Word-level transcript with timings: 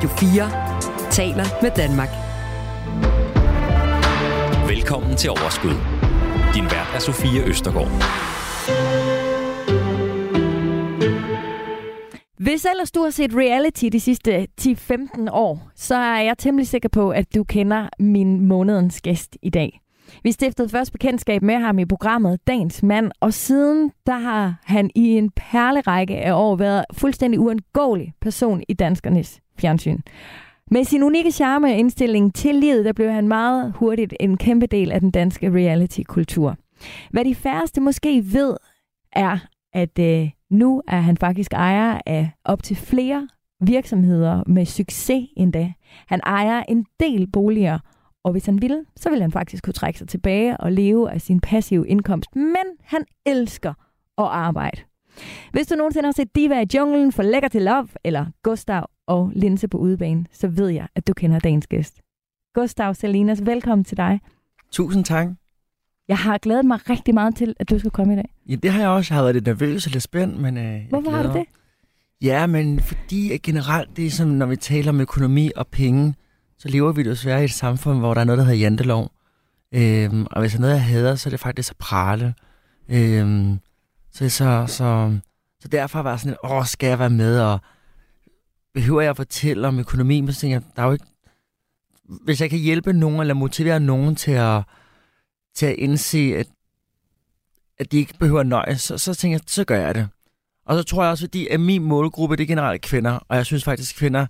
Radio 0.00 0.16
4 0.16 1.10
taler 1.10 1.44
med 1.62 1.70
Danmark. 1.76 2.08
Velkommen 4.68 5.16
til 5.16 5.30
Overskud. 5.30 5.76
Din 6.54 6.64
vært 6.64 6.90
er 6.94 6.98
Sofie 6.98 7.44
Østergaard. 7.44 7.90
Hvis 12.38 12.64
ellers 12.64 12.90
du 12.90 13.02
har 13.02 13.10
set 13.10 13.34
reality 13.34 13.84
de 13.92 14.00
sidste 14.00 14.46
10-15 14.60 15.30
år, 15.32 15.70
så 15.74 15.94
er 15.94 16.20
jeg 16.20 16.38
temmelig 16.38 16.68
sikker 16.68 16.88
på, 16.88 17.10
at 17.10 17.34
du 17.34 17.44
kender 17.44 17.88
min 17.98 18.46
månedens 18.46 19.00
gæst 19.00 19.36
i 19.42 19.50
dag. 19.50 19.80
Vi 20.22 20.32
stiftede 20.32 20.68
først 20.68 20.92
bekendtskab 20.92 21.42
med 21.42 21.54
ham 21.54 21.78
i 21.78 21.84
programmet 21.86 22.46
Dagens 22.46 22.82
Mand, 22.82 23.10
og 23.20 23.34
siden 23.34 23.92
der 24.06 24.18
har 24.18 24.54
han 24.64 24.90
i 24.94 25.16
en 25.16 25.30
perlerække 25.30 26.16
af 26.16 26.32
år 26.32 26.56
været 26.56 26.84
fuldstændig 26.92 27.40
uundgåelig 27.40 28.12
person 28.20 28.62
i 28.68 28.74
danskernes 28.74 29.40
fjernsyn. 29.60 29.98
Med 30.70 30.84
sin 30.84 31.02
unikke 31.02 31.32
charme 31.32 31.66
og 31.66 31.76
indstilling 31.76 32.34
til 32.34 32.54
livet, 32.54 32.84
der 32.84 32.92
blev 32.92 33.10
han 33.10 33.28
meget 33.28 33.72
hurtigt 33.76 34.14
en 34.20 34.36
kæmpe 34.36 34.66
del 34.66 34.92
af 34.92 35.00
den 35.00 35.10
danske 35.10 35.50
reality-kultur. 35.50 36.56
Hvad 37.10 37.24
de 37.24 37.34
færreste 37.34 37.80
måske 37.80 38.22
ved, 38.32 38.56
er, 39.12 39.38
at 39.72 39.98
øh, 39.98 40.30
nu 40.50 40.82
er 40.88 41.00
han 41.00 41.16
faktisk 41.16 41.52
ejer 41.52 42.00
af 42.06 42.30
op 42.44 42.62
til 42.62 42.76
flere 42.76 43.28
virksomheder 43.60 44.42
med 44.46 44.66
succes 44.66 45.28
endda. 45.36 45.72
Han 46.06 46.20
ejer 46.26 46.62
en 46.68 46.86
del 47.00 47.26
boliger, 47.30 47.78
og 48.24 48.32
hvis 48.32 48.46
han 48.46 48.62
ville, 48.62 48.84
så 48.96 49.10
ville 49.10 49.22
han 49.22 49.32
faktisk 49.32 49.64
kunne 49.64 49.74
trække 49.74 49.98
sig 49.98 50.08
tilbage 50.08 50.56
og 50.56 50.72
leve 50.72 51.10
af 51.10 51.20
sin 51.20 51.40
passive 51.40 51.88
indkomst. 51.88 52.36
Men 52.36 52.64
han 52.82 53.04
elsker 53.26 53.70
at 54.18 54.24
arbejde. 54.24 54.82
Hvis 55.52 55.66
du 55.66 55.74
nogensinde 55.74 56.06
har 56.06 56.12
set 56.12 56.36
Diva 56.36 56.60
i 56.62 56.66
junglen, 56.76 57.12
for 57.12 57.22
lækker 57.22 57.48
til 57.48 57.62
love, 57.62 57.88
eller 58.04 58.26
Gustav 58.42 58.86
og 59.10 59.32
Linse 59.34 59.68
på 59.68 59.78
udebane, 59.78 60.26
så 60.32 60.48
ved 60.48 60.68
jeg, 60.68 60.88
at 60.94 61.06
du 61.06 61.12
kender 61.12 61.38
dagens 61.38 61.66
gæst. 61.66 62.00
Gustav 62.54 62.94
Salinas, 62.94 63.46
velkommen 63.46 63.84
til 63.84 63.96
dig. 63.96 64.20
Tusind 64.70 65.04
tak. 65.04 65.28
Jeg 66.08 66.18
har 66.18 66.38
glædet 66.38 66.64
mig 66.64 66.90
rigtig 66.90 67.14
meget 67.14 67.36
til, 67.36 67.54
at 67.60 67.70
du 67.70 67.78
skal 67.78 67.90
komme 67.90 68.12
i 68.12 68.16
dag. 68.16 68.34
Ja, 68.48 68.54
det 68.54 68.70
har 68.72 68.80
jeg 68.80 68.88
også. 68.88 69.14
Jeg 69.14 69.16
har 69.16 69.22
været 69.22 69.34
lidt 69.34 69.46
nervøs 69.46 69.86
og 69.86 69.92
lidt 69.92 70.02
spændt, 70.02 70.40
men 70.40 70.56
øh, 70.56 70.80
Hvorfor 70.88 71.10
har 71.10 71.22
du 71.22 71.32
det? 71.32 71.44
Ja, 72.22 72.46
men 72.46 72.80
fordi 72.80 73.32
at 73.32 73.42
generelt, 73.42 73.96
det 73.96 74.06
er 74.06 74.10
som, 74.10 74.28
når 74.28 74.46
vi 74.46 74.56
taler 74.56 74.90
om 74.90 75.00
økonomi 75.00 75.50
og 75.56 75.66
penge, 75.66 76.14
så 76.58 76.68
lever 76.68 76.92
vi 76.92 77.02
desværre 77.02 77.40
i 77.40 77.44
et 77.44 77.50
samfund, 77.50 77.98
hvor 77.98 78.14
der 78.14 78.20
er 78.20 78.24
noget, 78.24 78.38
der 78.38 78.44
hedder 78.44 78.58
jantelov. 78.58 79.10
Øhm, 79.74 80.26
og 80.30 80.40
hvis 80.40 80.52
der 80.52 80.58
er 80.58 80.60
noget, 80.60 80.74
jeg 80.74 80.84
hader, 80.84 81.14
så 81.14 81.28
er 81.28 81.30
det 81.30 81.40
faktisk 81.40 81.70
at 81.70 81.76
prale. 81.76 82.34
Øhm, 82.88 83.58
så, 84.12 84.28
så, 84.28 84.64
så, 84.66 85.18
så 85.60 85.68
derfor 85.68 86.02
var 86.02 86.10
jeg 86.10 86.20
sådan, 86.20 86.30
lidt, 86.30 86.52
åh, 86.52 86.64
skal 86.64 86.88
jeg 86.88 86.98
være 86.98 87.10
med, 87.10 87.40
og 87.40 87.60
behøver 88.74 89.00
jeg 89.00 89.10
at 89.10 89.16
fortælle 89.16 89.68
om 89.68 89.78
økonomi? 89.78 90.20
Men 90.20 90.32
så 90.32 90.40
tænker 90.40 90.56
jeg, 90.56 90.62
der 90.76 90.82
er 90.82 90.86
jo 90.86 90.92
ikke... 90.92 91.04
Hvis 92.24 92.40
jeg 92.40 92.50
kan 92.50 92.58
hjælpe 92.58 92.92
nogen, 92.92 93.20
eller 93.20 93.34
motivere 93.34 93.80
nogen 93.80 94.16
til 94.16 94.32
at, 94.32 94.62
til 95.54 95.66
at 95.66 95.74
indse, 95.74 96.34
at, 96.36 96.46
at 97.78 97.92
de 97.92 97.96
ikke 97.96 98.14
behøver 98.18 98.42
nøjes, 98.42 98.80
så, 98.80 98.98
så 98.98 99.14
tænker 99.14 99.34
jeg, 99.34 99.40
så 99.46 99.64
gør 99.64 99.76
jeg 99.76 99.94
det. 99.94 100.08
Og 100.66 100.76
så 100.76 100.82
tror 100.82 101.02
jeg 101.02 101.10
også, 101.10 101.24
fordi 101.24 101.46
at 101.46 101.60
min 101.60 101.82
målgruppe, 101.82 102.36
det 102.36 102.42
er 102.42 102.46
generelt 102.46 102.82
kvinder, 102.82 103.18
og 103.28 103.36
jeg 103.36 103.46
synes 103.46 103.64
faktisk, 103.64 103.94
at 103.94 103.98
kvinder, 103.98 104.26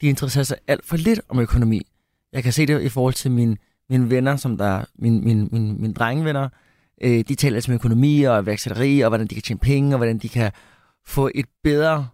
de 0.00 0.06
interesserer 0.06 0.44
sig 0.44 0.56
alt 0.66 0.84
for 0.84 0.96
lidt 0.96 1.20
om 1.28 1.38
økonomi. 1.38 1.86
Jeg 2.32 2.42
kan 2.42 2.52
se 2.52 2.66
det 2.66 2.82
i 2.82 2.88
forhold 2.88 3.14
til 3.14 3.30
mine, 3.30 3.56
mine 3.90 4.10
venner, 4.10 4.36
som 4.36 4.56
der 4.56 4.64
er 4.64 4.84
mine, 4.98 5.20
mine, 5.20 5.48
mine, 5.52 5.74
mine 5.74 5.94
drengevenner. 5.94 6.48
Øh, 7.02 7.24
de 7.28 7.34
taler 7.34 7.56
altså 7.56 7.70
om 7.70 7.74
økonomi 7.74 8.22
og 8.22 8.42
iværksætteri, 8.42 9.00
og 9.00 9.08
hvordan 9.08 9.26
de 9.26 9.34
kan 9.34 9.42
tjene 9.42 9.60
penge, 9.60 9.94
og 9.94 9.96
hvordan 9.96 10.18
de 10.18 10.28
kan 10.28 10.52
få 11.06 11.30
et 11.34 11.46
bedre 11.62 12.08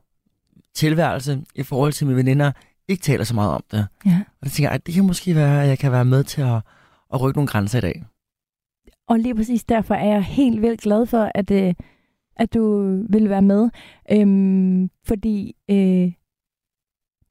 tilværelse 0.78 1.44
i 1.54 1.62
forhold 1.62 1.92
til 1.92 2.06
mine 2.06 2.16
veninder, 2.16 2.52
ikke 2.88 3.02
taler 3.02 3.24
så 3.24 3.34
meget 3.34 3.52
om 3.54 3.64
det. 3.70 3.86
Ja. 4.06 4.20
Og 4.40 4.44
det 4.44 4.52
tænker 4.52 4.68
jeg, 4.68 4.74
at 4.74 4.86
det 4.86 4.94
kan 4.94 5.06
måske 5.06 5.34
være, 5.34 5.62
at 5.62 5.68
jeg 5.68 5.78
kan 5.78 5.92
være 5.92 6.04
med 6.04 6.24
til 6.24 6.42
at, 6.42 6.60
at 7.14 7.20
rykke 7.22 7.38
nogle 7.38 7.48
grænser 7.48 7.78
i 7.78 7.80
dag. 7.80 8.04
Og 9.08 9.18
lige 9.18 9.34
præcis 9.34 9.64
derfor 9.64 9.94
er 9.94 10.06
jeg 10.06 10.22
helt 10.24 10.62
vildt 10.62 10.80
glad 10.80 11.06
for, 11.06 11.30
at, 11.34 11.50
øh, 11.50 11.74
at 12.36 12.54
du 12.54 12.62
vil 13.10 13.28
være 13.30 13.42
med. 13.42 13.70
Øhm, 14.12 14.90
fordi 15.06 15.56
øh, 15.70 16.12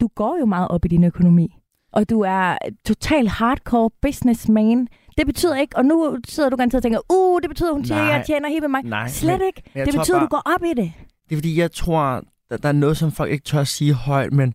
du 0.02 0.07
går 0.16 0.38
jo 0.40 0.46
meget 0.46 0.68
op 0.68 0.86
i 0.86 0.88
din 0.88 1.03
økonomi. 1.03 1.56
Og 1.91 2.09
du 2.09 2.22
er 2.22 2.57
total 2.86 3.28
hardcore 3.28 3.90
businessman. 4.02 4.88
Det 5.18 5.25
betyder 5.25 5.56
ikke, 5.57 5.78
og 5.78 5.86
nu 5.86 6.18
sidder 6.28 6.50
du 6.50 6.56
ganske 6.56 6.78
og 6.78 6.84
tænker, 6.84 7.00
uh, 7.13 7.41
det 7.41 7.50
betyder, 7.50 7.74
hun 7.74 7.84
tjener, 7.84 8.03
Nej. 8.03 8.12
jeg 8.13 8.25
tjener 8.25 8.50
helt 8.50 8.62
med 8.62 8.69
mig. 8.69 8.84
Nej, 8.84 9.07
Slet 9.07 9.40
men- 9.40 9.47
ikke. 9.47 9.62
men 9.75 9.86
Det 9.86 9.94
betyder, 9.96 10.18
bare- 10.18 10.25
du 10.25 10.30
går 10.30 10.41
op 10.56 10.63
i 10.63 10.81
det. 10.81 10.94
Det 11.30 11.36
er 11.36 11.38
fordi, 11.38 11.59
jeg 11.59 11.72
tror, 11.72 12.24
der, 12.50 12.58
der 12.58 12.69
er 12.69 12.74
noget, 12.74 12.97
som 12.97 13.12
folk 13.12 13.31
ikke 13.31 13.44
tør 13.44 13.62
at 13.62 13.68
sige 13.68 13.94
højt, 13.94 14.34
men, 14.34 14.53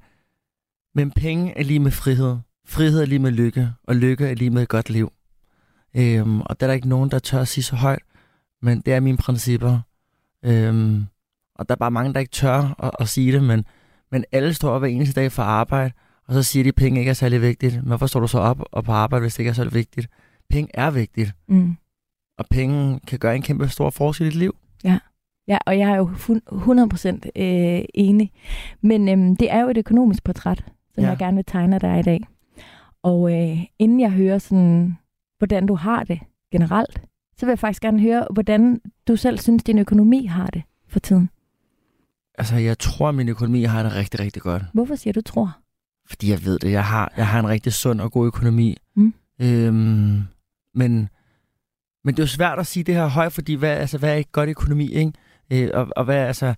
men 0.94 1.10
penge 1.10 1.58
er 1.58 1.62
lige 1.62 1.80
med 1.80 1.90
frihed. 1.90 2.36
Frihed 2.66 3.00
er 3.00 3.06
lige 3.06 3.18
med 3.18 3.30
lykke, 3.30 3.72
og 3.84 3.96
lykke 3.96 4.26
er 4.26 4.34
lige 4.34 4.50
med 4.50 4.62
et 4.62 4.68
godt 4.68 4.90
liv. 4.90 5.12
Øhm, 5.96 6.40
og 6.40 6.60
der 6.60 6.66
er 6.66 6.68
der 6.68 6.74
ikke 6.74 6.88
nogen, 6.88 7.10
der 7.10 7.18
tør 7.18 7.40
at 7.40 7.48
sige 7.48 7.64
så 7.64 7.76
højt, 7.76 8.02
men 8.62 8.80
det 8.80 8.94
er 8.94 9.00
mine 9.00 9.16
principper. 9.16 9.80
Øhm, 10.44 11.06
og 11.54 11.68
der 11.68 11.74
er 11.74 11.78
bare 11.78 11.90
mange, 11.90 12.14
der 12.14 12.20
ikke 12.20 12.32
tør 12.32 12.74
at, 12.82 12.90
at 13.00 13.08
sige 13.08 13.32
det, 13.32 13.42
men, 13.42 13.64
men 14.10 14.24
alle 14.32 14.54
står 14.54 14.70
op 14.70 14.80
hver 14.80 14.88
eneste 14.88 15.20
dag 15.20 15.32
for 15.32 15.42
arbejde, 15.42 15.92
og 16.28 16.34
så 16.34 16.42
siger 16.42 16.62
de, 16.62 16.68
at 16.68 16.74
penge 16.74 17.00
ikke 17.00 17.10
er 17.10 17.14
særlig 17.14 17.42
vigtigt. 17.42 17.74
Men 17.74 17.86
hvorfor 17.86 18.06
står 18.06 18.20
du 18.20 18.26
så 18.26 18.38
op 18.38 18.62
og 18.72 18.84
på 18.84 18.92
arbejde, 18.92 19.20
hvis 19.20 19.34
det 19.34 19.38
ikke 19.40 19.48
er 19.48 19.54
særlig 19.54 19.74
vigtigt? 19.74 20.08
Penge 20.50 20.70
er 20.74 20.90
vigtigt, 20.90 21.32
Mm. 21.48 21.76
og 22.38 22.44
penge 22.50 23.00
kan 23.06 23.18
gøre 23.18 23.36
en 23.36 23.42
kæmpe 23.42 23.68
stor 23.68 23.90
forskel 23.90 24.26
i 24.26 24.30
dit 24.30 24.38
liv. 24.38 24.56
Ja, 24.84 24.98
og 25.66 25.78
jeg 25.78 25.90
er 25.90 25.96
jo 25.96 26.10
fun- 26.14 26.40
100% 26.52 27.42
øh, 27.42 27.84
enig. 27.94 28.32
Men 28.80 29.08
øhm, 29.08 29.36
det 29.36 29.52
er 29.52 29.60
jo 29.60 29.68
et 29.68 29.76
økonomisk 29.76 30.24
portræt, 30.24 30.64
som 30.94 31.04
Ja. 31.04 31.08
jeg 31.08 31.18
gerne 31.18 31.34
vil 31.36 31.44
tegne 31.44 31.78
dig 31.78 31.98
i 31.98 32.02
dag. 32.02 32.20
Og 33.02 33.32
øh, 33.32 33.58
inden 33.78 34.00
jeg 34.00 34.10
hører 34.10 34.38
sådan, 34.38 34.96
hvordan 35.38 35.66
du 35.66 35.74
har 35.74 36.04
det 36.04 36.20
generelt, 36.52 37.02
så 37.36 37.46
vil 37.46 37.50
jeg 37.50 37.58
faktisk 37.58 37.82
gerne 37.82 38.00
høre, 38.00 38.26
hvordan 38.32 38.80
du 39.08 39.16
selv 39.16 39.38
synes, 39.38 39.64
din 39.64 39.78
økonomi 39.78 40.26
har 40.26 40.46
det 40.46 40.62
for 40.88 40.98
tiden. 41.00 41.30
Altså, 42.38 42.56
jeg 42.56 42.78
tror, 42.78 43.10
min 43.10 43.28
økonomi 43.28 43.62
har 43.62 43.82
det 43.82 43.94
rigtig, 43.94 44.20
rigtig 44.20 44.42
godt. 44.42 44.62
Hvorfor 44.72 44.94
siger 44.94 45.12
du 45.12 45.20
tror? 45.20 45.56
Fordi 46.08 46.30
jeg 46.30 46.44
ved 46.44 46.58
det. 46.58 46.72
Jeg 46.72 46.84
har, 46.84 47.12
jeg 47.16 47.26
har 47.28 47.38
en 47.40 47.48
rigtig 47.48 47.72
sund 47.72 48.00
og 48.00 48.12
god 48.12 48.26
økonomi. 48.26 48.76
Mm. 48.96 49.14
Øhm, 49.40 50.20
men, 50.74 51.08
men 52.04 52.14
det 52.14 52.18
er 52.18 52.22
jo 52.22 52.26
svært 52.26 52.58
at 52.58 52.66
sige 52.66 52.84
det 52.84 52.94
her 52.94 53.06
højt, 53.06 53.32
fordi 53.32 53.54
hvad, 53.54 53.70
altså, 53.70 53.98
hvad 53.98 54.10
er 54.10 54.14
ikke 54.14 54.32
godt 54.32 54.48
økonomi, 54.48 54.92
ikke? 54.92 55.12
Øh, 55.52 55.70
og, 55.74 55.88
og 55.96 56.04
hvad 56.04 56.16
altså... 56.16 56.54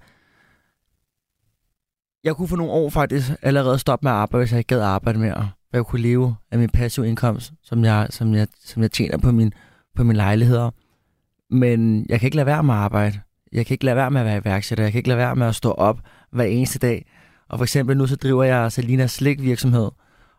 Jeg 2.25 2.37
kunne 2.37 2.49
for 2.49 2.57
nogle 2.57 2.73
år 2.73 2.91
faktisk 2.91 3.31
allerede 3.43 3.79
stoppe 3.79 4.05
med 4.05 4.13
at 4.13 4.17
arbejde, 4.17 4.43
hvis 4.43 4.53
jeg 4.53 4.59
ikke 4.59 4.69
gad 4.69 4.81
arbejde 4.81 5.19
mere. 5.19 5.51
Hvad 5.71 5.79
jeg 5.81 5.87
kunne 5.87 6.03
leve 6.03 6.37
af 6.51 6.59
min 6.59 6.71
passive 6.71 7.09
indkomst, 7.09 7.53
som 7.63 7.85
jeg, 7.85 8.07
som 8.11 8.35
jeg, 8.35 8.49
som 8.65 8.83
jeg 8.83 8.91
tjener 8.91 9.19
på 9.19 9.33
min, 9.33 9.53
på 9.97 10.05
mine 10.05 10.17
lejligheder. 10.17 10.71
Men 11.51 12.07
jeg 12.09 12.21
kan 12.21 12.27
ikke 12.27 12.37
lade 12.37 12.47
være 12.47 12.63
med 12.63 12.75
at 12.75 12.81
arbejde. 12.81 13.21
Jeg 13.53 13.67
kan 13.67 13.75
ikke 13.75 13.85
lade 13.85 13.97
være 13.97 14.11
med 14.11 14.21
at 14.21 14.27
være 14.27 14.39
iværksætter. 14.39 14.85
Jeg 14.85 14.93
kan 14.93 14.99
ikke 14.99 15.09
lade 15.09 15.19
være 15.19 15.37
med 15.37 15.47
at 15.47 15.55
stå 15.55 15.71
op 15.71 16.01
hver 16.33 16.45
eneste 16.45 16.79
dag. 16.79 17.07
Og 17.49 17.59
for 17.59 17.65
eksempel 17.65 17.97
nu 17.97 18.07
så 18.07 18.17
driver 18.17 18.45
jeg 18.45 18.73
Salinas 18.73 19.11
slik 19.11 19.43
virksomhed. 19.43 19.91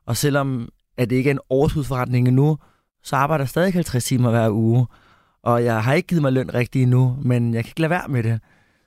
Og 0.06 0.18
selvom 0.18 0.70
at 0.98 1.10
det 1.10 1.16
ikke 1.16 1.30
er 1.30 1.34
en 1.34 1.40
overskudsforretning 1.50 2.28
endnu, 2.28 2.58
så 3.04 3.16
arbejder 3.16 3.44
jeg 3.44 3.50
stadig 3.50 3.74
50 3.74 4.04
timer 4.04 4.30
hver 4.30 4.50
uge. 4.50 4.88
Og 5.46 5.64
jeg 5.64 5.84
har 5.84 5.94
ikke 5.94 6.08
givet 6.08 6.22
mig 6.22 6.34
løn 6.34 6.54
rigtig 6.54 6.84
endnu, 6.84 7.18
men 7.22 7.54
jeg 7.54 7.64
kan 7.64 7.70
ikke 7.70 7.82
lade 7.82 7.90
være 7.90 8.08
med 8.08 8.24
det. 8.24 8.40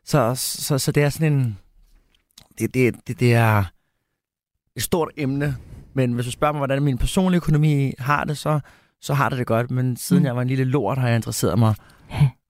Så, 0.04 0.34
så, 0.34 0.78
så 0.78 0.92
det 0.92 1.02
er 1.02 1.08
sådan 1.08 1.32
en... 1.32 1.58
Det, 2.58 2.74
det, 2.74 2.94
det, 3.06 3.20
det 3.20 3.34
er 3.34 3.64
et 4.76 4.82
stort 4.82 5.10
emne. 5.16 5.56
Men 5.94 6.12
hvis 6.12 6.26
du 6.26 6.30
spørger 6.30 6.52
mig, 6.52 6.58
hvordan 6.58 6.82
min 6.82 6.98
personlige 6.98 7.36
økonomi 7.36 7.92
har 7.98 8.24
det, 8.24 8.38
så, 8.38 8.60
så 9.00 9.14
har 9.14 9.28
det 9.28 9.38
det 9.38 9.46
godt. 9.46 9.70
Men 9.70 9.96
siden 9.96 10.22
mm. 10.22 10.26
jeg 10.26 10.36
var 10.36 10.42
en 10.42 10.48
lille 10.48 10.64
lort, 10.64 10.98
har 10.98 11.08
jeg 11.08 11.16
interesseret 11.16 11.58
mig 11.58 11.74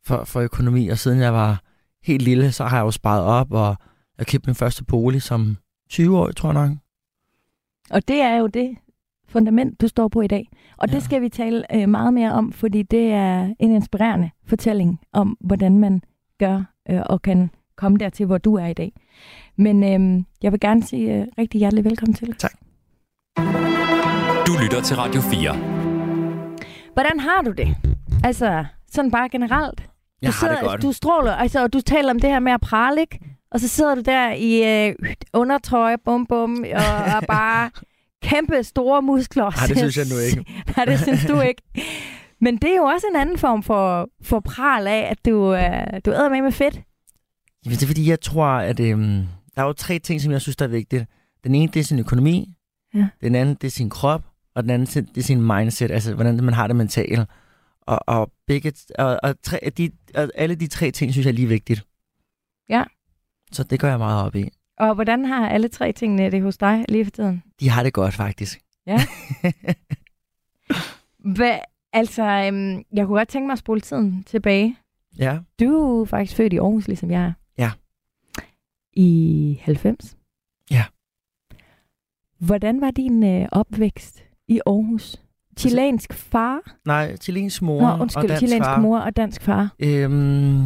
for, 0.06 0.24
for 0.24 0.40
økonomi. 0.40 0.88
Og 0.88 0.98
siden 0.98 1.20
jeg 1.20 1.32
var 1.32 1.62
helt 2.02 2.22
lille, 2.22 2.52
så 2.52 2.64
har 2.64 2.76
jeg 2.76 2.84
jo 2.84 2.90
sparet 2.90 3.22
op, 3.22 3.52
og 3.52 3.76
jeg 4.18 4.26
købte 4.26 4.46
min 4.48 4.54
første 4.54 4.84
bolig 4.84 5.22
som 5.22 5.56
20 5.90 6.18
år, 6.18 6.30
tror 6.30 6.52
jeg 6.52 6.68
nok. 6.68 6.76
Og 7.90 8.08
det 8.08 8.20
er 8.20 8.36
jo 8.36 8.46
det 8.46 8.76
fundament, 9.28 9.80
du 9.80 9.88
står 9.88 10.08
på 10.08 10.20
i 10.20 10.26
dag. 10.26 10.48
Og 10.76 10.88
ja. 10.88 10.94
det 10.94 11.02
skal 11.02 11.22
vi 11.22 11.28
tale 11.28 11.74
øh, 11.74 11.88
meget 11.88 12.14
mere 12.14 12.32
om, 12.32 12.52
fordi 12.52 12.82
det 12.82 13.12
er 13.12 13.54
en 13.58 13.72
inspirerende 13.72 14.30
fortælling 14.46 15.00
om, 15.12 15.36
hvordan 15.40 15.78
man 15.78 16.02
gør 16.38 16.62
øh, 16.90 17.00
og 17.06 17.22
kan 17.22 17.50
komme 17.76 17.98
dertil, 17.98 18.26
hvor 18.26 18.38
du 18.38 18.54
er 18.54 18.66
i 18.66 18.74
dag. 18.74 18.92
Men 19.56 19.84
øh, 19.84 20.24
jeg 20.42 20.52
vil 20.52 20.60
gerne 20.60 20.82
sige 20.82 21.14
øh, 21.14 21.26
rigtig 21.38 21.58
hjertelig 21.58 21.84
velkommen 21.84 22.14
til. 22.14 22.34
Tak. 22.34 22.52
Du 24.46 24.52
lytter 24.62 24.80
til 24.84 24.96
Radio 24.96 25.20
4. 25.20 25.56
Hvordan 26.92 27.20
har 27.20 27.42
du 27.42 27.50
det? 27.50 27.76
Altså, 28.24 28.64
sådan 28.90 29.10
bare 29.10 29.28
generelt. 29.28 29.88
Jeg 30.22 30.32
du 30.32 30.46
har 30.46 30.54
det 30.54 30.64
godt. 30.64 30.82
Du 30.82 30.92
stråler, 30.92 31.32
altså, 31.32 31.62
og 31.62 31.72
du 31.72 31.80
taler 31.80 32.10
om 32.10 32.20
det 32.20 32.30
her 32.30 32.40
med 32.40 32.52
at 32.52 32.60
prale, 32.60 33.00
ikke? 33.00 33.20
Og 33.50 33.60
så 33.60 33.68
sidder 33.68 33.94
du 33.94 34.00
der 34.00 34.32
i 34.32 34.88
øh, 34.88 34.94
undertrøje, 35.34 35.98
bum 36.04 36.26
bum, 36.26 36.64
og, 36.74 37.16
og 37.16 37.22
bare 37.28 37.70
kæmpe 38.22 38.62
store 38.62 39.02
muskler. 39.02 39.44
Nej, 39.44 39.66
det 39.66 39.78
synes 39.78 39.96
jeg 39.96 40.06
nu 40.06 40.18
ikke. 40.18 40.52
Nej, 40.76 40.84
det 40.84 41.00
synes 41.00 41.24
du 41.24 41.40
ikke. 41.40 41.62
Men 42.40 42.56
det 42.56 42.70
er 42.70 42.76
jo 42.76 42.82
også 42.82 43.06
en 43.14 43.20
anden 43.20 43.38
form 43.38 43.62
for, 43.62 44.08
for 44.22 44.40
pral 44.40 44.86
af, 44.86 45.08
at 45.10 45.26
du, 45.26 45.54
øh, 45.54 46.00
du 46.04 46.10
æder 46.10 46.28
med 46.28 46.42
med 46.42 46.52
fedt. 46.52 46.74
Jamen, 47.64 47.76
det 47.76 47.82
er 47.82 47.86
fordi, 47.86 48.10
jeg 48.10 48.20
tror, 48.20 48.46
at 48.46 48.80
øhm, 48.80 49.26
der 49.54 49.62
er 49.62 49.66
jo 49.66 49.72
tre 49.72 49.98
ting, 49.98 50.20
som 50.20 50.32
jeg 50.32 50.40
synes, 50.40 50.56
der 50.56 50.64
er 50.64 50.68
vigtigt. 50.68 51.04
Den 51.44 51.54
ene, 51.54 51.72
det 51.72 51.80
er 51.80 51.84
sin 51.84 51.98
økonomi. 51.98 52.54
Ja. 52.94 53.08
Den 53.20 53.34
anden, 53.34 53.54
det 53.54 53.66
er 53.66 53.70
sin 53.70 53.90
krop, 53.90 54.24
og 54.54 54.62
den 54.62 54.70
anden, 54.70 55.04
det 55.04 55.18
er 55.18 55.22
sin 55.22 55.42
mindset, 55.42 55.90
altså 55.90 56.14
hvordan 56.14 56.44
man 56.44 56.54
har 56.54 56.66
det 56.66 56.76
mentalt. 56.76 57.20
Og, 57.80 58.00
og, 58.06 58.32
begge, 58.46 58.72
og, 58.98 59.20
og, 59.22 59.34
tre, 59.42 59.58
de, 59.76 59.90
og 60.14 60.30
alle 60.34 60.54
de 60.54 60.66
tre 60.66 60.90
ting, 60.90 61.12
synes 61.12 61.26
jeg 61.26 61.32
er 61.32 61.36
lige 61.36 61.48
vigtigt. 61.48 61.86
Ja. 62.68 62.84
Så 63.52 63.62
det 63.62 63.80
gør 63.80 63.88
jeg 63.88 63.98
meget 63.98 64.24
op 64.26 64.36
i. 64.36 64.50
Og 64.80 64.94
hvordan 64.94 65.24
har 65.24 65.48
alle 65.48 65.68
tre 65.68 65.92
tingene 65.92 66.30
det 66.30 66.42
hos 66.42 66.58
dig 66.58 66.84
lige 66.88 67.04
for 67.04 67.10
tiden? 67.10 67.42
De 67.60 67.68
har 67.68 67.82
det 67.82 67.92
godt, 67.92 68.14
faktisk. 68.14 68.60
Ja. 68.86 68.98
Hvad, 71.36 71.58
altså, 71.92 72.22
øhm, 72.22 72.82
jeg 72.92 73.06
kunne 73.06 73.18
godt 73.18 73.28
tænke 73.28 73.46
mig 73.46 73.52
at 73.52 73.58
spole 73.58 73.80
tiden 73.80 74.22
tilbage. 74.26 74.76
ja. 75.18 75.38
Du 75.60 76.00
er 76.00 76.04
faktisk 76.04 76.36
født 76.36 76.52
i 76.52 76.56
Aarhus, 76.56 76.86
ligesom 76.86 77.10
jeg 77.10 77.22
er. 77.22 77.32
Ja. 77.58 77.70
I 78.92 79.60
90? 79.62 80.16
Ja. 80.70 80.84
Hvordan 82.38 82.80
var 82.80 82.90
din 82.90 83.22
øh, 83.24 83.48
opvækst 83.52 84.24
i 84.48 84.60
Aarhus? 84.66 85.16
Chilensk 85.58 86.12
far? 86.14 86.60
Nej, 86.84 87.16
chilensk 87.16 87.62
mor 87.62 87.80
Nå, 87.80 87.88
og 87.88 88.00
undskyld, 88.00 88.28
dansk 88.28 88.38
chilensk 88.38 88.64
far. 88.66 88.80
mor 88.80 88.98
og 88.98 89.16
dansk 89.16 89.42
far. 89.42 89.74
Øhm, 89.78 90.62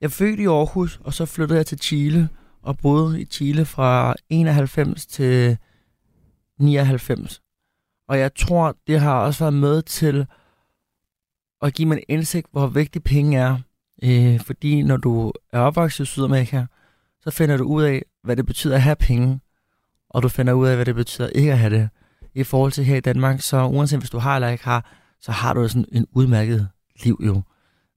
jeg 0.00 0.06
er 0.06 0.08
født 0.08 0.40
i 0.40 0.46
Aarhus, 0.46 1.00
og 1.04 1.14
så 1.14 1.26
flyttede 1.26 1.56
jeg 1.58 1.66
til 1.66 1.78
Chile, 1.78 2.28
og 2.68 2.78
boede 2.78 3.20
i 3.20 3.24
Chile 3.24 3.64
fra 3.64 4.14
91 4.30 5.06
til 5.06 5.58
99. 6.58 7.40
Og 8.08 8.18
jeg 8.18 8.34
tror, 8.34 8.76
det 8.86 9.00
har 9.00 9.20
også 9.20 9.44
været 9.44 9.54
med 9.54 9.82
til 9.82 10.26
at 11.62 11.74
give 11.74 11.88
mig 11.88 11.96
en 11.96 12.04
indsigt, 12.08 12.46
hvor 12.52 12.66
vigtig 12.66 13.02
penge 13.02 13.38
er. 13.38 13.58
Øh, 14.02 14.40
fordi 14.40 14.82
når 14.82 14.96
du 14.96 15.32
er 15.52 15.60
opvokset 15.60 16.04
i 16.04 16.06
Sydamerika, 16.06 16.64
så 17.20 17.30
finder 17.30 17.56
du 17.56 17.64
ud 17.64 17.82
af, 17.82 18.02
hvad 18.22 18.36
det 18.36 18.46
betyder 18.46 18.74
at 18.74 18.82
have 18.82 18.96
penge, 18.96 19.40
og 20.10 20.22
du 20.22 20.28
finder 20.28 20.52
ud 20.52 20.68
af, 20.68 20.76
hvad 20.76 20.86
det 20.86 20.94
betyder 20.94 21.28
ikke 21.28 21.52
at 21.52 21.58
have 21.58 21.76
det. 21.76 21.88
I 22.34 22.42
forhold 22.42 22.72
til 22.72 22.84
her 22.84 22.96
i 22.96 23.00
Danmark, 23.00 23.40
så 23.40 23.64
uanset 23.64 23.98
hvis 23.98 24.10
du 24.10 24.18
har 24.18 24.34
eller 24.34 24.48
ikke 24.48 24.64
har, 24.64 24.92
så 25.20 25.32
har 25.32 25.54
du 25.54 25.68
sådan 25.68 25.84
en 25.92 26.06
udmærket 26.12 26.68
liv 27.04 27.20
jo. 27.26 27.42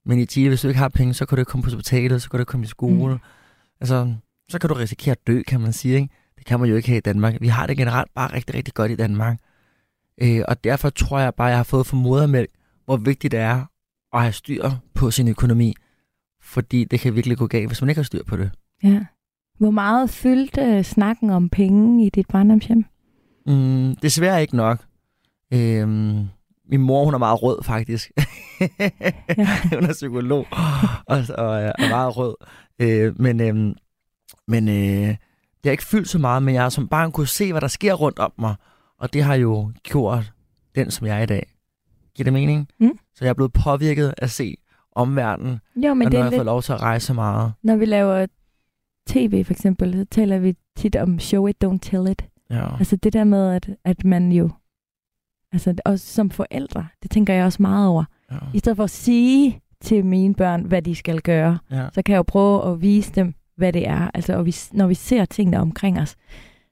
Men 0.06 0.19
i 0.19 0.25
Chile, 0.25 0.50
hvis 0.50 0.62
du 0.62 0.67
ikke 0.67 0.79
har 0.79 0.89
penge, 0.89 1.13
så 1.13 1.25
kan 1.25 1.35
du 1.35 1.39
ikke 1.41 1.50
komme 1.50 1.63
på 1.63 1.69
hospitalet, 1.69 2.21
så 2.21 2.29
kan 2.29 2.38
du 2.38 2.41
ikke 2.41 2.50
komme 2.50 2.63
i 2.63 2.67
skole. 2.67 3.13
Mm. 3.13 3.19
Altså, 3.81 4.15
så 4.51 4.59
kan 4.59 4.68
du 4.68 4.74
risikere 4.74 5.12
at 5.12 5.27
dø, 5.27 5.42
kan 5.48 5.62
man 5.62 5.74
sige. 5.74 5.95
Ikke? 5.95 6.09
Det 6.38 6.45
kan 6.45 6.59
man 6.59 6.69
jo 6.69 6.75
ikke 6.75 6.89
her 6.89 6.98
i 6.98 7.01
Danmark. 7.01 7.42
Vi 7.42 7.48
har 7.48 7.68
det 7.68 7.77
generelt 7.77 8.13
bare 8.15 8.33
rigtig, 8.33 8.56
rigtig 8.56 8.74
godt 8.74 8.92
i 8.92 8.95
Danmark. 8.95 9.39
Øh, 10.21 10.42
og 10.48 10.63
derfor 10.63 10.89
tror 10.89 11.19
jeg 11.19 11.36
bare, 11.36 11.48
at 11.48 11.51
jeg 11.51 11.57
har 11.57 11.63
fået 11.63 11.86
for 11.88 11.95
modermælk, 11.95 12.50
hvor 12.86 12.98
vigtigt 12.98 13.31
det 13.31 13.39
er 13.39 13.65
at 14.13 14.21
have 14.21 14.33
styr 14.33 14.69
på 14.94 15.12
sin 15.12 15.27
økonomi. 15.27 15.74
Fordi 16.42 16.83
det 16.83 17.00
kan 17.00 17.15
virkelig 17.15 17.38
gå 17.38 17.48
galt, 17.48 17.68
hvis 17.68 17.81
man 17.81 17.89
ikke 17.89 18.00
har 18.00 18.03
styr 18.03 18.24
på 18.24 18.38
det. 18.38 18.51
Ja. 18.83 19.06
Hvor 19.59 19.71
meget 19.71 20.09
fyldte 20.09 20.62
øh, 20.62 20.83
snakken 20.83 21.30
om 21.30 21.50
penge 21.50 22.06
i 22.06 22.09
dit 22.09 22.27
barndomshjem? 22.27 22.86
Mm, 23.45 23.95
desværre 23.95 24.42
ikke 24.42 24.56
nok. 24.56 24.86
Øhm, 25.53 26.27
min 26.69 26.81
mor, 26.81 27.06
hun 27.06 27.13
er 27.13 27.18
meget 27.18 27.44
rød, 27.44 27.63
faktisk. 27.63 28.12
Hun 29.74 29.83
er 29.83 29.94
psykolog 29.94 30.48
og, 31.07 31.18
og 31.38 31.62
er 31.62 31.89
meget 31.89 32.18
rød. 32.18 32.36
Øh, 32.80 33.21
men 33.21 33.42
øhm, 33.42 33.74
men 34.51 34.68
øh, 34.68 35.07
det 35.63 35.65
har 35.65 35.71
ikke 35.71 35.83
fyldt 35.83 36.09
så 36.09 36.19
meget, 36.19 36.44
men 36.44 36.53
jeg 36.53 36.62
har 36.63 36.69
som 36.69 36.88
barn 36.88 37.12
kunne 37.12 37.27
se, 37.27 37.51
hvad 37.51 37.62
der 37.62 37.68
sker 37.68 37.94
rundt 37.94 38.19
om 38.19 38.31
mig. 38.39 38.56
Og 39.00 39.13
det 39.13 39.24
har 39.24 39.36
jo 39.36 39.71
gjort 39.83 40.33
den, 40.75 40.92
som 40.92 41.07
jeg 41.07 41.18
er 41.19 41.24
i 41.24 41.25
dag. 41.25 41.53
Giver 42.15 42.24
det 42.24 42.33
mening? 42.33 42.68
Mm. 42.80 42.98
Så 43.15 43.25
jeg 43.25 43.30
er 43.30 43.33
blevet 43.33 43.53
påvirket 43.53 44.07
af 44.07 44.13
at 44.18 44.30
se 44.30 44.56
omverdenen, 44.95 45.59
Jo, 45.75 45.89
og 45.89 45.98
men 45.98 46.06
når 46.06 46.09
det 46.09 46.18
jeg 46.18 46.19
er 46.19 46.24
har 46.24 46.30
lidt, 46.30 46.38
fået 46.39 46.45
lov 46.45 46.62
til 46.62 46.74
at 46.74 46.81
rejse 46.81 47.06
så 47.07 47.13
meget. 47.13 47.53
når 47.63 47.75
vi 47.75 47.86
laver 47.86 48.25
tv 49.07 49.44
for 49.45 49.51
eksempel, 49.53 49.94
så 49.94 50.06
taler 50.12 50.39
vi 50.39 50.56
tit 50.77 50.95
om 50.95 51.19
show 51.19 51.48
it, 51.48 51.63
don't 51.65 51.77
tell 51.81 52.07
it. 52.12 52.25
Ja. 52.50 52.77
Altså 52.80 52.95
det 52.95 53.13
der 53.13 53.24
med, 53.24 53.53
at, 53.56 53.69
at 53.86 54.06
man 54.06 54.31
jo, 54.31 54.50
altså 55.51 55.75
også 55.86 56.06
som 56.13 56.30
forældre, 56.30 56.88
det 57.03 57.12
tænker 57.12 57.33
jeg 57.33 57.45
også 57.45 57.62
meget 57.62 57.88
over. 57.88 58.03
Ja. 58.31 58.38
I 58.53 58.59
stedet 58.59 58.75
for 58.75 58.83
at 58.83 58.89
sige 58.89 59.62
til 59.81 60.06
mine 60.06 60.36
børn, 60.36 60.62
hvad 60.63 60.81
de 60.81 60.95
skal 60.95 61.21
gøre, 61.21 61.59
ja. 61.71 61.88
så 61.94 62.01
kan 62.01 62.13
jeg 62.13 62.18
jo 62.18 62.24
prøve 62.24 62.71
at 62.71 62.81
vise 62.81 63.12
dem, 63.15 63.33
hvad 63.61 63.73
det 63.73 63.87
er. 63.87 64.11
Altså, 64.13 64.33
og 64.33 64.45
vi, 64.45 64.55
når 64.71 64.87
vi 64.87 64.93
ser 64.93 65.25
tingene 65.25 65.59
omkring 65.59 65.99
os, 65.99 66.15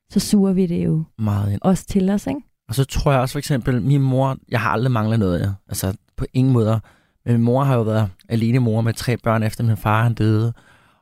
så 0.09 0.19
suger 0.19 0.53
vi 0.53 0.65
det 0.65 0.85
jo 0.85 1.03
Meget 1.19 1.51
ind. 1.53 1.59
også 1.63 1.85
til 1.85 2.09
os, 2.09 2.27
ikke? 2.27 2.41
Og 2.69 2.75
så 2.75 2.85
tror 2.85 3.11
jeg 3.11 3.21
også 3.21 3.31
for 3.33 3.39
eksempel, 3.39 3.81
min 3.81 4.01
mor, 4.01 4.37
jeg 4.49 4.61
har 4.61 4.69
aldrig 4.69 4.91
manglet 4.91 5.19
noget, 5.19 5.39
ja. 5.39 5.49
altså 5.69 5.93
på 6.17 6.25
ingen 6.33 6.53
måde. 6.53 6.81
Men 7.25 7.33
min 7.33 7.43
mor 7.43 7.63
har 7.63 7.75
jo 7.75 7.81
været 7.81 8.09
alene 8.29 8.59
mor 8.59 8.81
med 8.81 8.93
tre 8.93 9.17
børn, 9.17 9.43
efter 9.43 9.63
min 9.63 9.77
far 9.77 10.03
han 10.03 10.13
døde. 10.13 10.53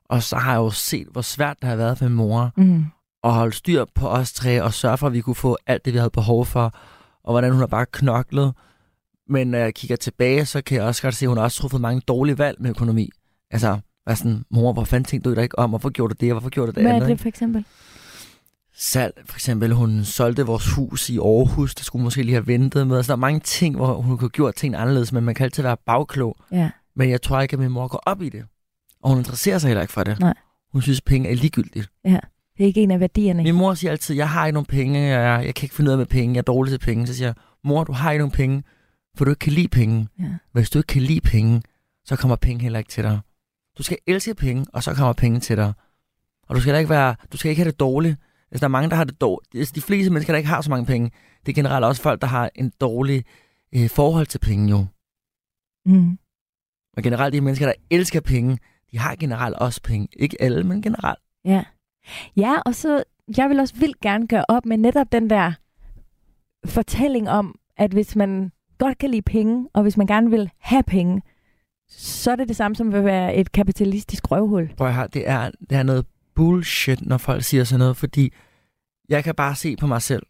Og 0.09 0.23
så 0.23 0.35
har 0.35 0.51
jeg 0.51 0.57
jo 0.59 0.69
set, 0.69 1.07
hvor 1.11 1.21
svært 1.21 1.57
det 1.61 1.69
har 1.69 1.75
været 1.75 1.97
for 1.97 2.05
min 2.05 2.13
mor 2.13 2.51
Mm. 2.57 2.85
at 3.23 3.33
holde 3.33 3.53
styr 3.55 3.85
på 3.95 4.07
os 4.09 4.33
tre, 4.33 4.63
og 4.63 4.73
sørge 4.73 4.97
for, 4.97 5.07
at 5.07 5.13
vi 5.13 5.21
kunne 5.21 5.35
få 5.35 5.57
alt 5.67 5.85
det, 5.85 5.93
vi 5.93 5.97
havde 5.97 6.09
behov 6.09 6.45
for, 6.45 6.73
og 7.23 7.33
hvordan 7.33 7.51
hun 7.51 7.59
har 7.59 7.67
bare 7.67 7.85
knoklet. 7.91 8.53
Men 9.29 9.47
når 9.47 9.57
jeg 9.57 9.73
kigger 9.73 9.95
tilbage, 9.95 10.45
så 10.45 10.61
kan 10.61 10.77
jeg 10.77 10.85
også 10.85 11.01
godt 11.01 11.15
se, 11.15 11.25
at 11.25 11.27
hun 11.29 11.37
har 11.37 11.43
også 11.43 11.61
truffet 11.61 11.81
mange 11.81 12.01
dårlige 12.07 12.37
valg 12.37 12.57
med 12.61 12.69
økonomi. 12.69 13.09
Altså, 13.51 13.79
hvad 14.07 14.15
sådan, 14.15 14.45
mor, 14.49 14.73
hvor 14.73 14.83
fanden 14.83 15.05
tænkte 15.05 15.29
du 15.29 15.35
dig 15.35 15.43
ikke 15.43 15.59
om? 15.59 15.69
Hvorfor 15.69 15.89
gjorde 15.89 16.13
du 16.13 16.17
det, 16.25 16.31
og 16.31 16.33
hvorfor 16.39 16.49
gjorde 16.49 16.71
du 16.71 16.75
det 16.75 16.83
Hvad 16.83 16.91
andet? 16.91 17.03
er 17.03 17.07
det 17.07 17.19
for 17.19 17.27
eksempel? 17.27 17.65
salg, 18.77 19.13
for 19.25 19.35
eksempel, 19.35 19.73
hun 19.73 20.03
solgte 20.03 20.45
vores 20.45 20.73
hus 20.73 21.09
i 21.09 21.17
Aarhus, 21.17 21.75
det 21.75 21.85
skulle 21.85 22.03
måske 22.03 22.23
lige 22.23 22.33
have 22.33 22.47
ventet 22.47 22.87
med. 22.87 22.97
Altså, 22.97 23.09
der 23.09 23.15
er 23.15 23.19
mange 23.19 23.39
ting, 23.39 23.75
hvor 23.75 23.93
hun 23.93 24.17
kunne 24.17 24.19
have 24.19 24.29
gjort 24.29 24.55
ting 24.55 24.75
anderledes, 24.75 25.11
men 25.11 25.23
man 25.23 25.35
kan 25.35 25.43
altid 25.43 25.63
være 25.63 25.77
bagklog. 25.85 26.37
Ja. 26.51 26.69
Men 26.95 27.09
jeg 27.09 27.21
tror 27.21 27.41
ikke, 27.41 27.53
at 27.53 27.59
min 27.59 27.71
mor 27.71 27.87
går 27.87 28.03
op 28.05 28.21
i 28.21 28.29
det. 28.29 28.45
Og 29.03 29.09
hun 29.09 29.17
interesserer 29.17 29.57
sig 29.57 29.67
heller 29.67 29.81
ikke 29.81 29.93
for 29.93 30.03
det. 30.03 30.19
Nej. 30.19 30.33
Hun 30.71 30.81
synes, 30.81 31.01
penge 31.01 31.29
er 31.29 31.35
ligegyldigt. 31.35 31.89
Det 32.05 32.13
er 32.63 32.65
ikke 32.65 32.81
en 32.81 32.91
af 32.91 32.99
værdierne. 32.99 33.43
Min 33.43 33.55
mor 33.55 33.73
siger 33.73 33.91
altid, 33.91 34.15
jeg 34.15 34.29
har 34.29 34.45
ikke 34.45 34.53
nogen 34.53 34.65
penge, 34.65 34.99
jeg, 34.99 35.45
jeg 35.45 35.55
kan 35.55 35.65
ikke 35.65 35.75
finde 35.75 35.89
ud 35.89 35.93
af 35.93 35.97
med 35.97 36.05
penge, 36.05 36.33
jeg 36.33 36.39
er 36.39 36.43
dårlig 36.43 36.71
til 36.71 36.79
penge. 36.79 37.07
Så 37.07 37.13
siger 37.13 37.27
jeg, 37.27 37.35
mor, 37.63 37.83
du 37.83 37.91
har 37.91 38.11
ikke 38.11 38.21
nogen 38.21 38.31
penge, 38.31 38.63
for 39.17 39.25
du 39.25 39.31
ikke 39.31 39.39
kan 39.39 39.53
lide 39.53 39.67
penge. 39.67 40.07
Ja. 40.19 40.25
Hvis 40.51 40.69
du 40.69 40.79
ikke 40.79 40.87
kan 40.87 41.01
lide 41.01 41.21
penge, 41.21 41.61
så 42.05 42.15
kommer 42.15 42.35
penge 42.35 42.61
heller 42.61 42.79
ikke 42.79 42.89
til 42.89 43.03
dig. 43.03 43.19
Du 43.77 43.83
skal 43.83 43.97
elske 44.07 44.35
penge, 44.35 44.65
og 44.73 44.83
så 44.83 44.93
kommer 44.93 45.13
penge 45.13 45.39
til 45.39 45.57
dig. 45.57 45.73
Og 46.47 46.55
du 46.55 46.61
skal 46.61 46.77
ikke 46.77 46.89
være, 46.89 47.15
du 47.31 47.37
skal 47.37 47.49
ikke 47.49 47.61
have 47.61 47.71
det 47.71 47.79
dårligt. 47.79 48.17
Altså, 48.51 48.59
der 48.59 48.67
er 48.67 48.71
mange, 48.71 48.89
der 48.89 48.95
har 48.95 49.03
det 49.03 49.21
dårligt. 49.21 49.55
Altså, 49.55 49.73
de 49.75 49.81
fleste 49.81 50.11
mennesker, 50.11 50.33
der 50.33 50.37
ikke 50.37 50.49
har 50.49 50.61
så 50.61 50.69
mange 50.69 50.85
penge, 50.85 51.11
det 51.45 51.51
er 51.51 51.55
generelt 51.55 51.85
også 51.85 52.01
folk, 52.01 52.21
der 52.21 52.27
har 52.27 52.49
en 52.55 52.71
dårlig 52.81 53.25
øh, 53.75 53.89
forhold 53.89 54.25
til 54.25 54.39
penge 54.39 54.69
jo. 54.69 54.85
Mm. 55.85 56.17
Og 56.97 57.03
generelt 57.03 57.33
de 57.33 57.41
mennesker, 57.41 57.65
der 57.65 57.73
elsker 57.89 58.21
penge, 58.21 58.57
de 58.91 58.99
har 58.99 59.15
generelt 59.15 59.55
også 59.55 59.81
penge. 59.81 60.07
Ikke 60.13 60.41
alle, 60.41 60.63
men 60.63 60.81
generelt. 60.81 61.19
Ja. 61.45 61.63
Ja, 62.37 62.55
og 62.65 62.75
så, 62.75 63.03
jeg 63.37 63.49
vil 63.49 63.59
også 63.59 63.75
vildt 63.75 63.99
gerne 63.99 64.27
gøre 64.27 64.45
op 64.47 64.65
med 64.65 64.77
netop 64.77 65.11
den 65.11 65.29
der 65.29 65.53
fortælling 66.65 67.29
om, 67.29 67.59
at 67.77 67.91
hvis 67.91 68.15
man 68.15 68.51
godt 68.77 68.97
kan 68.97 69.09
lide 69.09 69.21
penge, 69.21 69.69
og 69.73 69.81
hvis 69.81 69.97
man 69.97 70.07
gerne 70.07 70.29
vil 70.29 70.51
have 70.59 70.83
penge, 70.83 71.21
så 71.89 72.31
er 72.31 72.35
det 72.35 72.47
det 72.47 72.55
samme 72.55 72.75
som 72.75 72.93
at 72.93 73.05
være 73.05 73.35
et 73.35 73.51
kapitalistisk 73.51 74.31
røvhul. 74.31 74.69
Prøv 74.77 74.87
at 74.87 74.93
høre, 74.93 75.07
det 75.13 75.29
er, 75.29 75.51
det 75.69 75.77
er 75.77 75.83
noget 75.83 76.05
bullshit, 76.35 77.05
når 77.05 77.17
folk 77.17 77.43
siger 77.43 77.63
sådan 77.63 77.79
noget, 77.79 77.97
fordi 77.97 78.33
jeg 79.09 79.23
kan 79.23 79.35
bare 79.35 79.55
se 79.55 79.75
på 79.75 79.87
mig 79.87 80.01
selv. 80.01 80.23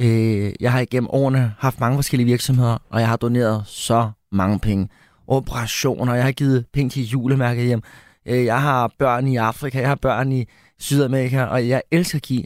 Øh, 0.00 0.52
jeg 0.60 0.72
har 0.72 0.80
igennem 0.80 1.08
årene 1.10 1.54
haft 1.58 1.80
mange 1.80 1.96
forskellige 1.96 2.26
virksomheder, 2.26 2.78
og 2.90 3.00
jeg 3.00 3.08
har 3.08 3.16
doneret 3.16 3.62
så 3.66 4.10
mange 4.32 4.58
penge. 4.58 4.88
Operationer, 5.26 6.14
jeg 6.14 6.24
har 6.24 6.32
givet 6.32 6.66
penge 6.72 6.90
til 6.90 7.08
julemærket 7.08 7.64
hjem. 7.64 7.82
Øh, 8.26 8.44
jeg 8.44 8.62
har 8.62 8.92
børn 8.98 9.26
i 9.26 9.36
Afrika, 9.36 9.80
jeg 9.80 9.88
har 9.88 9.94
børn 9.94 10.32
i 10.32 10.44
Sydamerika, 10.78 11.42
og 11.42 11.68
jeg 11.68 11.82
elsker 11.90 12.18
at 12.18 12.22
give. 12.22 12.44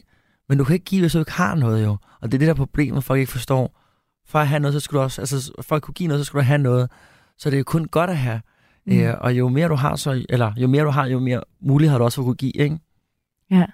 Men 0.49 0.57
du 0.57 0.63
kan 0.63 0.73
ikke 0.73 0.85
give, 0.85 1.01
hvis 1.01 1.11
du 1.11 1.19
ikke 1.19 1.31
har 1.31 1.55
noget 1.55 1.83
jo. 1.83 1.97
Og 2.21 2.31
det 2.31 2.33
er 2.33 2.39
det 2.39 2.47
der 2.47 2.53
problemet, 2.53 3.03
folk 3.03 3.19
ikke 3.19 3.31
forstår. 3.31 3.81
For 4.27 4.39
at 4.39 4.47
have 4.47 4.59
noget, 4.59 4.73
så 4.73 4.79
skulle 4.79 4.99
du 4.99 5.03
også, 5.03 5.21
altså 5.21 5.51
for 5.61 5.75
at 5.75 5.81
kunne 5.81 5.93
give 5.93 6.07
noget, 6.07 6.19
så 6.19 6.25
skulle 6.25 6.41
du 6.41 6.47
have 6.47 6.57
noget. 6.57 6.91
Så 7.37 7.49
det 7.49 7.55
er 7.55 7.59
jo 7.59 7.63
kun 7.63 7.85
godt 7.85 8.09
at 8.09 8.17
have. 8.17 8.41
Mm. 8.85 8.99
Øh, 8.99 9.15
og 9.21 9.37
jo 9.37 9.49
mere 9.49 9.67
du 9.67 9.75
har, 9.75 9.95
så, 9.95 10.25
eller 10.29 10.53
jo 10.57 10.67
mere 10.67 10.83
du 10.83 10.89
har, 10.89 11.05
jo 11.05 11.19
mere 11.19 11.41
mulighed 11.59 11.91
har 11.91 11.97
du 11.97 12.03
også 12.03 12.15
for 12.15 12.21
at 12.21 12.25
kunne 12.25 12.35
give, 12.35 12.51
ikke? 12.57 12.79
Ja. 13.51 13.65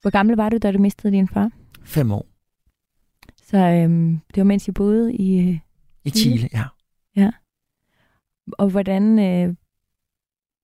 Hvor 0.00 0.10
gammel 0.10 0.36
var 0.36 0.48
du, 0.48 0.58
da 0.58 0.72
du 0.72 0.78
mistede 0.78 1.12
din 1.12 1.28
far? 1.28 1.50
Fem 1.84 2.12
år. 2.12 2.26
Så 3.42 3.58
øhm, 3.58 4.20
det 4.34 4.40
var 4.40 4.44
mens 4.44 4.68
I 4.68 4.72
boede 4.72 5.14
i... 5.14 5.38
øh, 5.48 5.58
I 6.04 6.10
Chile? 6.10 6.38
Chile, 6.38 6.48
ja. 7.16 7.30
Og 8.52 8.70
hvordan, 8.70 9.18
øh, 9.18 9.54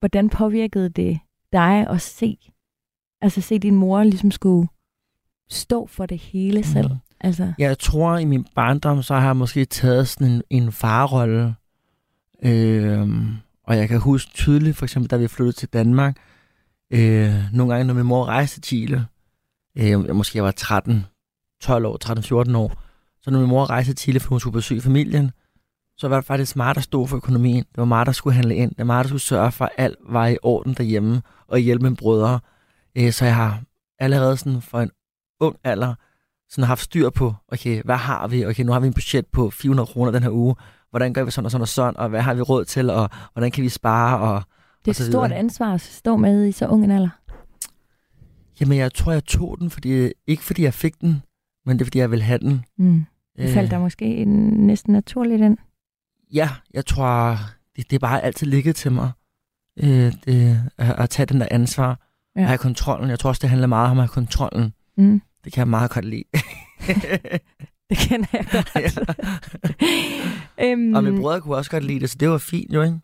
hvordan 0.00 0.30
påvirkede 0.30 0.88
det 0.88 1.20
dig 1.52 1.86
at 1.90 2.00
se, 2.00 2.36
altså 3.20 3.40
se 3.40 3.58
din 3.58 3.74
mor 3.74 4.02
ligesom 4.02 4.30
skulle 4.30 4.68
stå 5.50 5.86
for 5.86 6.06
det 6.06 6.18
hele 6.18 6.62
selv? 6.62 6.88
Mm. 6.88 6.98
Altså, 7.20 7.52
Jeg 7.58 7.78
tror, 7.78 8.16
i 8.16 8.24
min 8.24 8.46
barndom, 8.54 9.02
så 9.02 9.14
har 9.14 9.26
jeg 9.26 9.36
måske 9.36 9.64
taget 9.64 10.08
sådan 10.08 10.32
en, 10.32 10.42
en 10.50 10.72
farrolle. 10.72 11.54
Øh, 12.44 13.08
og 13.64 13.76
jeg 13.76 13.88
kan 13.88 14.00
huske 14.00 14.30
tydeligt, 14.34 14.76
for 14.76 14.84
eksempel, 14.84 15.10
da 15.10 15.16
vi 15.16 15.28
flyttede 15.28 15.56
til 15.56 15.68
Danmark, 15.68 16.16
øh, 16.90 17.34
nogle 17.52 17.72
gange, 17.72 17.86
når 17.86 17.94
min 17.94 18.06
mor 18.06 18.24
rejste 18.24 18.60
til 18.60 18.64
Chile, 18.64 19.06
øh, 19.78 20.16
måske 20.16 20.36
jeg 20.36 20.44
var 20.44 20.50
13, 20.50 21.06
12 21.62 21.86
år, 21.86 21.98
13-14 22.50 22.56
år, 22.56 22.82
så 23.22 23.30
når 23.30 23.38
min 23.38 23.48
mor 23.48 23.70
rejste 23.70 23.92
til 23.92 23.98
Chile, 23.98 24.20
for 24.20 24.28
hun 24.28 24.40
skulle 24.40 24.54
besøge 24.54 24.80
familien, 24.80 25.30
så 25.96 26.08
var 26.08 26.16
det 26.16 26.24
faktisk 26.24 26.56
mig, 26.56 26.74
der 26.74 26.80
stod 26.80 27.08
for 27.08 27.16
økonomien. 27.16 27.64
Det 27.64 27.76
var 27.76 27.84
mig, 27.84 28.06
der 28.06 28.12
skulle 28.12 28.34
handle 28.34 28.56
ind. 28.56 28.70
Det 28.70 28.78
var 28.78 28.84
mig, 28.84 29.04
der 29.04 29.08
skulle 29.08 29.22
sørge 29.22 29.52
for, 29.52 29.64
at 29.64 29.70
alt 29.76 29.98
var 30.08 30.26
i 30.26 30.36
orden 30.42 30.74
derhjemme, 30.74 31.22
og 31.48 31.58
hjælpe 31.58 31.82
mine 31.82 31.96
brødre. 31.96 32.40
Øh, 32.96 33.12
så 33.12 33.24
jeg 33.24 33.36
har 33.36 33.62
allerede 33.98 34.36
sådan 34.36 34.62
for 34.62 34.80
en 34.80 34.90
ung 35.40 35.56
alder 35.64 35.94
sådan 36.54 36.68
haft 36.68 36.80
styr 36.82 37.10
på, 37.10 37.34
okay, 37.48 37.82
hvad 37.82 37.96
har 37.96 38.28
vi? 38.28 38.46
Okay, 38.46 38.62
nu 38.64 38.72
har 38.72 38.80
vi 38.80 38.86
en 38.86 38.92
budget 38.94 39.26
på 39.26 39.50
400 39.50 39.86
kroner 39.86 40.10
den 40.12 40.22
her 40.22 40.30
uge. 40.30 40.54
Hvordan 40.90 41.12
gør 41.14 41.24
vi 41.24 41.30
sådan 41.30 41.44
og 41.44 41.50
sådan 41.50 41.62
og 41.62 41.68
sådan? 41.68 41.96
Og 41.96 42.08
hvad 42.08 42.20
har 42.22 42.34
vi 42.34 42.40
råd 42.40 42.64
til? 42.64 42.90
Og 42.90 43.10
hvordan 43.32 43.50
kan 43.50 43.64
vi 43.64 43.68
spare? 43.68 44.18
Og, 44.20 44.42
Det 44.84 44.86
er 44.98 45.02
et 45.02 45.08
stort 45.10 45.28
videre. 45.30 45.38
ansvar 45.38 45.74
at 45.74 45.80
stå 45.80 46.16
med 46.16 46.46
i 46.46 46.52
så 46.52 46.66
ung 46.66 46.84
en 46.84 46.90
alder. 46.90 47.08
Jamen, 48.60 48.78
jeg 48.78 48.94
tror, 48.94 49.12
jeg 49.12 49.24
tog 49.24 49.56
den, 49.60 49.70
fordi, 49.70 50.10
ikke 50.26 50.42
fordi 50.42 50.62
jeg 50.62 50.74
fik 50.74 51.00
den, 51.00 51.22
men 51.66 51.78
det 51.78 51.82
er, 51.84 51.86
fordi 51.86 51.98
jeg 51.98 52.10
ville 52.10 52.24
have 52.24 52.38
den. 52.38 52.64
Mm. 52.78 53.04
Det 53.38 53.50
faldt 53.50 53.70
der 53.70 53.78
måske 53.78 54.04
en- 54.04 54.66
næsten 54.66 54.92
naturligt 54.92 55.42
ind. 55.42 55.58
Ja, 56.34 56.48
jeg 56.74 56.86
tror, 56.86 57.36
det, 57.76 57.90
det 57.90 57.96
er 57.96 58.00
bare 58.00 58.22
altid 58.22 58.46
ligget 58.46 58.76
til 58.76 58.92
mig. 58.92 59.10
Øh, 59.82 60.12
det, 60.24 60.60
at, 60.78 60.94
at 60.98 61.10
tage 61.10 61.26
den 61.26 61.40
der 61.40 61.48
ansvar. 61.50 62.00
Ja. 62.36 62.40
At 62.40 62.46
have 62.46 62.58
kontrollen. 62.58 63.10
Jeg 63.10 63.18
tror 63.18 63.28
også, 63.28 63.40
det 63.40 63.50
handler 63.50 63.66
meget 63.66 63.90
om 63.90 63.98
at 63.98 64.02
have 64.02 64.08
kontrollen. 64.08 64.72
Mm. 64.96 65.22
Det 65.44 65.52
kan 65.52 65.60
jeg 65.60 65.68
meget 65.68 65.90
godt 65.90 66.04
lide. 66.04 66.24
Det 67.90 67.98
kender 67.98 68.26
jeg 68.32 68.46
godt. 68.52 68.98
øhm, 70.64 70.94
Og 70.94 71.04
min 71.04 71.20
brødre 71.20 71.40
kunne 71.40 71.56
også 71.56 71.70
godt 71.70 71.84
lide 71.84 72.00
det, 72.00 72.10
så 72.10 72.16
det 72.20 72.30
var 72.30 72.38
fint 72.38 72.72
jo, 72.72 72.82
ikke? 72.82 72.98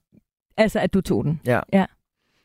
Altså, 0.56 0.78
at 0.78 0.94
du 0.94 1.00
tog 1.00 1.24
den. 1.24 1.40
Ja. 1.46 1.60
ja. 1.72 1.84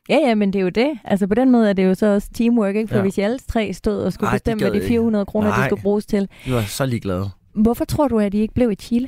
Ja, 0.09 0.17
ja, 0.17 0.35
men 0.35 0.53
det 0.53 0.59
er 0.59 0.63
jo 0.63 0.69
det. 0.69 0.99
Altså, 1.03 1.27
på 1.27 1.35
den 1.35 1.51
måde 1.51 1.69
er 1.69 1.73
det 1.73 1.85
jo 1.85 1.93
så 1.93 2.05
også 2.05 2.29
teamwork, 2.33 2.75
ikke? 2.75 2.87
For 2.87 2.95
ja. 2.95 3.01
Hvis 3.01 3.17
I 3.17 3.21
alle 3.21 3.39
tre 3.39 3.73
stod 3.73 4.03
og 4.03 4.13
skulle 4.13 4.29
Ej, 4.29 4.35
bestemme, 4.35 4.61
hvad 4.61 4.71
gad 4.71 4.79
de 4.79 4.83
jeg 4.83 4.87
400 4.87 5.25
kroner, 5.25 5.55
de 5.55 5.65
skulle 5.65 5.81
bruges 5.81 6.05
til. 6.05 6.29
Vi 6.45 6.53
var 6.53 6.61
så 6.61 6.85
ligeglade. 6.85 7.29
Hvorfor 7.53 7.85
tror 7.85 8.07
du, 8.07 8.19
at 8.19 8.31
de 8.31 8.37
ikke 8.37 8.53
blev 8.53 8.71
i 8.71 8.75
Chile? 8.75 9.07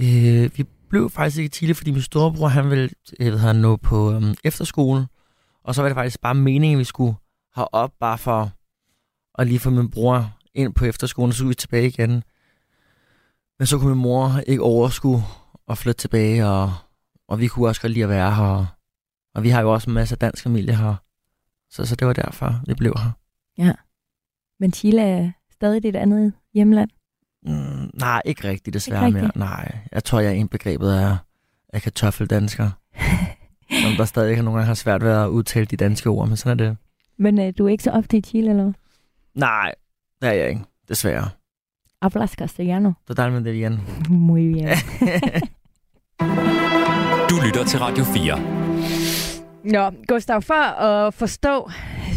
Øh, 0.00 0.50
vi 0.56 0.64
blev 0.90 1.10
faktisk 1.10 1.38
ikke 1.38 1.48
tidligt, 1.52 1.78
fordi 1.78 1.90
min 1.90 2.02
storebror, 2.02 2.48
han 2.48 2.70
ville 2.70 2.90
jeg 3.18 3.32
ved, 3.32 3.38
han, 3.38 3.56
nå 3.56 3.76
på 3.76 4.12
øhm, 4.12 4.34
efterskole. 4.44 5.06
Og 5.64 5.74
så 5.74 5.82
var 5.82 5.88
det 5.88 5.96
faktisk 5.96 6.20
bare 6.20 6.34
meningen, 6.34 6.76
at 6.76 6.78
vi 6.78 6.84
skulle 6.84 7.14
have 7.54 7.74
op, 7.74 7.90
bare 8.00 8.18
for 8.18 8.50
at 9.38 9.46
lige 9.46 9.58
få 9.58 9.70
min 9.70 9.90
bror 9.90 10.36
ind 10.54 10.74
på 10.74 10.84
efterskolen, 10.84 11.28
og 11.28 11.34
så 11.34 11.38
skulle 11.38 11.48
vi 11.48 11.54
tilbage 11.54 11.86
igen. 11.86 12.22
Men 13.58 13.66
så 13.66 13.78
kunne 13.78 13.94
min 13.94 14.02
mor 14.02 14.40
ikke 14.46 14.62
overskue 14.62 15.22
at 15.68 15.78
flytte 15.78 16.00
tilbage, 16.00 16.46
og, 16.46 16.72
og 17.28 17.40
vi 17.40 17.46
kunne 17.46 17.68
også 17.68 17.80
godt 17.80 17.92
lide 17.92 18.02
at 18.04 18.08
være 18.08 18.34
her. 18.34 18.42
Og, 18.44 18.66
og 19.34 19.42
vi 19.42 19.48
har 19.48 19.60
jo 19.60 19.72
også 19.72 19.90
en 19.90 19.94
masse 19.94 20.16
dansk 20.16 20.42
familie 20.42 20.76
her. 20.76 20.94
Så, 21.70 21.86
så 21.86 21.96
det 21.96 22.06
var 22.06 22.12
derfor, 22.12 22.60
vi 22.66 22.74
blev 22.74 22.94
her. 22.98 23.72
Men 24.60 24.72
Chile 24.72 25.02
er 25.02 25.30
stadig 25.52 25.82
dit 25.82 25.96
andet 25.96 26.32
hjemland. 26.54 26.90
Mm, 27.42 27.90
nej, 27.94 28.22
ikke 28.24 28.48
rigtigt 28.48 28.74
desværre 28.74 29.06
Ikke 29.06 29.14
mere. 29.14 29.24
rigtigt? 29.24 29.40
Nej, 29.40 29.78
jeg 29.92 30.04
tror, 30.04 30.20
jeg 30.20 30.28
er 30.30 30.34
indbegrebet 30.34 30.92
af, 30.92 31.16
af 31.72 31.82
kartoffeldansker. 31.82 32.70
som 33.82 33.92
der 33.96 34.04
stadig 34.04 34.36
nogle 34.36 34.50
gange 34.50 34.66
har 34.66 34.74
svært 34.74 35.02
ved 35.02 35.10
at 35.10 35.26
udtale 35.26 35.66
de 35.66 35.76
danske 35.76 36.08
ord, 36.08 36.28
men 36.28 36.36
sådan 36.36 36.60
er 36.60 36.64
det. 36.66 36.76
Men 37.18 37.38
øh, 37.40 37.52
du 37.58 37.66
er 37.66 37.68
ikke 37.68 37.84
så 37.84 37.90
ofte 37.90 38.16
i 38.16 38.20
Chile, 38.20 38.50
eller? 38.50 38.72
Nej, 39.34 39.74
det 40.22 40.28
er 40.28 40.32
jeg 40.32 40.48
ikke, 40.48 40.62
desværre. 40.88 41.30
Hablas 42.02 42.30
castellano. 42.30 42.92
Totalmente 43.08 43.52
bien. 43.52 43.80
Muy 44.08 44.52
bien. 44.52 44.68
Du 47.30 47.34
lytter 47.46 47.64
til 47.64 47.78
Radio 47.78 48.04
4. 48.04 48.38
Nå, 49.64 49.90
Gustav, 50.08 50.42
for 50.42 50.54
at 50.54 51.14
forstå 51.14 51.70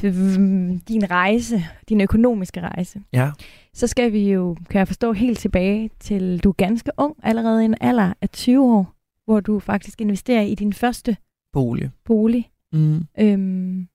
mm, 0.03 0.79
din 0.79 1.11
rejse, 1.11 1.65
din 1.89 2.01
økonomiske 2.01 2.61
rejse, 2.61 3.01
ja, 3.13 3.31
så 3.73 3.87
skal 3.87 4.11
vi 4.11 4.31
jo, 4.31 4.57
kan 4.69 4.79
jeg 4.79 4.87
forstå, 4.87 5.13
helt 5.13 5.39
tilbage 5.39 5.89
til, 5.99 6.39
du 6.43 6.49
er 6.49 6.53
ganske 6.53 6.91
ung, 6.97 7.15
allerede 7.23 7.61
i 7.61 7.65
en 7.65 7.75
alder 7.81 8.13
af 8.21 8.29
20 8.29 8.63
år, 8.63 8.93
hvor 9.25 9.39
du 9.39 9.59
faktisk 9.59 10.01
investerer 10.01 10.41
i 10.41 10.55
din 10.55 10.73
første 10.73 11.17
bolig. 11.53 11.91
bolig. 12.05 12.49
Mm. 12.73 13.01
Øhm, 13.19 13.87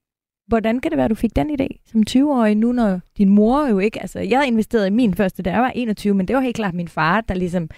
hvordan 0.48 0.80
kan 0.80 0.90
det 0.90 0.96
være, 0.96 1.04
at 1.04 1.10
du 1.10 1.14
fik 1.14 1.36
den 1.36 1.50
idé 1.60 1.66
som 1.92 2.02
20-årig 2.10 2.54
nu, 2.54 2.72
når 2.72 3.00
din 3.18 3.28
mor 3.28 3.66
jo 3.68 3.78
ikke... 3.78 4.00
Altså, 4.00 4.18
jeg 4.20 4.46
investerede 4.46 4.86
i 4.86 4.90
min 4.90 5.14
første, 5.14 5.42
da 5.42 5.50
jeg 5.50 5.60
var 5.62 5.72
21, 5.74 6.14
men 6.14 6.28
det 6.28 6.36
var 6.36 6.42
helt 6.42 6.56
klart 6.56 6.74
min 6.74 6.88
far, 6.88 7.20
der 7.20 7.34
ligesom 7.34 7.68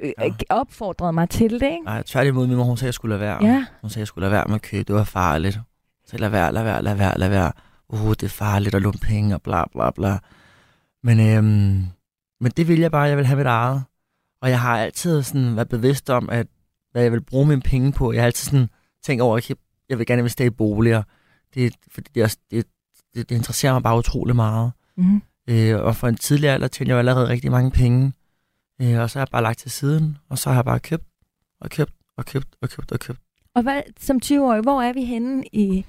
øh, 0.00 0.12
Ja. 0.20 0.30
opfordrede 0.48 1.12
mig 1.12 1.28
til 1.28 1.50
det, 1.50 1.62
ikke? 1.62 1.84
Nej, 1.84 2.02
tværtimod, 2.02 2.46
min 2.46 2.56
mor, 2.56 2.64
hun 2.64 2.76
sagde, 2.76 2.86
at 2.86 2.88
jeg 2.88 2.94
skulle 2.94 3.16
lade 3.18 3.20
være. 3.20 3.44
Ja, 3.44 3.64
Hun 3.80 3.90
sagde, 3.90 3.98
at 3.98 4.00
jeg 4.00 4.06
skulle 4.06 4.22
lade 4.22 4.32
være 4.32 4.44
med 4.46 4.54
at 4.54 4.62
købe. 4.62 4.84
Det 4.84 4.94
var 4.94 5.04
farligt. 5.04 5.58
Så 6.06 6.16
lad 6.18 6.28
være, 6.28 6.52
lad 6.52 6.62
være, 6.64 6.82
lad 6.82 6.94
være, 6.94 7.18
lad 7.18 7.28
være. 7.28 7.52
Uh, 7.88 8.10
det 8.10 8.22
er 8.22 8.28
farligt 8.28 8.74
at 8.74 8.82
låne 8.82 8.98
penge 9.02 9.34
og 9.34 9.42
bla 9.42 9.64
bla 9.72 9.90
bla. 9.90 10.18
Men, 11.02 11.20
øhm, 11.20 11.82
men 12.40 12.52
det 12.56 12.68
vil 12.68 12.78
jeg 12.80 12.90
bare, 12.90 13.02
jeg 13.02 13.16
vil 13.16 13.26
have 13.26 13.36
mit 13.36 13.46
eget. 13.46 13.82
Og 14.42 14.50
jeg 14.50 14.60
har 14.60 14.78
altid 14.78 15.22
sådan 15.22 15.56
været 15.56 15.68
bevidst 15.68 16.10
om, 16.10 16.28
at 16.32 16.46
hvad 16.92 17.02
jeg 17.02 17.12
vil 17.12 17.20
bruge 17.24 17.46
mine 17.46 17.60
penge 17.60 17.92
på. 17.92 18.12
Jeg 18.12 18.22
har 18.22 18.26
altid 18.26 18.50
sådan 18.50 18.68
tænkt 19.04 19.22
over, 19.22 19.36
at 19.36 19.50
jeg 19.88 19.98
vil 19.98 20.06
gerne 20.06 20.20
investere 20.20 20.46
i 20.46 20.50
boliger. 20.50 21.02
Det, 21.54 21.74
fordi 21.90 22.10
det, 22.14 22.38
det, 22.50 22.66
det, 23.14 23.28
det 23.28 23.34
interesserer 23.34 23.72
mig 23.72 23.82
bare 23.82 23.98
utrolig 23.98 24.36
meget. 24.36 24.72
mm-hmm. 24.96 25.22
Øh, 25.48 25.80
og 25.80 25.96
for 25.96 26.08
en 26.08 26.16
tidlig 26.16 26.50
alder 26.50 26.68
tjente 26.68 26.88
jeg 26.88 26.94
jo 26.94 26.98
allerede 26.98 27.28
rigtig 27.28 27.50
mange 27.50 27.70
penge. 27.70 28.12
Øh, 28.82 29.00
og 29.00 29.10
så 29.10 29.18
har 29.18 29.24
jeg 29.24 29.28
bare 29.32 29.42
lagt 29.42 29.58
til 29.58 29.70
siden, 29.70 30.18
og 30.28 30.38
så 30.38 30.50
har 30.50 30.56
jeg 30.56 30.64
bare 30.64 30.80
købt 30.80 31.04
og 31.60 31.70
købt 31.70 31.92
og 32.16 32.26
købt 32.26 32.48
og 32.62 32.68
købt 32.70 32.92
og 32.92 33.00
købt. 33.00 33.18
Og 33.54 33.62
hvad, 33.62 33.82
som 34.00 34.20
20-årig, 34.24 34.60
hvor 34.62 34.82
er 34.82 34.92
vi 34.92 35.04
henne 35.04 35.44
i... 35.52 35.84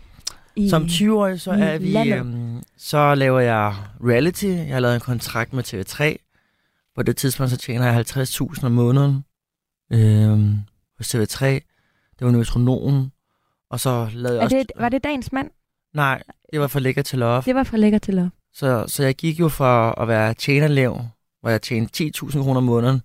i 0.56 0.70
Som 0.70 0.84
20-årig, 0.84 1.42
så 1.42 1.52
er 1.52 1.78
vi, 1.78 2.12
øhm, 2.14 2.64
så 2.78 3.16
laver 3.16 3.40
jeg 3.40 3.76
reality. 4.04 4.46
Jeg 4.46 4.74
har 4.76 4.80
lavet 4.80 4.96
en 4.96 5.02
kontrakt 5.02 5.54
med 5.54 5.64
TV3. 5.64 6.16
På 6.96 7.04
det 7.04 7.18
tidspunkt, 7.18 7.52
så 7.52 7.58
tjener 7.58 7.86
jeg 7.86 8.06
50.000 8.18 8.66
om 8.66 8.72
måneden 8.72 9.26
øhm, 9.94 10.56
hos 10.98 11.16
TV3. 11.16 11.46
Det 12.20 12.26
var 12.26 12.32
metronomen. 12.32 13.12
Og 13.70 13.80
så 13.80 14.10
lavede 14.14 14.38
jeg 14.38 14.42
Er 14.42 14.46
også... 14.46 14.58
det, 14.58 14.72
var 14.78 14.90
det 14.90 15.04
dagens 15.04 15.32
mand? 15.32 15.52
Nej, 15.96 16.24
det 16.52 16.60
var 16.60 16.68
for 16.68 16.80
lækker 16.80 17.02
til 17.02 17.20
love. 17.20 17.42
Det 17.42 17.56
var 17.56 17.64
for 17.64 17.78
lækker 17.78 18.00
til 18.00 18.14
lov. 18.14 18.30
Så, 18.54 18.86
så 18.88 19.04
jeg 19.04 19.16
gik 19.16 19.40
jo 19.40 19.50
fra 19.50 19.94
at 19.98 20.08
være 20.08 20.34
tjenerlev, 20.34 20.98
hvor 21.42 21.50
jeg 21.50 21.62
tjente 21.62 22.04
10.000 22.04 22.44
kroner 22.44 22.58
om 22.58 22.64
måneden, 22.64 23.02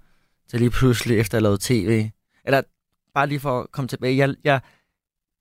til 0.48 0.58
lige 0.58 0.70
pludselig 0.70 1.18
efter 1.18 1.38
jeg 1.38 1.42
lavede 1.42 1.58
tv. 1.60 2.10
Eller 2.44 2.62
bare 3.14 3.26
lige 3.26 3.40
for 3.40 3.60
at 3.60 3.70
komme 3.72 3.88
tilbage. 3.88 4.16
Jeg, 4.16 4.34
jeg, 4.44 4.60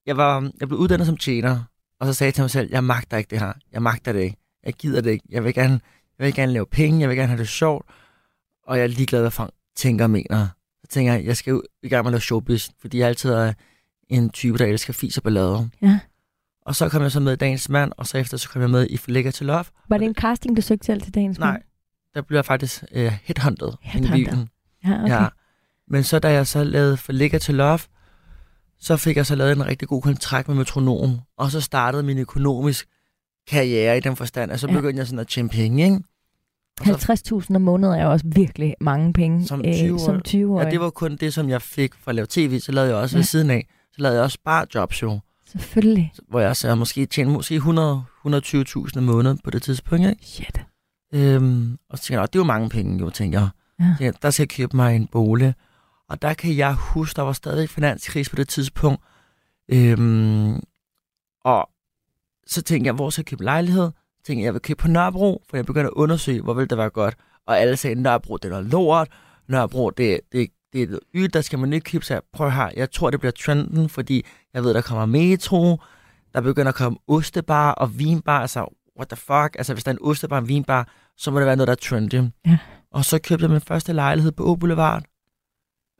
jeg, 0.05 0.17
var, 0.17 0.51
jeg 0.59 0.67
blev 0.67 0.79
uddannet 0.79 1.07
som 1.07 1.17
tjener, 1.17 1.63
og 1.99 2.07
så 2.07 2.13
sagde 2.13 2.27
jeg 2.27 2.33
til 2.33 2.41
mig 2.41 2.51
selv, 2.51 2.69
jeg 2.71 2.83
magter 2.83 3.17
ikke 3.17 3.29
det 3.29 3.39
her. 3.39 3.53
Jeg 3.71 3.81
magter 3.81 4.13
det 4.13 4.19
ikke. 4.19 4.37
Jeg 4.63 4.73
gider 4.73 5.01
det 5.01 5.11
ikke. 5.11 5.25
Jeg 5.29 5.43
vil 5.43 5.53
gerne, 5.53 5.79
jeg 6.19 6.25
vil 6.25 6.33
gerne 6.33 6.51
lave 6.53 6.65
penge. 6.65 6.99
Jeg 6.99 7.09
vil 7.09 7.17
gerne 7.17 7.29
have 7.29 7.39
det 7.39 7.47
sjovt. 7.47 7.85
Og 8.67 8.77
jeg 8.77 8.83
er 8.83 8.87
ligeglad, 8.87 9.21
hvad 9.21 9.31
folk 9.31 9.53
tænker 9.75 10.05
og 10.05 10.11
mener. 10.11 10.47
Så 10.81 10.87
tænker 10.89 11.13
jeg, 11.13 11.25
jeg 11.25 11.37
skal 11.37 11.51
jo 11.51 11.63
i 11.83 11.89
gang 11.89 12.03
med 12.03 12.09
at 12.09 12.11
lave 12.11 12.21
showbiz, 12.21 12.69
fordi 12.81 12.99
jeg 12.99 13.07
altid 13.07 13.29
er 13.29 13.53
en 14.09 14.29
type, 14.29 14.57
der 14.57 14.65
elsker 14.65 14.93
fis 14.93 15.17
og 15.17 15.23
ballade. 15.23 15.69
Ja. 15.81 15.99
Og 16.69 16.75
så 16.75 16.89
kom 16.89 17.01
jeg 17.01 17.11
så 17.11 17.19
med 17.19 17.33
i 17.33 17.35
Dagens 17.35 17.69
Mand, 17.69 17.91
og 17.97 18.07
så 18.07 18.17
efter 18.17 18.37
så 18.37 18.49
kom 18.49 18.61
jeg 18.61 18.69
med 18.69 18.87
i 18.89 18.97
Forlægger 18.97 19.31
til 19.31 19.45
Love. 19.45 19.65
Var 19.89 19.97
det 19.97 20.05
en 20.05 20.15
casting, 20.15 20.57
du 20.57 20.61
søgte 20.61 20.85
selv 20.85 21.01
til 21.01 21.13
dagens 21.13 21.39
Nej, 21.39 21.51
mand? 21.51 21.61
der 22.15 22.21
blev 22.21 22.37
jeg 22.37 22.45
faktisk 22.45 22.83
uh, 22.95 22.97
headhunted 23.01 23.67
i 23.67 23.87
Headhunted. 23.87 24.47
Ja, 24.85 25.03
okay. 25.03 25.13
Ja. 25.13 25.27
Men 25.87 26.03
så 26.03 26.19
da 26.19 26.31
jeg 26.31 26.47
så 26.47 26.63
lavede 26.63 26.97
For 26.97 27.13
til 27.41 27.55
Love, 27.55 27.79
så 28.79 28.97
fik 28.97 29.17
jeg 29.17 29.25
så 29.25 29.35
lavet 29.35 29.51
en 29.51 29.65
rigtig 29.65 29.87
god 29.87 30.01
kontrakt 30.01 30.47
med 30.47 30.55
Metronom, 30.55 31.19
og 31.37 31.51
så 31.51 31.61
startede 31.61 32.03
min 32.03 32.17
økonomisk 32.17 32.87
karriere 33.47 33.97
i 33.97 33.99
den 33.99 34.15
forstand, 34.15 34.51
og 34.51 34.59
så 34.59 34.67
Ja. 34.67 34.73
begyndte 34.73 34.99
jeg 34.99 35.07
sådan 35.07 35.19
at 35.19 35.27
tjene 35.27 35.49
penge, 35.49 35.83
ikke? 35.83 35.99
Og 36.79 36.85
så, 36.99 37.13
50.000 37.49 37.55
om 37.55 37.61
måneden 37.61 37.99
er 37.99 38.03
jo 38.03 38.11
også 38.11 38.25
virkelig 38.35 38.75
mange 38.81 39.13
penge 39.13 39.47
Som 39.47 39.59
øh, 39.65 39.71
20-årig. 39.71 39.99
som 40.01 40.21
20 40.21 40.61
ja, 40.61 40.69
det 40.69 40.79
var 40.79 40.89
kun 40.89 41.15
det, 41.15 41.33
som 41.33 41.49
jeg 41.49 41.61
fik 41.61 41.93
for 41.95 42.09
at 42.09 42.15
lave 42.15 42.27
tv, 42.29 42.59
så 42.59 42.71
lavede 42.71 42.89
jeg 42.91 42.97
også 43.01 43.15
Ja. 43.15 43.19
ved 43.19 43.23
siden 43.25 43.49
af, 43.49 43.67
så 43.91 44.01
lavede 44.01 44.17
jeg 44.17 44.23
også 44.23 44.37
bare 44.45 44.65
jobs 44.75 45.01
jo, 45.01 45.19
Selvfølgelig. 45.51 46.13
hvor 46.27 46.39
jeg 46.39 46.55
så 46.55 46.75
måske 46.75 47.05
tjente 47.05 47.33
måske 47.33 47.55
100 47.55 48.03
120.000 48.25 48.97
om 48.97 49.03
måneden 49.03 49.37
på 49.43 49.49
det 49.49 49.61
tidspunkt, 49.61 50.05
ikke? 50.09 50.25
Shit. 50.25 50.61
Øhm, 51.13 51.77
og 51.89 51.97
så 51.97 52.03
tænkte 52.03 52.13
jeg, 52.13 52.21
"Åh, 52.21 52.25
det 52.27 52.35
er 52.35 52.39
jo 52.39 52.43
mange 52.43 52.69
penge, 52.69 52.99
jo, 52.99 53.09
tænkte 53.09 53.39
jeg. 53.39 53.49
Ja. 53.99 54.11
Der 54.21 54.29
skal 54.29 54.43
jeg 54.43 54.49
købe 54.49 54.75
mig 54.75 54.95
en 54.95 55.07
bolig. 55.07 55.53
Og 56.09 56.21
der 56.21 56.33
kan 56.33 56.57
jeg 56.57 56.73
huske, 56.73 57.15
der 57.15 57.21
var 57.21 57.33
stadig 57.33 57.69
finanskrise 57.69 58.29
på 58.29 58.35
det 58.35 58.47
tidspunkt. 58.49 59.01
Øhm, 59.69 60.59
og 61.45 61.69
så 62.47 62.61
tænkte 62.61 62.87
jeg, 62.87 62.93
hvor 62.93 63.09
skal 63.09 63.21
jeg 63.21 63.25
købe 63.25 63.43
lejlighed? 63.43 63.91
Så 64.17 64.23
tænkte 64.25 64.39
jeg, 64.41 64.45
jeg 64.45 64.53
vil 64.53 64.61
købe 64.61 64.77
på 64.77 64.87
Nørrebro, 64.87 65.43
for 65.49 65.57
jeg 65.57 65.65
begyndte 65.65 65.87
at 65.87 65.93
undersøge, 65.93 66.41
hvor 66.41 66.53
vil 66.53 66.69
det 66.69 66.77
være 66.77 66.89
godt. 66.89 67.15
Og 67.47 67.59
alle 67.59 67.77
sagde, 67.77 68.01
Nørrebro, 68.01 68.37
det 68.37 68.45
er 68.45 68.49
noget 68.49 68.65
lort. 68.65 69.07
Nørrebro, 69.47 69.89
det, 69.89 70.19
det, 70.31 70.49
det 70.73 70.83
er 70.83 70.87
noget 71.13 71.33
der 71.33 71.41
skal 71.41 71.59
man 71.59 71.73
ikke. 71.73 72.01
Så 72.01 72.13
jeg, 72.13 72.21
prøv 72.33 72.51
her, 72.51 72.69
jeg 72.75 72.91
tror, 72.91 73.09
det 73.09 73.19
bliver 73.19 73.31
trenden, 73.31 73.89
fordi 73.89 74.25
jeg 74.53 74.63
ved, 74.63 74.73
der 74.73 74.81
kommer 74.81 75.05
metro, 75.05 75.81
der 76.33 76.41
begynder 76.41 76.69
at 76.69 76.75
komme 76.75 76.99
ostebar 77.07 77.71
og 77.71 77.99
vinbar. 77.99 78.39
Altså, 78.41 78.75
what 78.97 79.09
the 79.09 79.15
fuck? 79.15 79.55
Altså, 79.57 79.73
hvis 79.73 79.83
der 79.83 79.91
er 79.91 79.95
en 79.95 80.01
ostebar 80.01 80.35
og 80.35 80.41
en 80.41 80.47
vinbar, 80.47 80.87
så 81.17 81.31
må 81.31 81.39
det 81.39 81.45
være 81.47 81.55
noget, 81.55 81.67
der 81.67 81.71
er 81.71 81.75
trendy. 81.89 82.31
Ja. 82.45 82.57
Og 82.91 83.05
så 83.05 83.19
købte 83.19 83.43
jeg 83.43 83.51
min 83.51 83.61
første 83.61 83.93
lejlighed 83.93 84.31
på 84.31 84.43
Å 84.43 84.55
Boulevard. 84.55 85.03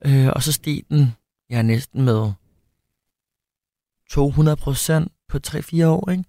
Øh, 0.06 0.28
og 0.36 0.44
så 0.44 0.52
steg 0.52 0.84
den, 0.90 1.16
ja, 1.50 1.62
næsten 1.62 2.06
med 2.06 2.32
200 4.10 4.58
procent 4.58 5.12
på 5.28 5.40
3-4 5.48 5.86
år, 5.86 6.10
ikke? 6.10 6.24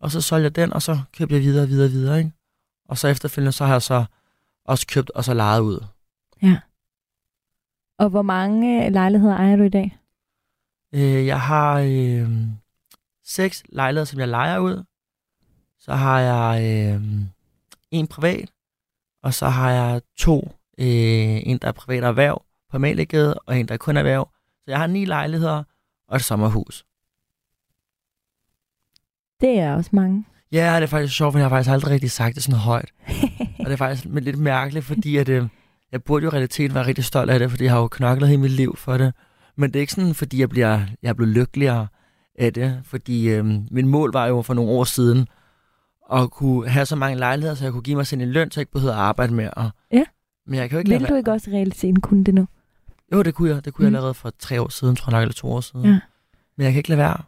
Og 0.00 0.10
så 0.10 0.20
solgte 0.20 0.44
jeg 0.44 0.56
den, 0.56 0.72
og 0.72 0.82
så 0.82 0.98
købte 1.16 1.34
jeg 1.34 1.42
videre, 1.42 1.68
videre, 1.68 1.90
videre, 1.90 2.18
ikke? 2.18 2.32
Og 2.88 2.98
så 2.98 3.08
efterfølgende, 3.08 3.52
så 3.52 3.64
har 3.64 3.74
jeg 3.74 3.82
så 3.82 4.04
også 4.64 4.86
købt 4.86 5.10
og 5.10 5.24
så 5.24 5.34
lejet 5.34 5.60
ud. 5.60 5.84
Og 7.98 8.08
hvor 8.08 8.22
mange 8.22 8.90
lejligheder 8.90 9.36
ejer 9.36 9.56
du 9.56 9.62
i 9.62 9.68
dag? 9.68 9.98
Øh, 10.94 11.26
jeg 11.26 11.40
har 11.40 11.78
øh, 11.78 12.28
seks 13.24 13.62
lejligheder, 13.68 14.04
som 14.04 14.20
jeg 14.20 14.28
lejer 14.28 14.58
ud. 14.58 14.84
Så 15.78 15.94
har 15.94 16.20
jeg 16.20 16.62
øh, 16.62 17.02
en 17.90 18.06
privat, 18.06 18.50
og 19.22 19.34
så 19.34 19.48
har 19.48 19.70
jeg 19.70 20.02
to. 20.16 20.40
Øh, 20.78 20.86
en, 21.46 21.58
der 21.58 21.68
er 21.68 21.72
privat 21.72 22.04
erhverv 22.04 22.42
på 22.70 22.78
Malegade, 22.78 23.34
og 23.34 23.58
en, 23.58 23.68
der 23.68 23.74
er 23.74 23.78
kun 23.78 23.96
erhverv. 23.96 24.30
Så 24.64 24.70
jeg 24.70 24.78
har 24.78 24.86
ni 24.86 25.04
lejligheder 25.04 25.62
og 26.08 26.16
et 26.16 26.24
sommerhus. 26.24 26.86
Det 29.40 29.58
er 29.58 29.74
også 29.74 29.90
mange. 29.92 30.24
Ja, 30.52 30.76
det 30.76 30.82
er 30.82 30.86
faktisk 30.86 31.16
sjovt, 31.16 31.32
for 31.32 31.38
jeg 31.38 31.44
har 31.44 31.56
faktisk 31.56 31.70
aldrig 31.70 31.92
rigtig 31.92 32.10
sagt 32.10 32.34
det 32.34 32.42
sådan 32.42 32.60
højt. 32.60 32.92
og 33.58 33.64
det 33.64 33.72
er 33.72 33.76
faktisk 33.76 34.04
lidt 34.04 34.38
mærkeligt, 34.38 34.84
fordi 34.84 35.16
at, 35.16 35.28
øh, 35.28 35.48
jeg 35.94 36.02
burde 36.02 36.24
jo 36.24 36.30
i 36.30 36.32
realiteten 36.32 36.74
være 36.74 36.86
rigtig 36.86 37.04
stolt 37.04 37.30
af 37.30 37.38
det, 37.38 37.50
fordi 37.50 37.64
jeg 37.64 37.72
har 37.72 37.80
jo 37.80 37.88
knoklet 37.88 38.28
hele 38.28 38.40
mit 38.40 38.50
liv 38.50 38.76
for 38.76 38.98
det. 38.98 39.14
Men 39.56 39.70
det 39.70 39.76
er 39.76 39.80
ikke 39.80 39.92
sådan, 39.92 40.14
fordi 40.14 40.40
jeg, 40.40 40.48
bliver, 40.48 40.80
jeg 41.02 41.08
er 41.08 41.12
blevet 41.12 41.34
lykkeligere 41.34 41.86
af 42.38 42.52
det, 42.52 42.80
fordi 42.84 43.28
øh, 43.28 43.44
min 43.70 43.88
mål 43.88 44.12
var 44.12 44.26
jo 44.26 44.42
for 44.42 44.54
nogle 44.54 44.70
år 44.70 44.84
siden 44.84 45.28
at 46.12 46.30
kunne 46.30 46.68
have 46.68 46.86
så 46.86 46.96
mange 46.96 47.18
lejligheder, 47.18 47.54
så 47.54 47.64
jeg 47.64 47.72
kunne 47.72 47.82
give 47.82 47.96
mig 47.96 48.06
selv 48.06 48.20
en 48.20 48.28
løn, 48.28 48.50
så 48.50 48.60
jeg 48.60 48.62
ikke 48.62 48.72
behøvede 48.72 48.94
at 48.94 49.00
arbejde 49.00 49.34
mere. 49.34 49.70
Ja. 49.92 50.04
Men 50.46 50.54
jeg 50.54 50.68
kan 50.68 50.76
jo 50.76 50.78
ikke 50.78 50.90
Vil 50.90 51.08
du 51.08 51.14
ikke 51.14 51.32
også 51.32 51.50
i 51.50 51.54
realiteten 51.54 52.00
kunne 52.00 52.24
det 52.24 52.34
nu? 52.34 52.46
Jo, 53.12 53.22
det 53.22 53.34
kunne 53.34 53.50
jeg. 53.50 53.64
Det 53.64 53.74
kunne. 53.74 53.88
Mm. 53.88 53.92
jeg 53.92 53.98
allerede 53.98 54.14
for 54.14 54.32
tre 54.38 54.60
år 54.62 54.68
siden, 54.68 54.96
tror 54.96 55.10
jeg 55.10 55.18
nok, 55.18 55.22
eller 55.22 55.34
to 55.34 55.48
år 55.48 55.60
siden. 55.60 55.84
Ja. 55.84 56.00
Men 56.56 56.64
jeg 56.64 56.72
kan 56.72 56.78
ikke 56.78 56.88
lade 56.88 56.98
være. 56.98 57.22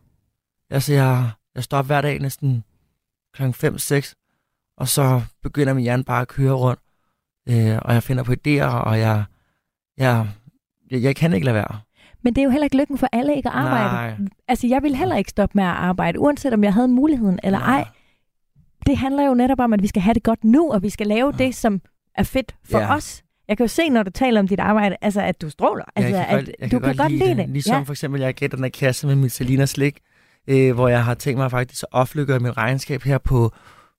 Altså, 0.71 0.93
jeg, 0.93 1.31
jeg 1.55 1.65
står 1.65 1.79
op 1.79 1.87
hver 1.87 2.01
dag 2.01 2.19
næsten 2.19 2.65
kl. 3.35 3.43
5-6, 3.43 4.75
og 4.77 4.89
så 4.89 5.23
begynder 5.43 5.75
min 5.75 5.83
hjerne 5.83 6.05
bare 6.05 6.21
at 6.21 6.29
køre 6.29 6.53
rundt. 6.53 6.81
Øh, 7.49 7.79
og 7.83 7.95
jeg 7.95 8.03
finder 8.03 8.23
på 8.23 8.33
idéer, 8.33 8.65
og 8.65 8.99
jeg, 8.99 9.25
jeg, 9.99 10.27
jeg, 10.91 11.03
jeg 11.03 11.17
kan 11.17 11.33
ikke 11.33 11.45
lade 11.45 11.55
være. 11.55 11.81
Men 12.25 12.35
det 12.35 12.41
er 12.41 12.45
jo 12.45 12.51
heller 12.51 12.65
ikke 12.65 12.77
lykken 12.77 12.99
for 12.99 13.09
alle 13.13 13.37
ikke 13.37 13.49
at 13.49 13.55
arbejde. 13.55 13.89
Nej. 14.23 14.29
Altså, 14.49 14.67
jeg 14.67 14.83
ville 14.83 14.97
heller 14.97 15.17
ikke 15.17 15.31
stoppe 15.31 15.53
med 15.59 15.65
at 15.65 15.71
arbejde, 15.71 16.21
uanset 16.21 16.55
om 16.55 16.65
jeg 16.65 16.75
havde 16.75 16.89
muligheden 16.89 17.39
eller 17.43 17.59
Nej. 17.59 17.77
ej. 17.79 17.89
Det 18.87 18.97
handler 18.97 19.27
jo 19.27 19.35
netop 19.35 19.61
om, 19.61 19.73
at 19.73 19.83
vi 19.83 19.87
skal 19.87 20.03
have 20.03 20.15
det 20.15 20.23
godt 20.23 20.45
nu, 20.45 20.73
og 20.73 20.83
vi 20.83 20.91
skal 20.91 21.07
lave 21.07 21.33
Ja. 21.39 21.45
det, 21.45 21.55
som 21.55 21.81
er 22.15 22.23
fedt 22.23 22.55
for 22.71 22.79
Ja. 22.79 22.95
os. 22.95 23.23
Jeg 23.49 23.57
kan 23.57 23.65
jo 23.65 23.69
se, 23.69 23.89
når 23.89 24.03
du 24.03 24.11
taler 24.11 24.41
om 24.41 24.49
dit 24.49 24.61
arbejde, 24.61 24.97
altså, 25.01 25.21
at 25.21 25.41
du 25.43 25.51
stråler. 25.51 25.85
Altså, 25.97 26.17
jeg 26.17 26.27
kan 26.29 26.39
at 26.39 26.45
godt, 26.45 26.57
jeg 26.61 26.73
du 26.73 26.79
kan 26.79 26.97
godt 26.97 27.13
lide 27.13 27.35
det. 27.37 27.49
Ligesom 27.49 27.77
ja. 27.77 27.83
for 27.83 27.93
eksempel, 27.93 28.21
jeg 28.21 28.27
har 28.27 28.33
gættet 28.33 28.57
den 28.57 28.65
her 28.65 28.71
kasse 28.71 29.07
med 29.07 29.15
Michelina 29.17 29.67
slik, 29.67 29.99
øh, 30.49 30.75
hvor 30.75 30.89
jeg 30.89 31.05
har 31.05 31.15
tænkt 31.15 31.39
mig 31.39 31.51
faktisk 31.51 31.83
at 31.83 31.89
offentliggøre 31.99 32.39
mit 32.39 32.57
regnskab 32.57 33.03
her 33.03 33.19
på, 33.19 33.53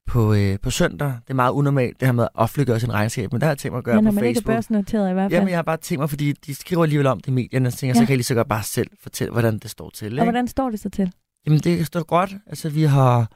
på, 0.08 0.34
øh, 0.34 0.60
på 0.60 0.70
søndag. 0.70 1.08
Det 1.08 1.30
er 1.30 1.34
meget 1.34 1.52
unormalt, 1.52 2.00
det 2.00 2.08
her 2.08 2.14
med 2.14 2.24
at 2.24 2.30
offentliggøre 2.34 2.80
sin 2.80 2.94
regnskab, 2.94 3.32
men 3.32 3.42
det 3.42 3.44
har 3.44 3.52
jeg 3.52 3.58
tænkt 3.58 3.74
mig 3.74 3.78
at 3.78 3.84
gøre 3.84 3.96
Men 3.96 4.06
på 4.06 4.12
man 4.12 4.24
ikke 4.24 4.38
er 4.38 4.42
Facebook. 4.42 4.56
børsnoteret 4.56 5.10
i 5.10 5.14
hvert 5.14 5.24
fald. 5.24 5.34
Jamen, 5.34 5.50
jeg 5.50 5.58
har 5.58 5.64
bare 5.64 5.78
tænkt 5.78 6.00
mig, 6.00 6.10
fordi 6.10 6.32
de 6.32 6.56
skriver 6.56 6.84
alligevel 6.84 7.08
om 7.08 7.20
det 7.20 7.28
i 7.28 7.32
medierne, 7.32 7.72
så 7.72 7.78
tænker 7.78 7.96
Ja. 7.96 8.02
så 8.02 8.06
kan 8.06 8.10
jeg 8.10 8.18
lige 8.18 8.24
så 8.26 8.36
godt 8.36 8.48
bare 8.50 8.64
selv 8.64 8.88
fortælle, 9.04 9.32
hvordan 9.32 9.60
det 9.60 9.70
står 9.72 9.90
til. 9.90 10.08
Og 10.08 10.12
Ikke? 10.14 10.24
hvordan 10.24 10.48
står 10.48 10.70
det 10.70 10.80
så 10.80 10.90
til? 10.90 11.12
Jamen, 11.46 11.60
det 11.60 11.86
står 11.86 12.04
godt. 12.04 12.34
Altså, 12.48 12.70
vi 12.70 12.84
har 12.84 13.32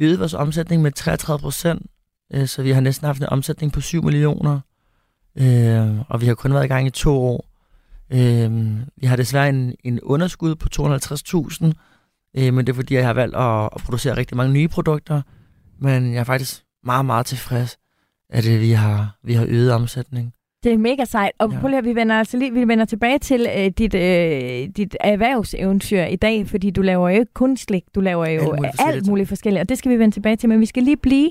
øget 0.00 0.18
vores 0.18 0.34
omsætning 0.34 0.82
med 0.82 0.92
33 0.92 1.38
procent, 1.42 1.86
øh, 2.34 2.46
så 2.46 2.62
vi 2.62 2.70
har 2.70 2.80
næsten 2.80 3.06
haft 3.06 3.20
en 3.20 3.28
omsætning 3.28 3.72
på 3.72 3.80
7 3.80 4.02
millioner, 4.04 4.60
øh, 5.38 6.00
og 6.08 6.20
vi 6.20 6.26
har 6.26 6.34
kun 6.34 6.52
været 6.54 6.64
i 6.64 6.68
gang 6.68 6.86
i 6.86 6.90
to 6.90 7.18
år. 7.20 7.44
Øh, 8.10 8.76
vi 8.96 9.06
har 9.06 9.16
desværre 9.16 9.48
en, 9.48 9.74
en 9.84 10.00
underskud 10.00 10.54
på 10.54 10.68
250.000, 10.72 11.72
øh, 12.38 12.54
men 12.54 12.66
det 12.66 12.72
er 12.72 12.74
fordi, 12.76 12.94
jeg 12.94 13.06
har 13.06 13.12
valgt 13.12 13.36
at, 13.36 13.62
at 13.76 13.82
producere 13.84 14.16
rigtig 14.16 14.36
mange 14.36 14.52
nye 14.52 14.68
produkter, 14.68 15.22
men 15.78 16.12
jeg 16.12 16.20
er 16.20 16.24
faktisk 16.24 16.62
meget, 16.84 17.06
meget 17.06 17.26
tilfreds, 17.26 17.78
at 18.30 18.46
øh, 18.48 18.60
vi, 18.60 18.70
har, 18.70 19.16
vi 19.22 19.32
har 19.32 19.46
øget 19.48 19.72
omsætning. 19.72 20.32
Det 20.64 20.72
er 20.72 20.78
mega 20.78 21.04
sejt. 21.04 21.32
Og 21.38 21.52
Ja. 21.52 21.60
prøv 21.60 21.68
lige, 21.68 21.84
vi 21.84 21.94
vender, 21.94 22.14
altså 22.18 22.36
lige, 22.36 22.52
vi 22.52 22.68
vender 22.68 22.84
tilbage 22.84 23.18
til 23.18 23.46
øh, 23.58 23.66
dit, 23.78 23.94
øh, 23.94 24.68
dit 24.76 24.96
erhvervseventyr 25.00 26.02
i 26.02 26.16
dag, 26.16 26.46
fordi 26.48 26.70
du 26.70 26.82
laver 26.82 27.08
jo 27.08 27.20
ikke 27.20 27.32
kun 27.34 27.56
slik, 27.56 27.84
du 27.94 28.00
laver 28.00 28.26
jo 28.26 28.40
Alt 28.40 28.48
muligt 28.48 28.64
alt 28.66 28.76
forskelligt. 28.76 29.06
muligt 29.08 29.28
forskelligt, 29.28 29.60
og 29.60 29.68
det 29.68 29.78
skal 29.78 29.90
vi 29.92 29.98
vende 29.98 30.14
tilbage 30.16 30.36
til, 30.36 30.48
men 30.48 30.60
vi 30.60 30.66
skal 30.66 30.82
lige 30.82 30.96
blive 30.96 31.30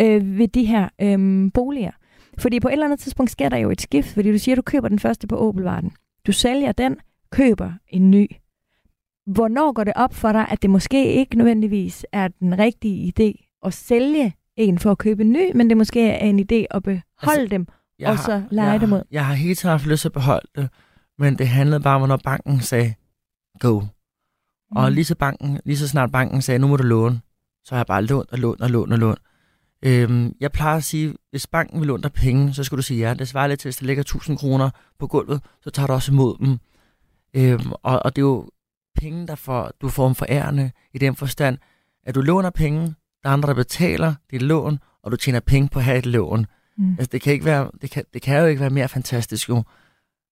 øh, 0.00 0.38
ved 0.38 0.48
de 0.48 0.64
her 0.64 0.88
øh, 1.02 1.50
boliger. 1.54 1.90
Fordi 2.38 2.60
på 2.60 2.68
et 2.68 2.72
eller 2.72 2.84
andet 2.84 3.00
tidspunkt 3.00 3.30
sker 3.30 3.48
der 3.48 3.56
jo 3.56 3.70
et 3.70 3.80
skift, 3.80 4.08
fordi 4.14 4.32
du 4.32 4.38
siger, 4.38 4.54
at 4.54 4.56
du 4.56 4.62
køber 4.62 4.88
den 4.88 4.98
første 4.98 5.26
på 5.26 5.36
Opelvarden. 5.36 5.92
Du 6.26 6.32
sælger 6.32 6.72
den, 6.72 6.96
køber 7.32 7.72
en 7.88 8.10
ny. 8.10 8.26
Hvornår 9.26 9.72
går 9.72 9.84
det 9.84 9.92
op 9.96 10.14
for 10.14 10.32
dig, 10.32 10.46
at 10.50 10.62
det 10.62 10.70
måske 10.70 11.12
ikke 11.12 11.36
nødvendigvis 11.38 12.06
er 12.12 12.28
den 12.28 12.58
rigtige 12.58 13.12
idé 13.20 13.47
at 13.64 13.74
sælge 13.74 14.34
en 14.56 14.78
for 14.78 14.90
at 14.90 14.98
købe 14.98 15.22
en 15.22 15.32
ny, 15.32 15.52
men 15.54 15.68
det 15.68 15.76
måske 15.76 16.10
er 16.10 16.24
en 16.26 16.40
idé 16.40 16.66
at 16.70 16.82
beholde 16.82 17.02
altså, 17.40 17.46
dem 17.50 17.66
og 18.06 18.18
så 18.18 18.42
lege 18.50 18.70
jeg, 18.70 18.80
dem 18.80 18.92
ud. 18.92 19.02
Jeg 19.10 19.26
har 19.26 19.34
hele 19.34 19.54
tiden 19.54 19.70
haft 19.70 19.86
lyst 19.86 20.00
til 20.00 20.08
at 20.08 20.12
beholde 20.12 20.48
det, 20.54 20.68
men 21.18 21.38
det 21.38 21.48
handlede 21.48 21.80
bare 21.80 22.02
om, 22.02 22.08
når 22.08 22.20
banken 22.24 22.60
sagde, 22.60 22.94
go. 23.60 23.80
Og 24.76 24.88
Mm. 24.88 24.94
lige 24.94 25.04
så, 25.04 25.14
banken, 25.14 25.60
lige 25.64 25.76
så 25.78 25.88
snart 25.88 26.12
banken 26.12 26.42
sagde, 26.42 26.58
nu 26.58 26.66
må 26.66 26.76
du 26.76 26.82
låne, 26.82 27.20
så 27.64 27.74
har 27.74 27.78
jeg 27.78 27.86
bare 27.86 28.04
lånt 28.04 28.30
og 28.32 28.38
lånt 28.38 28.60
og 28.60 28.70
lånt 28.70 28.92
og 28.92 28.98
lånt. 28.98 29.18
Øhm, 29.82 30.32
jeg 30.40 30.52
plejer 30.52 30.76
at 30.76 30.84
sige, 30.84 31.14
hvis 31.30 31.46
banken 31.46 31.80
vil 31.80 31.86
låne 31.86 32.02
dig 32.02 32.12
penge, 32.12 32.54
så 32.54 32.64
skal 32.64 32.78
du 32.78 32.82
sige 32.82 33.08
ja. 33.08 33.14
Det 33.14 33.28
svarer 33.28 33.46
lidt 33.48 33.60
til, 33.60 33.68
hvis 33.68 33.76
der 33.76 33.86
ligger 33.86 34.00
1000 34.02 34.38
kroner 34.38 34.70
på 34.98 35.06
gulvet, 35.06 35.40
så 35.60 35.70
tager 35.70 35.86
du 35.86 35.92
også 35.92 36.12
imod 36.12 36.36
dem. 36.38 36.58
Øhm, 37.34 37.72
og, 37.82 38.02
og 38.04 38.16
det 38.16 38.22
er 38.22 38.26
jo 38.26 38.50
penge, 38.96 39.26
der 39.26 39.34
får, 39.34 39.70
du 39.80 39.88
får 39.88 40.06
om 40.06 40.14
forærende 40.14 40.70
i 40.94 40.98
den 40.98 41.16
forstand, 41.16 41.58
at 42.06 42.14
du 42.14 42.20
låner 42.20 42.50
penge, 42.50 42.94
der 43.22 43.28
er 43.28 43.32
andre, 43.32 43.48
der 43.48 43.54
betaler 43.54 44.14
dit 44.30 44.42
lån, 44.42 44.78
og 45.02 45.10
du 45.12 45.16
tjener 45.16 45.40
penge 45.40 45.68
på 45.68 45.78
at 45.78 45.84
have 45.84 45.98
et 45.98 46.06
lån. 46.06 46.46
Mm. 46.78 46.90
Altså, 46.90 47.08
det 47.12 47.20
kan, 47.22 47.32
ikke 47.32 47.44
være, 47.44 47.70
det, 47.82 47.90
kan, 47.90 48.04
det 48.14 48.22
kan 48.22 48.40
jo 48.40 48.46
ikke 48.46 48.60
være 48.60 48.70
mere 48.70 48.88
fantastisk, 48.88 49.48
jo. 49.48 49.62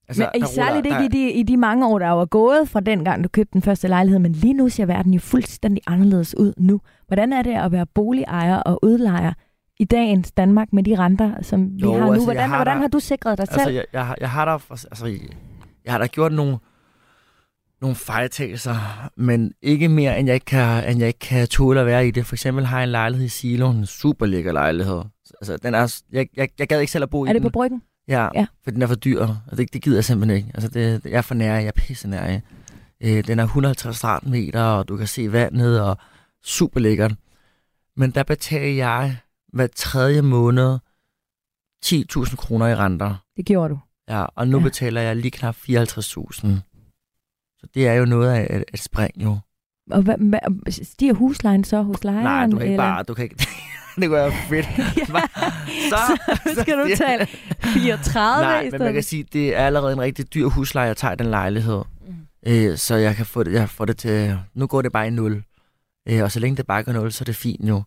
Altså, 0.08 0.30
Men 0.34 0.42
der 0.42 0.48
særligt 0.48 0.86
ruller- 0.86 1.00
ikke 1.02 1.18
i 1.18 1.26
de, 1.26 1.32
i 1.32 1.42
de 1.42 1.56
mange 1.56 1.86
år, 1.86 1.98
der 1.98 2.08
var 2.08 2.24
gået 2.24 2.68
fra 2.68 2.80
den 2.80 3.04
gang, 3.04 3.24
du 3.24 3.28
købte 3.28 3.52
den 3.52 3.62
første 3.62 3.88
lejlighed, 3.88 4.18
men 4.18 4.32
lige 4.32 4.54
nu 4.54 4.68
ser 4.68 4.86
verden 4.86 5.14
jo 5.14 5.20
fuldstændig 5.20 5.82
anderledes 5.86 6.36
ud 6.38 6.52
nu. 6.58 6.80
Hvordan 7.06 7.32
er 7.32 7.42
det 7.42 7.50
at 7.54 7.72
være 7.72 7.86
boligejer 7.86 8.56
og 8.56 8.78
udlejer 8.84 9.32
i 9.78 9.84
dagens 9.84 10.32
Danmark 10.32 10.72
med 10.72 10.82
de 10.82 10.96
renter, 10.98 11.42
som 11.42 11.70
vi 11.76 11.80
Jo, 11.80 11.92
har 11.92 11.98
nu? 12.06 12.12
altså, 12.12 12.20
jeg 12.20 12.24
hvordan, 12.34 12.48
har 12.48 12.56
hvordan 12.56 12.76
da- 12.76 12.80
har 12.80 12.88
du 12.88 12.98
sikret 12.98 13.38
dig 13.38 13.42
Altså, 13.50 13.60
selv? 13.64 13.74
jeg, 13.74 13.84
jeg, 13.92 14.06
har- 14.06 14.16
jeg 14.20 14.30
har 14.30 14.44
da, 14.44 14.52
altså, 14.70 15.06
jeg 15.84 15.92
har 15.92 15.98
da 15.98 16.06
gjort 16.06 16.32
nogle, 16.32 16.58
nogle 17.80 17.96
fejltagelser, 17.96 19.08
men 19.16 19.52
ikke 19.62 19.88
mere, 19.88 20.18
end 20.18 20.26
jeg 20.28 20.34
ikke 20.34 20.44
kan, 20.46 20.90
end 20.90 20.98
jeg 20.98 21.08
ikke 21.08 21.18
kan 21.18 21.48
tåle 21.48 21.80
at 21.80 21.86
være 21.86 22.08
i 22.08 22.10
det. 22.10 22.26
For 22.26 22.34
eksempel 22.34 22.66
har 22.66 22.76
jeg 22.78 22.84
en 22.84 22.90
lejlighed 22.90 23.26
i 23.26 23.28
Silo, 23.28 23.70
en 23.70 23.86
super 23.86 24.26
lækker 24.26 24.52
lejlighed. 24.52 25.02
Altså, 25.40 25.56
den 25.56 25.74
er, 25.74 26.00
jeg, 26.12 26.28
jeg, 26.36 26.48
jeg 26.58 26.68
gad 26.68 26.80
ikke 26.80 26.92
selv 26.92 27.02
at 27.02 27.10
bo 27.10 27.24
i 27.24 27.28
Er 27.28 27.32
det 27.32 27.42
den. 27.42 27.48
på 27.50 27.52
bryggen? 27.52 27.82
Ja, 28.08 28.28
Ja. 28.34 28.46
for 28.64 28.70
den 28.70 28.82
er 28.82 28.86
for 28.86 28.94
dyr, 28.94 29.20
og 29.50 29.56
det, 29.56 29.72
det 29.72 29.82
gider 29.82 29.96
jeg 29.96 30.04
simpelthen 30.04 30.36
ikke. 30.36 30.50
Altså, 30.54 30.68
det, 30.68 31.00
jeg 31.04 31.12
er 31.12 31.20
for 31.22 31.34
nær, 31.34 31.54
jeg 31.54 31.66
er 31.66 31.70
pisse 31.76 32.08
nær. 32.08 32.40
Øh, 33.00 33.26
den 33.26 33.38
er 33.38 33.44
150 33.44 34.00
kvadratmeter, 34.00 34.62
og 34.62 34.88
du 34.88 34.96
kan 34.96 35.06
se 35.06 35.32
vandet, 35.32 35.80
og 35.80 35.98
super 36.44 36.80
lækkert. 36.80 37.14
Men 37.96 38.10
der 38.10 38.22
betaler 38.22 38.74
jeg 38.74 39.16
hver 39.52 39.66
tredje 39.76 40.22
måned 40.22 40.78
10.000 41.86 42.36
kroner 42.36 42.66
i 42.66 42.74
renter. 42.74 43.14
Det 43.36 43.46
gjorde 43.46 43.74
du. 43.74 43.78
Ja, 44.08 44.22
og 44.34 44.48
nu 44.48 44.58
ja. 44.58 44.62
betaler 44.62 45.00
jeg 45.00 45.16
lige 45.16 45.30
knap 45.30 45.56
54.000. 45.56 46.46
Så 47.60 47.66
det 47.74 47.88
er 47.88 47.92
jo 47.92 48.04
noget 48.04 48.30
af 48.30 48.56
et, 48.56 48.64
et 48.74 48.80
spring, 48.80 49.12
jo. 49.16 49.38
Og 49.90 50.02
hvad, 50.02 50.14
hvad, 50.18 50.40
stiger 50.70 51.14
huslejen 51.14 51.64
så 51.64 51.82
hos 51.82 52.04
lejeren? 52.04 52.24
Nej, 52.24 52.46
du 52.46 52.50
kan 52.50 52.62
ikke 52.62 52.72
eller? 52.72 52.84
bare... 52.84 53.02
Du 53.02 53.14
kan 53.14 53.24
ikke, 53.24 53.36
det 53.96 54.08
kunne 54.08 54.10
være 54.10 54.32
fedt. 54.48 54.66
så, 55.90 56.18
så 56.44 56.60
skal 56.62 56.78
du 56.78 56.84
betale 56.84 57.26
34 57.60 58.44
Nej, 58.44 58.68
men 58.70 58.82
man 58.82 58.92
kan 58.92 59.02
sige, 59.02 59.24
det 59.32 59.56
er 59.56 59.66
allerede 59.66 59.92
en 59.92 60.00
rigtig 60.00 60.34
dyr 60.34 60.46
husleje, 60.46 60.86
jeg 60.86 60.96
tager 60.96 61.14
den 61.14 61.26
lejlighed. 61.26 61.82
Mm. 62.06 62.14
Øh, 62.46 62.76
så 62.76 62.94
jeg 62.94 63.16
kan 63.16 63.26
få 63.26 63.42
det, 63.42 63.52
jeg 63.52 63.68
får 63.68 63.84
det 63.84 63.96
til... 63.96 64.38
Nu 64.54 64.66
går 64.66 64.82
det 64.82 64.92
bare 64.92 65.06
i 65.06 65.10
nul. 65.10 65.42
Øh, 66.08 66.22
og 66.22 66.32
så 66.32 66.40
længe 66.40 66.56
det 66.56 66.66
bare 66.66 66.82
går 66.82 66.92
nul, 66.92 67.12
så 67.12 67.22
er 67.22 67.26
det 67.26 67.36
fint 67.36 67.68
jo. 67.68 67.82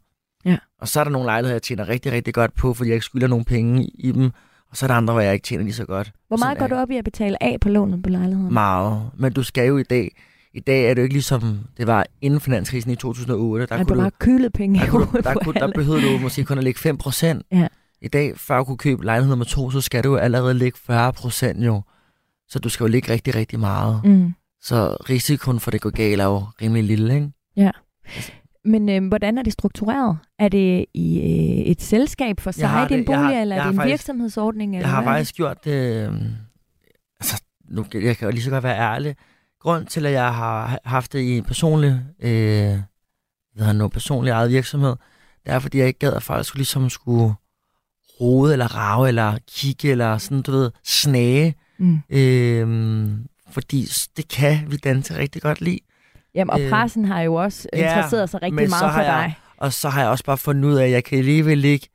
Ja. 0.45 0.57
Og 0.81 0.87
så 0.87 0.99
er 0.99 1.03
der 1.03 1.11
nogle 1.11 1.25
lejligheder, 1.25 1.55
jeg 1.55 1.61
tjener 1.61 1.89
rigtig, 1.89 2.11
rigtig 2.11 2.33
godt 2.33 2.53
på, 2.53 2.73
fordi 2.73 2.89
jeg 2.89 2.95
ikke 2.95 3.05
skylder 3.05 3.27
nogen 3.27 3.45
penge 3.45 3.85
i 3.93 4.11
dem. 4.11 4.31
Og 4.71 4.77
så 4.77 4.85
er 4.85 4.87
der 4.87 4.95
andre, 4.95 5.13
hvor 5.13 5.21
jeg 5.21 5.33
ikke 5.33 5.43
tjener 5.43 5.63
lige 5.63 5.73
så 5.73 5.85
godt. 5.85 6.11
Hvor 6.27 6.37
meget 6.37 6.57
går 6.57 6.67
du 6.67 6.75
op 6.75 6.91
i 6.91 6.97
at 6.97 7.05
betale 7.05 7.43
af 7.43 7.57
på 7.61 7.69
lånet 7.69 8.03
på 8.03 8.09
lejligheden? 8.09 8.53
Meget. 8.53 9.09
Men 9.17 9.33
du 9.33 9.43
skal 9.43 9.67
jo 9.67 9.77
i 9.77 9.83
dag... 9.83 10.11
I 10.53 10.59
dag 10.59 10.89
er 10.89 10.93
det 10.93 11.01
jo 11.01 11.03
ikke 11.03 11.15
ligesom 11.15 11.59
det 11.77 11.87
var 11.87 12.05
inden 12.21 12.39
finanskrisen 12.39 12.91
i 12.91 12.95
2008. 12.95 13.65
Der 13.65 13.77
du 13.77 13.83
kunne 13.83 13.95
du, 13.95 14.01
bare 14.01 14.11
kølet 14.19 14.53
penge 14.53 14.79
der, 14.79 14.87
kunne, 14.87 15.05
du, 15.05 15.17
der, 15.23 15.33
kunne, 15.33 15.53
der 15.53 15.71
behøvede 15.75 16.13
du 16.13 16.17
måske 16.17 16.43
kun 16.43 16.57
at 16.57 16.63
lægge 16.63 16.79
5 16.79 16.97
procent. 16.97 17.45
Ja. 17.51 17.67
I 18.01 18.07
dag, 18.07 18.37
før 18.37 18.57
du 18.57 18.63
kunne 18.63 18.77
købe 18.77 19.05
lejlighed 19.05 19.29
nummer 19.29 19.45
to, 19.45 19.71
så 19.71 19.81
skal 19.81 20.03
du 20.03 20.09
jo 20.09 20.15
allerede 20.15 20.53
lægge 20.53 20.77
40 20.85 21.13
procent 21.13 21.65
jo. 21.65 21.81
Så 22.47 22.59
du 22.59 22.69
skal 22.69 22.83
jo 22.83 22.89
lægge 22.89 23.13
rigtig, 23.13 23.35
rigtig 23.35 23.59
meget. 23.59 24.01
Mm. 24.03 24.33
Så 24.61 24.97
risikoen 25.09 25.59
for, 25.59 25.69
at 25.69 25.73
det 25.73 25.81
går 25.81 25.89
galt, 25.89 26.21
er 26.21 26.25
jo 26.25 26.43
rimelig 26.61 26.83
lille, 26.83 27.15
ikke? 27.15 27.31
Men 28.65 28.89
øh, 28.89 29.07
hvordan 29.07 29.37
er 29.37 29.43
det 29.43 29.53
struktureret? 29.53 30.17
Er 30.39 30.47
det 30.49 30.85
i 30.93 31.17
øh, 31.19 31.65
et 31.71 31.81
selskab 31.81 32.39
for 32.39 32.51
sig, 32.51 32.85
din 32.89 33.05
bolig, 33.05 33.19
har- 33.19 33.31
eller 33.41 33.55
er 33.55 33.63
det 33.63 33.69
en 33.69 33.75
faktisk- 33.75 33.91
virksomhedsordning? 33.91 34.75
Eller 34.75 34.87
Jeg 34.87 34.95
har 34.95 35.01
hvad? 35.03 35.11
faktisk 35.13 35.35
gjort. 35.35 35.67
Øh, 35.67 36.13
altså, 37.19 37.41
nu, 37.69 37.85
jeg 37.93 38.17
kan 38.17 38.25
jo 38.27 38.31
lige 38.31 38.43
så 38.43 38.49
godt 38.49 38.63
være 38.63 38.77
ærlig. 38.79 39.15
Grund 39.61 39.85
til, 39.85 40.05
at 40.05 40.11
jeg 40.11 40.33
har 40.35 40.79
haft 40.85 41.13
det 41.13 41.19
i 41.19 41.37
en 41.37 41.43
personlig, 41.43 42.01
øh, 42.19 42.77
hvad 43.55 43.73
noget, 43.73 43.93
personlig 43.93 44.31
eget 44.31 44.49
virksomhed, 44.51 44.95
det 45.45 45.53
er, 45.53 45.59
fordi 45.59 45.77
jeg 45.77 45.87
ikke 45.87 45.99
gad, 45.99 46.13
at 46.13 46.23
folk 46.23 46.45
skulle 46.45 46.59
ligesom 46.59 46.89
skulle 46.89 47.33
rode, 48.21 48.53
eller 48.53 48.75
rave, 48.77 49.07
eller 49.07 49.37
kigge, 49.47 49.91
eller 49.91 50.17
sådan, 50.17 50.41
du 50.41 50.51
ved, 50.51 50.71
snage. 50.83 51.55
Mm. 51.77 51.99
Øh, 52.09 53.09
fordi 53.51 53.87
det 54.17 54.27
kan 54.27 54.59
vi 54.71 54.77
danse 54.77 55.17
rigtig 55.17 55.41
godt 55.41 55.61
lide. 55.61 55.79
Jamen, 56.39 56.51
og 56.53 56.61
øh, 56.61 56.69
pressen 56.69 57.05
har 57.05 57.21
jo 57.21 57.33
også 57.35 57.67
ja, 57.73 57.77
interesseret 57.79 58.29
sig 58.29 58.41
rigtig 58.41 58.69
meget 58.69 58.93
for 58.93 59.01
jeg- 59.01 59.23
dig. 59.23 59.33
Og 59.57 59.73
så 59.73 59.89
har 59.89 60.01
jeg 60.01 60.09
også 60.09 60.23
bare 60.23 60.37
fundet 60.37 60.65
ud 60.69 60.75
af, 60.75 60.85
at 60.85 60.91
jeg 60.91 61.03
kan 61.03 61.17
alligevel 61.17 61.65
ikke 61.65 61.89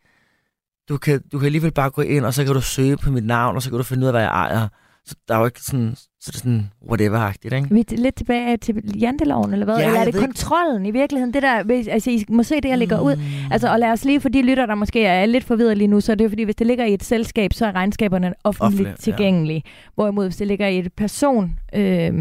du 0.88 0.96
kan, 0.96 1.20
du 1.33 1.38
kan 1.38 1.46
alligevel 1.46 1.70
bare 1.72 1.90
gå 1.90 2.02
ind, 2.02 2.24
og 2.24 2.35
så 2.35 2.44
kan 2.44 2.54
du 2.54 2.61
søge 2.61 2.96
på 2.96 3.11
mit 3.11 3.26
navn, 3.26 3.57
og 3.57 3.62
så 3.62 3.70
kan 3.70 3.76
du 3.78 3.85
finde 3.85 4.02
ud 4.02 4.07
af, 4.07 4.12
hvad 4.12 4.22
jeg 4.22 4.28
ejer. 4.30 4.68
Så 5.07 5.14
der 5.28 5.35
er 5.35 5.38
jo 5.38 5.44
ikke 5.46 5.61
sådan, 5.61 5.92
så 5.96 6.30
det 6.30 6.35
er 6.35 6.38
sådan 6.38 6.70
whatever-agtigt, 6.90 7.54
ikke? 7.54 7.68
Vi 7.70 7.80
er 7.80 7.96
lidt 7.96 8.14
tilbage 8.16 8.57
til 8.57 8.74
janteloven, 9.00 9.52
eller 9.52 9.64
hvad? 9.66 9.76
Ja, 9.76 9.87
eller 9.87 10.00
er 10.00 10.04
det 10.04 10.14
ved 10.14 10.20
ikke. 10.20 10.33
kontrollen 10.33 10.87
i 10.87 10.90
virkeligheden? 10.90 11.35
Det 11.35 11.42
der, 11.42 11.62
hvis- 11.62 11.88
altså, 11.88 12.11
I 12.11 12.24
må 12.28 12.42
se 12.42 12.54
det, 12.61 12.68
jeg 12.68 12.78
lægger 12.78 13.00
ud. 13.00 13.16
Mm. 13.16 13.22
Altså, 13.52 13.68
og 13.72 13.78
lad 13.78 13.88
os 13.90 14.04
lige, 14.04 14.20
for 14.20 14.28
de 14.28 14.42
lytter, 14.42 14.66
der 14.66 14.74
måske 14.74 15.04
er 15.04 15.26
lidt 15.26 15.44
forvirret 15.44 15.78
lige 15.78 15.88
nu, 15.88 16.00
så 16.00 16.12
er 16.12 16.16
det 16.16 16.24
jo 16.24 16.28
fordi, 16.28 16.42
hvis 16.42 16.57
det 16.57 16.66
ligger 16.66 16.85
i 16.85 16.94
et 16.94 17.04
selskab, 17.04 17.52
så 17.52 17.66
er 17.66 17.72
regnskaberne 17.72 18.35
offentligt 18.44 18.88
ja. 18.88 18.94
tilgængelige. 18.94 19.62
Hvorimod, 19.94 20.24
hvis 20.26 20.37
det 20.37 20.46
ligger 20.46 20.66
i 20.66 20.78
et 20.78 20.92
person, 20.92 21.57
øh, 21.74 22.12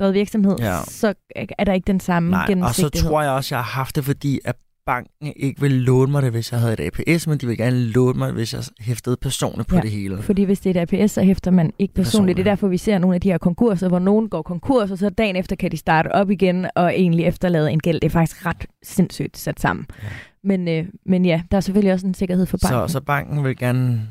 drevet 0.00 0.14
virksomhed, 0.14 0.56
Ja. 0.58 0.78
så 0.84 1.14
er 1.58 1.64
der 1.64 1.72
ikke 1.72 1.86
den 1.86 2.00
samme 2.00 2.30
Nej, 2.30 2.40
og 2.40 2.46
så 2.46 2.52
gennemsigtighed. 2.52 3.08
tror 3.10 3.22
jeg 3.22 3.30
også, 3.30 3.54
jeg 3.54 3.64
har 3.64 3.70
haft 3.78 3.96
det, 3.96 4.04
fordi 4.04 4.40
at 4.44 4.56
banken 4.86 5.32
ikke 5.36 5.60
vil 5.60 5.72
låne 5.72 6.12
mig 6.12 6.22
det, 6.22 6.30
hvis 6.30 6.52
jeg 6.52 6.60
havde 6.60 6.72
et 6.72 6.80
APS, 7.08 7.26
men 7.26 7.38
de 7.38 7.46
vil 7.46 7.56
gerne 7.56 7.78
låne 7.78 8.18
mig, 8.18 8.32
hvis 8.32 8.54
jeg 8.54 8.62
hæftede 8.80 9.16
personligt 9.16 9.68
på 9.68 9.76
Ja. 9.76 9.80
det 9.82 9.90
hele. 9.90 10.22
Fordi 10.22 10.42
hvis 10.42 10.60
det 10.60 10.76
er 10.76 10.82
et 10.82 10.92
APS, 11.02 11.12
så 11.12 11.22
hæfter 11.22 11.50
man 11.50 11.72
ikke 11.78 11.94
personligt. 11.94 12.06
Personligt. 12.12 12.36
Det 12.36 12.46
er 12.46 12.50
derfor, 12.50 12.68
vi 12.68 12.76
ser 12.78 12.98
nogle 12.98 13.14
af 13.14 13.20
de 13.20 13.30
her 13.30 13.38
konkurser, 13.38 13.88
hvor 13.88 13.98
nogen 13.98 14.28
går 14.28 14.42
konkurs, 14.42 14.90
og 14.90 14.98
så 14.98 15.10
dagen 15.10 15.36
efter 15.36 15.56
kan 15.56 15.70
de 15.70 15.76
starte 15.76 16.12
op 16.12 16.30
igen 16.30 16.66
og 16.76 16.92
egentlig 16.94 17.24
efterlade 17.26 17.70
en 17.70 17.80
gæld. 17.80 18.00
Det 18.00 18.06
er 18.08 18.10
faktisk 18.10 18.46
ret 18.46 18.66
sindssygt 18.82 19.38
sat 19.38 19.60
sammen. 19.60 19.86
Ja. 20.02 20.08
Men, 20.44 20.68
øh, 20.68 20.84
men 21.06 21.24
ja, 21.24 21.42
der 21.50 21.56
er 21.56 21.60
selvfølgelig 21.60 21.92
også 21.92 22.06
en 22.06 22.14
sikkerhed 22.14 22.46
for 22.46 22.58
banken. 22.62 22.88
Så, 22.88 22.92
så 22.92 23.00
banken 23.00 23.44
vil 23.44 23.56
gerne 23.56 24.08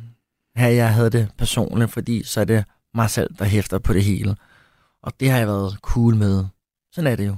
have, 0.56 0.72
at 0.72 0.78
jeg 0.78 0.94
havde 0.94 1.10
det 1.10 1.30
personligt, 1.38 1.92
fordi 1.92 2.24
så 2.26 2.42
er 2.42 2.46
det 2.46 2.64
mig 2.96 3.10
selv, 3.10 3.30
der 3.40 3.46
hæfter 3.46 3.80
på 3.80 3.94
det 3.94 4.04
hele. 4.04 4.36
Og 5.04 5.12
det 5.20 5.30
har 5.32 5.38
jeg 5.38 5.48
været 5.48 5.74
cool 5.82 6.16
med. 6.16 6.46
Sådan 6.94 7.12
er 7.12 7.16
det 7.16 7.28
jo. 7.28 7.36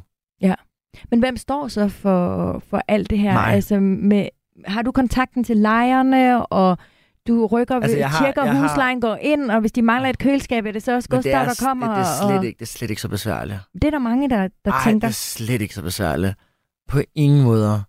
Men 1.12 1.20
hvem 1.20 1.38
står 1.38 1.68
så 1.68 1.90
for, 1.90 2.60
for 2.70 2.82
alt 2.88 3.10
det 3.10 3.20
her? 3.20 3.34
Mig. 3.34 3.46
Altså 3.54 3.80
med, 3.80 4.28
har 4.66 4.82
du 4.82 4.92
kontakten 4.92 5.44
til 5.44 5.58
lejerne, 5.58 6.46
og 6.46 6.78
du 7.28 7.46
rykker, 7.46 7.76
Altså, 7.76 7.98
jeg 7.98 8.10
har- 8.10 8.26
tjekker 8.26 8.44
jeg 8.44 8.54
har- 8.56 8.62
huslejen, 8.62 9.02
går 9.02 9.16
ind, 9.22 9.52
og 9.52 9.60
hvis 9.62 9.72
de 9.72 9.82
mangler 9.82 10.10
et 10.10 10.18
køleskab, 10.18 10.66
er 10.66 10.72
det 10.72 10.84
så 10.84 10.96
også 10.96 11.10
Gustav, 11.10 11.34
er, 11.34 11.44
der 11.46 11.66
kommer? 11.66 11.88
det, 11.88 11.96
det, 11.98 12.02
er 12.02 12.28
slet 12.28 12.38
og, 12.40 12.46
ikke, 12.46 12.58
det 12.60 12.66
er 12.66 12.70
slet 12.78 12.90
ikke 12.90 13.02
så 13.02 13.10
besværligt. 13.10 13.60
det 13.74 13.84
er 13.84 13.90
der 13.90 14.00
mange, 14.00 14.30
der, 14.30 14.48
der 14.66 14.72
Ej, 14.72 14.80
tænker. 14.84 15.08
det 15.08 15.14
er 15.14 15.18
slet 15.18 15.62
ikke 15.62 15.74
så 15.76 15.82
besværligt. 15.84 16.34
På 16.88 17.00
ingen 17.16 17.44
måder. 17.44 17.82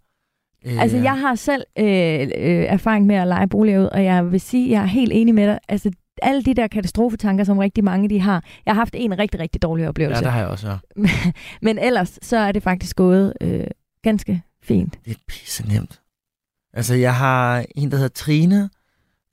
Øh, 0.66 0.82
Altså, 0.82 0.96
jeg 0.96 1.20
har 1.20 1.34
selv 1.34 1.64
øh, 1.78 1.84
øh, 2.20 2.64
erfaring 2.64 3.06
med 3.06 3.16
at 3.16 3.26
lege 3.28 3.48
boliger 3.48 3.80
ud, 3.80 3.87
og 3.87 4.04
jeg 4.04 4.32
vil 4.32 4.40
sige, 4.40 4.70
jeg 4.70 4.82
er 4.82 4.87
helt 4.87 5.12
enig 5.14 5.34
med 5.34 5.46
dig. 5.46 5.58
Altså, 5.68 5.90
alle 6.24 6.42
de 6.42 6.54
der 6.54 6.66
katastrofetanker, 6.66 7.44
som 7.44 7.58
rigtig 7.58 7.84
mange 7.84 8.08
de 8.08 8.20
har. 8.20 8.44
Jeg 8.66 8.74
har 8.74 8.80
haft 8.80 8.94
en 8.98 9.18
rigtig, 9.18 9.40
rigtig 9.40 9.62
dårlig 9.62 9.82
Ja, 9.82 9.88
oplevelse. 9.88 10.22
det 10.24 10.32
har 10.32 10.38
jeg 10.38 10.48
også, 10.48 10.68
ja. 10.68 10.76
Men 11.62 11.78
ellers, 11.78 12.18
så 12.22 12.37
er 12.37 12.52
det 12.52 12.62
faktisk 12.62 12.96
gået 12.96 13.32
øh, 13.40 13.66
ganske 14.02 14.42
fint. 14.62 14.98
Det 15.04 15.10
er 15.10 15.20
pisse 15.28 15.68
nemt. 15.68 16.00
Altså, 16.72 16.94
jeg 16.94 17.14
har 17.16 17.64
en, 17.74 17.90
der 17.90 17.96
hedder 17.96 18.08
Trine, 18.14 18.70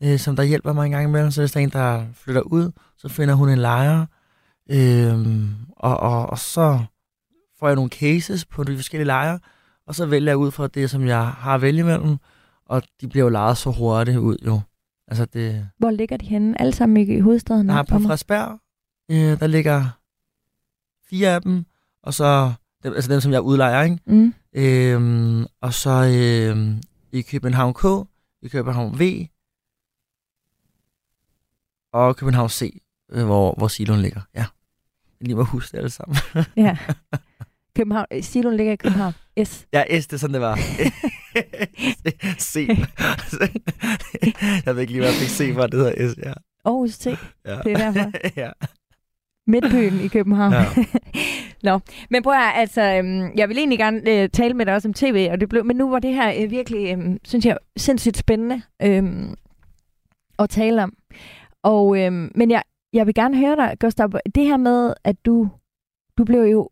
øh, 0.03 0.19
som 0.19 0.35
der 0.35 0.43
hjælper 0.43 0.73
mig 0.73 0.85
en 0.85 0.91
gang 0.91 1.03
imellem. 1.07 1.31
Så 1.31 1.41
hvis 1.41 1.51
der 1.51 1.59
er 1.59 1.63
en, 1.63 1.69
der 1.69 2.05
flytter 2.13 2.41
ud, 2.41 2.71
så 2.97 3.09
finder 3.09 3.33
hun 3.35 3.49
en 3.49 3.57
lejer. 3.57 4.05
Øhm, 4.71 5.49
og, 5.77 5.97
og, 5.97 6.29
og 6.29 6.39
så 6.39 6.79
får 7.59 7.67
jeg 7.67 7.75
nogle 7.75 7.89
cases 7.89 8.45
på 8.45 8.63
de 8.63 8.75
forskellige 8.75 9.05
lejre, 9.07 9.39
og 9.87 9.95
så 9.95 10.05
vælger 10.05 10.29
jeg 10.31 10.37
ud 10.37 10.51
fra 10.51 10.67
det, 10.67 10.89
som 10.89 11.07
jeg 11.07 11.27
har 11.27 11.55
at 11.55 11.61
vælge 11.61 11.79
imellem. 11.79 12.17
Og 12.65 12.81
de 13.01 13.07
bliver 13.07 13.23
jo 13.23 13.29
lejet 13.29 13.57
så 13.57 13.71
hurtigt 13.71 14.17
ud, 14.17 14.37
jo. 14.45 14.61
Altså, 15.11 15.25
det... 15.25 15.69
Hvor 15.77 15.91
ligger 15.91 16.17
de 16.17 16.25
henne? 16.25 16.61
Alle 16.61 16.73
sammen 16.73 17.09
i 17.09 17.19
hovedstaden? 17.19 17.69
Op 17.69 17.85
på? 17.85 17.99
Frederiksberg, 17.99 18.59
øh, 19.11 19.39
der 19.39 19.47
ligger 19.47 19.99
fire 21.09 21.35
af 21.35 21.41
dem, 21.41 21.65
og 22.03 22.13
så 22.13 22.53
dem, 22.83 22.93
altså 22.93 23.11
dem, 23.11 23.21
som 23.21 23.31
jeg 23.31 23.41
udlejer, 23.41 23.83
ikke? 23.83 23.97
Mm. 24.05 24.33
Øhm, 24.53 25.45
og 25.61 25.73
så 25.73 25.89
øhm, 25.89 26.81
i 27.11 27.21
København 27.21 27.73
K, 27.73 28.07
i 28.41 28.47
København 28.47 28.99
V, 28.99 29.25
og 31.93 32.15
København 32.15 32.49
C, 32.49 32.81
øh, 33.11 33.25
hvor, 33.25 33.53
hvor 33.57 33.67
siloen 33.67 34.01
ligger. 34.01 34.21
Ja. 34.35 34.45
Jeg 35.19 35.27
lige 35.27 35.35
må 35.35 35.43
huske 35.43 35.71
det 35.71 35.77
alle 35.77 35.89
sammen. 35.89 36.17
Ja. 36.57 36.77
København, 37.77 38.05
øh, 38.13 38.23
Siloen 38.23 38.57
ligger 38.57 38.73
i 38.73 38.75
København. 38.75 39.13
S. 39.43 39.67
Ja, 39.73 39.99
S, 40.01 40.07
det 40.07 40.13
er 40.13 40.17
sådan, 40.17 40.33
det 40.33 40.41
var. 40.41 40.59
C. 42.51 42.67
jeg 44.65 44.75
ved 44.75 44.81
ikke 44.81 44.93
lige, 44.93 45.01
hvad 45.01 45.09
jeg 45.09 45.19
fik 45.19 45.29
C 45.29 45.53
for, 45.53 45.67
det 45.67 45.79
hedder 45.79 46.09
S, 46.09 46.17
ja. 46.17 46.33
Aarhus 46.65 46.97
T. 46.97 47.05
ja. 47.07 47.57
Det 47.63 47.71
er 47.71 47.77
derfor. 47.77 48.11
ja. 48.41 48.49
Midtbyen 49.47 49.99
i 49.99 50.07
København. 50.07 50.53
Ja. 50.53 50.65
Nå, 51.69 51.79
men 52.09 52.23
prøv 52.23 52.33
at 52.33 52.39
høre, 52.39 52.55
altså, 52.55 52.81
øhm, 52.81 53.31
jeg 53.35 53.49
vil 53.49 53.57
egentlig 53.57 53.79
gerne 53.79 54.09
øh, 54.09 54.29
tale 54.29 54.53
med 54.53 54.65
dig 54.65 54.73
også 54.73 54.87
om 54.87 54.93
tv, 54.93 55.29
og 55.31 55.41
det 55.41 55.49
blev, 55.49 55.65
men 55.65 55.75
nu 55.75 55.89
var 55.89 55.99
det 55.99 56.13
her 56.13 56.43
øh, 56.43 56.51
virkelig, 56.51 56.97
øh, 56.97 57.17
synes 57.23 57.45
jeg, 57.45 57.57
sindssygt 57.77 58.17
spændende 58.17 58.61
øh, 58.81 59.03
at 60.39 60.49
tale 60.49 60.83
om. 60.83 60.93
Og, 61.63 61.99
øh, 61.99 62.11
men 62.35 62.51
jeg, 62.51 62.63
jeg 62.93 63.05
vil 63.05 63.13
gerne 63.13 63.37
høre 63.37 63.55
dig, 63.55 63.77
Gustav, 63.79 64.11
det 64.35 64.45
her 64.45 64.57
med, 64.57 64.93
at 65.03 65.25
du, 65.25 65.49
du 66.17 66.23
blev 66.23 66.41
jo 66.41 66.69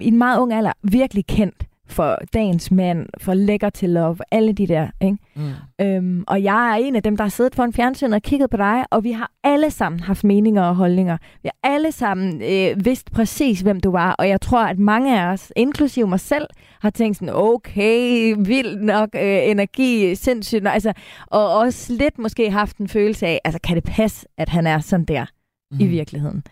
i 0.00 0.06
en 0.06 0.18
meget 0.18 0.40
ung 0.40 0.52
alder 0.52 0.72
virkelig 0.82 1.26
kendt 1.26 1.66
for 1.86 2.18
dagens 2.34 2.70
mand, 2.70 3.06
for 3.20 3.34
lækker 3.34 3.70
til 3.70 3.90
love, 3.90 4.16
alle 4.30 4.52
de 4.52 4.66
der, 4.66 4.88
ikke? 5.00 5.18
Mm. 5.34 5.86
Øhm, 5.86 6.24
og 6.26 6.42
jeg 6.42 6.70
er 6.70 6.74
en 6.74 6.96
af 6.96 7.02
dem, 7.02 7.16
der 7.16 7.24
har 7.24 7.28
siddet 7.28 7.54
foran 7.54 7.72
fjernsynet 7.72 8.14
og 8.14 8.22
kigget 8.22 8.50
på 8.50 8.56
dig, 8.56 8.84
og 8.90 9.04
vi 9.04 9.12
har 9.12 9.30
alle 9.44 9.70
sammen 9.70 10.00
haft 10.00 10.24
meninger 10.24 10.62
og 10.62 10.76
holdninger. 10.76 11.16
Vi 11.42 11.50
har 11.52 11.70
alle 11.72 11.92
sammen 11.92 12.42
øh, 12.42 12.84
vidst 12.84 13.12
præcis, 13.12 13.60
hvem 13.60 13.80
du 13.80 13.90
var, 13.90 14.12
og 14.12 14.28
jeg 14.28 14.40
tror, 14.40 14.64
at 14.64 14.78
mange 14.78 15.20
af 15.20 15.32
os, 15.32 15.52
inklusive 15.56 16.06
mig 16.06 16.20
selv, 16.20 16.46
har 16.80 16.90
tænkt 16.90 17.16
sådan, 17.16 17.34
okay, 17.34 18.34
vild 18.38 18.76
nok 18.76 19.08
øh, 19.14 19.50
energi, 19.50 20.14
sindssygt, 20.14 20.62
nok, 20.62 20.74
altså, 20.74 20.92
og 21.26 21.54
også 21.58 21.92
lidt 21.92 22.18
måske 22.18 22.50
haft 22.50 22.76
en 22.76 22.88
følelse 22.88 23.26
af, 23.26 23.40
altså 23.44 23.60
kan 23.64 23.76
det 23.76 23.84
passe, 23.84 24.26
at 24.38 24.48
han 24.48 24.66
er 24.66 24.78
sådan 24.78 25.04
der 25.04 25.24
mm. 25.70 25.80
i 25.80 25.86
virkeligheden? 25.86 26.42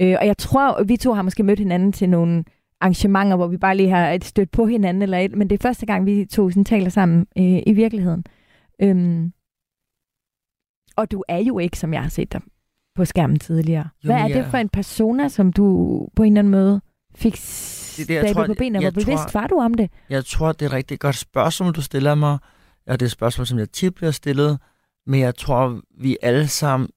Øh, 0.00 0.16
og 0.20 0.26
jeg 0.26 0.38
tror, 0.38 0.82
vi 0.84 0.96
to 0.96 1.12
har 1.12 1.22
måske 1.22 1.42
mødt 1.42 1.58
hinanden 1.58 1.92
til 1.92 2.08
nogle 2.08 2.44
arrangementer, 2.84 3.36
hvor 3.36 3.46
vi 3.46 3.56
bare 3.56 3.76
lige 3.76 3.88
har 3.90 4.10
et 4.10 4.24
stødt 4.24 4.50
på 4.50 4.66
hinanden, 4.66 5.02
eller 5.02 5.18
et, 5.18 5.32
men 5.34 5.50
det 5.50 5.58
er 5.58 5.62
første 5.62 5.86
gang, 5.86 6.06
vi 6.06 6.24
to 6.24 6.50
sådan 6.50 6.64
taler 6.64 6.88
sammen 6.90 7.26
øh, 7.38 7.62
i 7.66 7.72
virkeligheden. 7.72 8.24
Øhm, 8.82 9.32
og 10.96 11.10
du 11.10 11.24
er 11.28 11.38
jo 11.38 11.58
ikke, 11.58 11.78
som 11.78 11.92
jeg 11.92 12.02
har 12.02 12.08
set 12.08 12.32
dig 12.32 12.40
på 12.96 13.04
skærmen 13.04 13.38
tidligere. 13.38 13.88
Jo, 14.04 14.08
Hvad 14.08 14.16
er 14.16 14.22
men 14.22 14.30
det 14.30 14.36
jeg- 14.36 14.50
for 14.50 14.58
en 14.58 14.68
persona, 14.68 15.28
som 15.28 15.52
du 15.52 15.64
på 16.16 16.22
en 16.22 16.32
eller 16.32 16.38
anden 16.40 16.50
måde 16.50 16.80
fik 17.14 17.32
det, 17.32 17.40
jeg 17.98 18.06
stablet 18.06 18.34
tror, 18.34 18.46
på 18.46 18.54
benene? 18.58 18.82
jeg 18.84 18.92
Hvor 18.92 19.00
bevidst 19.02 19.22
tror- 19.28 19.40
var 19.40 19.46
du 19.46 19.60
om 19.60 19.74
det? 19.74 19.90
Jeg 20.10 20.24
tror, 20.24 20.52
det 20.52 20.62
er 20.62 20.66
et 20.66 20.72
rigtig 20.72 20.98
godt 21.00 21.16
spørgsmål, 21.16 21.72
du 21.72 21.82
stiller 21.82 22.14
mig. 22.14 22.38
Og 22.86 22.92
det 23.00 23.02
er 23.02 23.06
et 23.06 23.10
spørgsmål, 23.10 23.46
som 23.46 23.58
jeg 23.58 23.70
tit 23.70 23.94
bliver 23.94 24.10
stillet. 24.10 24.58
Men 25.06 25.20
jeg 25.20 25.34
tror, 25.34 25.80
vi 26.00 26.16
alle 26.22 26.48
sammen 26.48 26.88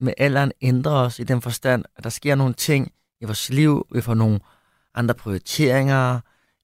med 0.00 0.12
alderen 0.18 0.52
ændrer 0.62 0.92
os 0.92 1.18
i 1.18 1.22
den 1.24 1.40
forstand, 1.40 1.84
at 1.96 2.04
der 2.04 2.10
sker 2.10 2.34
nogle 2.34 2.54
ting 2.54 2.92
i 3.20 3.24
vores 3.24 3.50
liv. 3.50 3.86
Vi 3.92 4.00
får 4.00 4.14
nogle 4.14 4.40
andre 4.96 5.14
prioriteringer. 5.14 6.20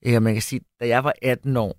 Øh, 0.06 0.22
man 0.22 0.32
kan 0.32 0.42
sige, 0.42 0.60
da 0.80 0.88
jeg 0.88 1.04
var 1.04 1.12
18 1.22 1.56
år, 1.56 1.76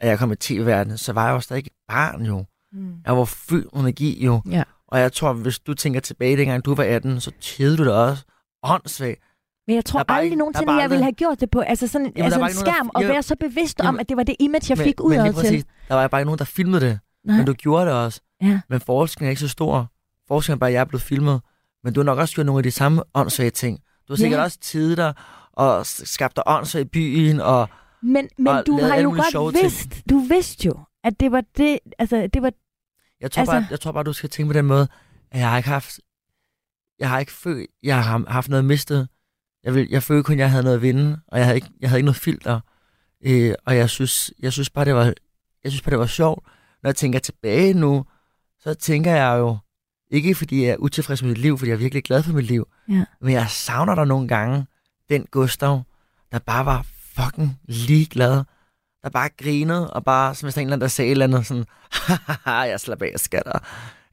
at 0.00 0.08
jeg 0.08 0.18
kom 0.18 0.32
i 0.32 0.36
tv-verdenen, 0.36 0.98
så 0.98 1.12
var 1.12 1.26
jeg 1.26 1.32
jo 1.34 1.40
stadig 1.40 1.60
et 1.66 1.72
barn 1.88 2.22
jo. 2.26 2.44
Mm. 2.72 2.94
Jeg 3.06 3.16
var 3.16 3.24
fyldt 3.24 3.74
med 3.74 3.82
energi 3.82 4.24
jo. 4.24 4.40
Ja. 4.50 4.62
Og 4.88 5.00
jeg 5.00 5.12
tror, 5.12 5.32
hvis 5.32 5.58
du 5.58 5.74
tænker 5.74 6.00
tilbage, 6.00 6.36
dengang 6.36 6.64
du 6.64 6.74
var 6.74 6.84
18, 6.84 7.20
så 7.20 7.30
tjede 7.40 7.76
du 7.76 7.84
det 7.84 7.92
også 7.92 8.24
åndssvagt. 8.62 9.20
Men 9.66 9.76
jeg 9.76 9.84
tror 9.84 10.04
aldrig 10.08 10.24
ikke- 10.24 10.36
nogensinde, 10.36 10.72
jeg 10.72 10.90
ville 10.90 11.02
have 11.04 11.12
gjort 11.12 11.40
det 11.40 11.50
på 11.50 11.60
altså 11.60 11.86
sådan, 11.86 12.12
der 12.16 12.24
altså 12.24 12.40
en 12.40 12.46
ikke 12.46 12.54
nogen, 12.54 12.66
der- 12.66 12.72
skærm, 12.72 12.90
og 12.94 13.02
være 13.02 13.22
så 13.22 13.36
bevidst 13.40 13.80
om, 13.80 13.86
Jamen- 13.86 14.00
at 14.00 14.08
det 14.08 14.16
var 14.16 14.22
det 14.22 14.36
image, 14.40 14.66
jeg 14.68 14.78
men, 14.78 14.84
fik 14.84 14.94
lige 14.98 15.02
udad 15.06 15.24
til. 15.24 15.32
præcis, 15.32 15.64
der 15.88 15.94
var 15.94 16.08
bare 16.08 16.20
ikke 16.20 16.26
nogen, 16.26 16.38
der 16.38 16.44
filmede 16.44 16.80
det. 16.86 16.98
Nej. 17.24 17.36
Men 17.36 17.46
du 17.46 17.52
gjorde 17.52 17.86
det 17.86 17.94
også. 17.94 18.20
Ja. 18.42 18.60
Men 18.68 18.80
forskellen 18.80 19.26
er 19.26 19.30
ikke 19.30 19.40
så 19.40 19.48
stor. 19.48 19.90
Forskellen 20.28 20.56
er 20.56 20.58
bare, 20.58 20.70
at 20.70 20.74
jeg 20.74 20.80
er 20.80 20.84
blevet 20.84 21.02
filmet. 21.02 21.40
Men 21.84 21.92
du 21.94 22.00
har 22.00 22.04
nok 22.04 22.18
også 22.18 22.34
gjort 22.34 22.46
nogle 22.46 22.58
af 22.58 22.62
de 22.62 22.70
samme 22.70 23.02
åndssvage 23.14 23.50
ting. 23.50 23.78
Du 24.08 24.12
har 24.12 24.16
sikkert 24.16 24.38
Ja. 24.38 24.44
også 24.44 24.58
tidet 24.60 24.96
dig 24.98 25.14
og 25.52 25.86
s- 25.86 26.08
skabt 26.08 26.36
dig 26.36 26.44
åndssvagt 26.46 26.84
i 26.86 26.88
byen. 26.88 27.40
Og 27.40 27.68
Men, 28.02 28.28
men 28.38 28.46
og 28.48 28.66
du 28.66 28.80
har 28.80 28.96
jo 28.96 29.10
godt 29.10 29.54
ting. 29.54 29.64
vidst, 29.64 30.02
du 30.10 30.18
vidste 30.18 30.66
jo, 30.66 30.78
at 31.04 31.20
det 31.20 31.32
var 31.32 31.42
det, 31.56 31.78
altså 31.98 32.28
det 32.34 32.42
var, 32.42 32.52
jeg 33.20 33.30
tror, 33.32 33.40
Altså- 33.40 33.52
bare, 33.52 33.66
jeg 33.70 33.80
tror 33.80 33.92
bare, 33.92 34.04
du 34.04 34.12
skal 34.12 34.30
tænke 34.30 34.48
på 34.52 34.58
den 34.58 34.64
måde, 34.66 34.88
at 35.30 35.40
jeg 35.40 35.50
har 35.50 35.56
ikke 35.56 35.68
haft... 35.68 36.00
Jeg 36.98 37.08
har 37.10 37.18
ikke 37.18 37.32
følt, 37.32 37.70
jeg 37.82 38.04
har 38.04 38.24
haft 38.28 38.48
noget 38.48 38.64
mistet. 38.64 39.08
Jeg, 39.64 39.74
vil, 39.74 39.88
jeg 39.90 40.02
følte 40.02 40.22
kun, 40.22 40.32
at 40.32 40.38
jeg 40.38 40.50
havde 40.50 40.62
noget 40.62 40.76
at 40.76 40.82
vinde, 40.82 41.20
og 41.28 41.38
jeg 41.38 41.46
havde 41.46 41.56
ikke, 41.56 41.68
jeg 41.80 41.88
havde 41.90 41.98
ikke 41.98 42.04
noget 42.04 42.16
filter. 42.16 42.60
Øh, 43.26 43.54
og 43.66 43.76
jeg 43.76 43.90
synes, 43.90 44.32
jeg 44.38 44.52
synes 44.52 44.70
bare, 44.70 44.84
det 44.84 44.94
var, 44.94 45.04
jeg 45.64 45.72
synes 45.72 45.82
bare, 45.82 45.90
det 45.90 45.98
var 45.98 46.06
sjovt. 46.06 46.46
Når 46.82 46.88
jeg 46.90 46.96
tænker 46.96 47.18
tilbage 47.18 47.74
nu, 47.74 48.04
så 48.58 48.74
tænker 48.74 49.10
jeg 49.14 49.38
jo, 49.38 49.56
ikke 50.10 50.34
fordi 50.34 50.62
jeg 50.64 50.70
er 50.70 50.76
utilfreds 50.76 51.22
med 51.22 51.28
mit 51.30 51.38
liv, 51.38 51.58
fordi 51.58 51.68
jeg 51.68 51.74
er 51.74 51.78
virkelig 51.78 52.04
glad 52.04 52.22
for 52.22 52.32
mit 52.32 52.44
liv, 52.44 52.68
Ja. 52.88 53.04
men 53.20 53.32
jeg 53.32 53.46
savner 53.50 53.94
der 53.94 54.04
nogle 54.04 54.28
gange, 54.28 54.66
den 55.10 55.26
Gustav, 55.30 55.82
der 56.32 56.38
bare 56.38 56.66
var 56.66 56.86
fucking 57.16 57.58
ligeglad, 57.64 58.44
der 59.02 59.10
bare 59.10 59.28
grinede, 59.42 59.90
og 59.90 60.04
bare, 60.04 60.34
som 60.34 60.46
hvis 60.46 60.54
der 60.54 60.58
er 60.58 60.62
en 60.62 60.66
eller 60.66 60.76
anden, 60.76 60.80
der 60.80 60.88
sagde 60.88 61.08
et 61.08 61.10
eller 61.10 61.24
andet 61.24 61.46
sådan, 61.46 61.64
haha, 61.92 62.60
jeg 62.60 62.80
slapper 62.80 63.06
af, 63.06 63.20
skatter. 63.20 63.58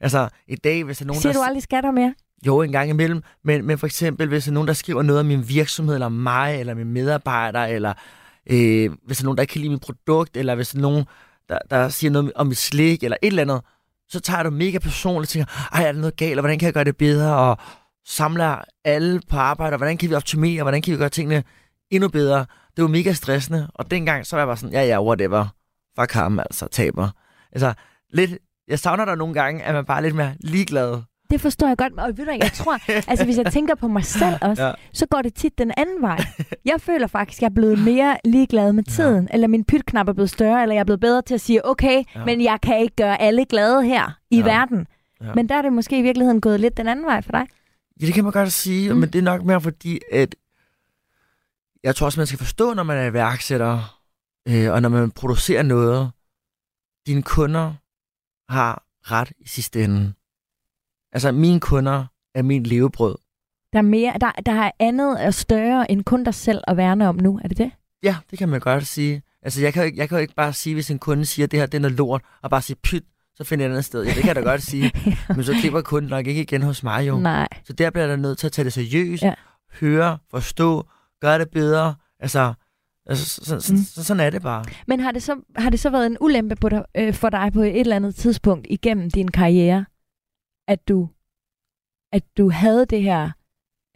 Altså, 0.00 0.28
i 0.46 0.56
dag, 0.56 0.84
hvis 0.84 0.98
der 0.98 1.04
er 1.04 1.06
nogen, 1.06 1.22
siger 1.22 1.32
der... 1.32 1.40
du 1.40 1.44
aldrig 1.44 1.62
skatter 1.62 1.90
mere? 1.90 2.14
Jo, 2.46 2.62
en 2.62 2.72
gang 2.72 2.90
imellem, 2.90 3.22
men, 3.44 3.66
men 3.66 3.78
for 3.78 3.86
eksempel, 3.86 4.28
hvis 4.28 4.44
der 4.44 4.50
er 4.50 4.54
nogen, 4.54 4.68
der 4.68 4.74
skriver 4.74 5.02
noget 5.02 5.20
om 5.20 5.26
min 5.26 5.48
virksomhed, 5.48 5.94
eller 5.94 6.08
mig, 6.08 6.60
eller 6.60 6.74
min 6.74 6.92
medarbejder, 6.92 7.64
eller 7.64 7.94
øh, 8.50 8.90
hvis 9.06 9.16
der 9.16 9.22
er 9.22 9.24
nogen, 9.24 9.36
der 9.36 9.42
ikke 9.42 9.52
kan 9.52 9.60
lide 9.60 9.72
mit 9.72 9.80
produkt, 9.80 10.36
eller 10.36 10.54
hvis 10.54 10.68
der 10.68 10.78
er 10.78 10.82
nogen, 10.82 11.04
der, 11.48 11.58
der 11.70 11.88
siger 11.88 12.10
noget 12.10 12.32
om 12.34 12.46
mit 12.46 12.58
slik, 12.58 13.02
eller 13.02 13.16
et 13.22 13.26
eller 13.26 13.42
andet, 13.42 13.60
så 14.08 14.20
tager 14.20 14.42
du 14.42 14.50
mega 14.50 14.78
personligt 14.78 15.28
og 15.28 15.28
tænker, 15.28 15.68
ej, 15.72 15.82
er 15.82 15.92
der 15.92 16.00
noget 16.00 16.16
galt, 16.16 16.38
og 16.38 16.42
hvordan 16.42 16.58
kan 16.58 16.66
jeg 16.66 16.74
gøre 16.74 16.84
det 16.84 16.96
bedre, 16.96 17.36
og 17.36 17.58
samler 18.08 18.58
alle 18.84 19.20
på 19.28 19.36
arbejde, 19.36 19.74
og 19.74 19.78
hvordan 19.78 19.96
kan 19.96 20.10
vi 20.10 20.14
optimere, 20.14 20.62
hvordan 20.62 20.82
kan 20.82 20.92
vi 20.92 20.98
gøre 20.98 21.08
tingene 21.08 21.42
endnu 21.90 22.08
bedre. 22.08 22.46
Det 22.76 22.82
var 22.82 22.88
mega 22.88 23.12
stressende, 23.12 23.70
og 23.74 23.90
dengang 23.90 24.26
så 24.26 24.36
var 24.36 24.40
jeg 24.40 24.46
bare 24.46 24.56
sådan, 24.56 24.72
ja, 24.72 24.84
ja, 24.84 25.02
whatever. 25.02 25.46
Fuck 26.00 26.12
ham, 26.12 26.38
altså, 26.38 26.68
taber. 26.68 27.08
Altså, 27.52 27.74
lidt, 28.12 28.38
jeg 28.68 28.78
savner 28.78 29.04
der 29.04 29.14
nogle 29.14 29.34
gange, 29.34 29.62
at 29.62 29.74
man 29.74 29.84
bare 29.84 29.98
er 29.98 30.02
lidt 30.02 30.14
mere 30.14 30.34
ligeglad. 30.40 31.02
Det 31.30 31.40
forstår 31.40 31.66
jeg 31.68 31.76
godt, 31.76 31.98
og 31.98 32.18
ved 32.18 32.24
du 32.24 32.30
jeg 32.30 32.50
tror, 32.54 32.78
altså 33.10 33.24
hvis 33.24 33.36
jeg 33.36 33.52
tænker 33.52 33.74
på 33.74 33.88
mig 33.88 34.04
selv 34.04 34.36
også, 34.40 34.66
ja. 34.66 34.72
så 34.92 35.06
går 35.06 35.22
det 35.22 35.34
tit 35.34 35.58
den 35.58 35.72
anden 35.76 36.02
vej. 36.02 36.24
Jeg 36.64 36.80
føler 36.80 37.06
faktisk, 37.06 37.38
at 37.38 37.42
jeg 37.42 37.48
er 37.48 37.54
blevet 37.54 37.78
mere 37.78 38.16
ligeglad 38.24 38.72
med 38.72 38.84
tiden, 38.84 39.28
ja. 39.30 39.34
eller 39.34 39.48
min 39.48 39.64
pytknap 39.64 40.08
er 40.08 40.12
blevet 40.12 40.30
større, 40.30 40.62
eller 40.62 40.74
jeg 40.74 40.80
er 40.80 40.84
blevet 40.84 41.00
bedre 41.00 41.22
til 41.22 41.34
at 41.34 41.40
sige, 41.40 41.66
okay, 41.66 42.02
ja. 42.14 42.24
men 42.24 42.42
jeg 42.42 42.58
kan 42.62 42.80
ikke 42.80 42.96
gøre 42.96 43.20
alle 43.20 43.44
glade 43.44 43.84
her 43.84 44.18
i 44.30 44.38
ja. 44.38 44.44
verden. 44.44 44.86
Ja. 45.20 45.34
Men 45.34 45.48
der 45.48 45.54
er 45.54 45.62
det 45.62 45.72
måske 45.72 45.98
i 45.98 46.02
virkeligheden 46.02 46.40
gået 46.40 46.60
lidt 46.60 46.76
den 46.76 46.88
anden 46.88 47.06
vej 47.06 47.20
for 47.20 47.32
dig. 47.32 47.46
Ja, 48.00 48.06
det 48.06 48.14
kan 48.14 48.24
man 48.24 48.32
godt 48.32 48.52
sige, 48.52 48.92
mm. 48.92 49.00
men 49.00 49.12
det 49.12 49.18
er 49.18 49.22
nok 49.22 49.44
mere 49.44 49.60
fordi, 49.60 50.00
at 50.12 50.34
jeg 51.82 51.96
tror 51.96 52.04
også, 52.06 52.20
man 52.20 52.26
skal 52.26 52.38
forstå, 52.38 52.74
når 52.74 52.82
man 52.82 52.98
er 52.98 53.10
iværksætter, 53.10 54.00
øh, 54.48 54.72
og 54.72 54.82
når 54.82 54.88
man 54.88 55.10
producerer 55.10 55.62
noget, 55.62 56.10
dine 57.06 57.22
kunder 57.22 57.74
har 58.52 58.84
ret 59.02 59.32
i 59.38 59.48
sidste 59.48 59.84
ende. 59.84 60.12
Altså, 61.12 61.32
mine 61.32 61.60
kunder 61.60 62.06
er 62.34 62.42
min 62.42 62.62
levebrød. 62.62 63.16
Der 63.72 63.78
er, 63.78 63.82
mere, 63.82 64.14
der, 64.20 64.32
der 64.32 64.52
er 64.52 64.70
andet 64.78 65.26
og 65.26 65.34
større 65.34 65.90
end 65.90 66.04
kun 66.04 66.24
dig 66.24 66.34
selv 66.34 66.60
at 66.66 66.76
værne 66.76 67.08
om 67.08 67.16
nu, 67.16 67.40
er 67.44 67.48
det 67.48 67.58
det? 67.58 67.70
Ja, 68.02 68.16
det 68.30 68.38
kan 68.38 68.48
man 68.48 68.60
godt 68.60 68.86
sige. 68.86 69.22
Altså, 69.42 69.60
jeg 69.60 69.72
kan 69.72 69.82
jo 69.82 69.86
ikke, 69.86 69.98
jeg 69.98 70.08
kan 70.08 70.18
jo 70.18 70.22
ikke 70.22 70.34
bare 70.34 70.52
sige, 70.52 70.74
hvis 70.74 70.90
en 70.90 70.98
kunde 70.98 71.26
siger, 71.26 71.46
at 71.46 71.50
det 71.50 71.58
her 71.58 71.66
det 71.66 71.78
er 71.78 71.82
noget 71.82 71.96
lort, 71.96 72.22
og 72.42 72.50
bare 72.50 72.62
sige 72.62 72.76
pyt, 72.76 73.04
så 73.38 73.44
finder 73.44 73.64
jeg 73.64 73.68
et 73.68 73.72
andet 73.72 73.84
sted. 73.84 74.02
Ja, 74.02 74.08
det 74.08 74.16
kan 74.16 74.26
jeg 74.26 74.36
da 74.36 74.40
godt 74.40 74.62
sige. 74.62 74.84
ja. 75.06 75.34
Men 75.34 75.44
så 75.44 75.52
klipper 75.60 75.80
kunden 75.80 76.10
nok 76.10 76.26
ikke 76.26 76.40
igen 76.42 76.62
hos 76.62 76.82
mig 76.82 77.08
jo. 77.08 77.18
Nej. 77.18 77.48
Så 77.64 77.72
der 77.72 77.90
bliver 77.90 78.06
der 78.06 78.16
nødt 78.16 78.38
til 78.38 78.46
at 78.46 78.52
tage 78.52 78.64
det 78.64 78.72
seriøst, 78.72 79.22
ja. 79.22 79.34
høre, 79.80 80.18
forstå, 80.30 80.86
gøre 81.20 81.38
det 81.38 81.50
bedre. 81.50 81.94
Altså, 82.20 82.54
altså 83.06 83.28
så, 83.28 83.60
så, 83.60 83.72
mm. 83.72 83.78
så, 83.78 84.04
sådan 84.04 84.20
er 84.26 84.30
det 84.30 84.42
bare. 84.42 84.64
Men 84.86 85.00
har 85.00 85.12
det 85.12 85.22
så, 85.22 85.40
har 85.56 85.70
det 85.70 85.80
så 85.80 85.90
været 85.90 86.06
en 86.06 86.16
ulempe 86.20 86.56
på 86.56 86.68
dig, 86.68 86.84
øh, 86.96 87.14
for 87.14 87.30
dig 87.30 87.50
på 87.52 87.62
et 87.62 87.80
eller 87.80 87.96
andet 87.96 88.14
tidspunkt 88.14 88.66
igennem 88.70 89.10
din 89.10 89.28
karriere, 89.28 89.84
at 90.68 90.88
du, 90.88 91.08
at 92.12 92.22
du 92.38 92.50
havde 92.50 92.86
det 92.86 93.02
her 93.02 93.30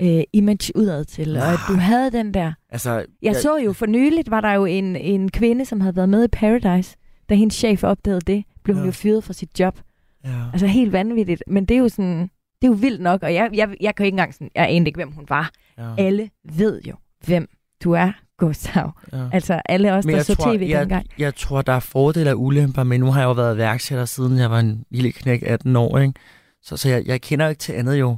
øh, 0.03 0.23
image 0.33 0.77
udad 0.77 1.05
til, 1.05 1.37
og 1.37 1.53
at 1.53 1.59
du 1.69 1.73
havde 1.73 2.11
den 2.11 2.35
der... 2.35 2.53
Altså, 2.69 2.93
jeg, 2.93 3.07
jeg 3.23 3.37
så 3.37 3.57
jo 3.57 3.73
for 3.73 3.87
nyligt, 3.87 4.31
var 4.31 4.41
der 4.41 4.53
jo 4.53 4.65
en, 4.65 4.97
en 4.97 5.31
kvinde, 5.31 5.65
som 5.65 5.81
havde 5.81 5.97
været 5.97 6.09
med 6.09 6.25
i 6.25 6.29
Paradise, 6.29 6.97
da 7.29 7.35
hendes 7.35 7.55
chef 7.55 7.85
opdagede 7.85 8.21
det, 8.21 8.45
blev 8.65 8.77
hun 8.77 8.85
ja. 8.85 8.87
jo 8.87 8.93
fyret 8.93 9.25
fra 9.25 9.33
sit 9.33 9.61
job. 9.61 9.81
Ja. 10.25 10.45
Altså 10.53 10.67
helt 10.67 10.93
vanvittigt. 10.93 11.43
Men 11.47 11.65
det 11.65 11.75
er 11.75 11.79
jo 11.79 11.89
sådan, 11.89 12.21
det 12.63 12.69
er 12.69 12.69
jo 12.69 12.73
vildt 12.73 13.01
nok, 13.01 13.23
og 13.23 13.35
jeg, 13.35 13.51
jeg, 13.55 13.75
jeg 13.81 13.95
kan 13.95 14.07
ikke 14.07 14.15
engang 14.15 14.35
sådan, 14.35 14.51
jeg 14.55 14.67
anede 14.69 14.89
ikke, 14.89 14.99
hvem 14.99 15.13
hun 15.13 15.25
var. 15.29 15.51
Ja. 15.79 15.95
Alle 15.99 16.31
ved 16.55 16.83
jo, 16.83 16.95
hvem 17.27 17.49
du 17.85 17.93
er, 17.93 18.13
Gustav. 18.39 18.93
Ja. 19.13 19.29
Altså 19.33 19.61
alle 19.65 19.93
os, 19.93 20.05
der 20.05 20.23
så 20.23 20.35
tror, 20.35 20.57
tv 20.57 20.67
jeg, 20.69 20.81
dengang. 20.81 21.07
Jeg 21.19 21.35
tror, 21.35 21.63
der 21.63 21.73
er 21.73 21.81
fordele 21.81 22.31
og 22.31 22.41
ulemper, 22.41 22.83
men 22.83 23.01
nu 23.01 23.07
har 23.07 23.21
jeg 23.21 23.27
jo 23.27 23.33
været 23.33 23.57
værksætter, 23.57 24.05
siden 24.05 24.39
jeg 24.39 24.51
var 24.51 24.59
en 24.59 24.85
lille 24.91 25.13
knæk 25.13 25.43
18 25.47 25.77
år, 25.77 25.99
ikke? 25.99 26.15
Så, 26.63 26.77
så 26.77 26.89
jeg, 26.89 27.07
jeg 27.07 27.21
kender 27.21 27.49
ikke 27.49 27.59
til 27.59 27.73
andet 27.73 28.01
jo. 28.01 28.17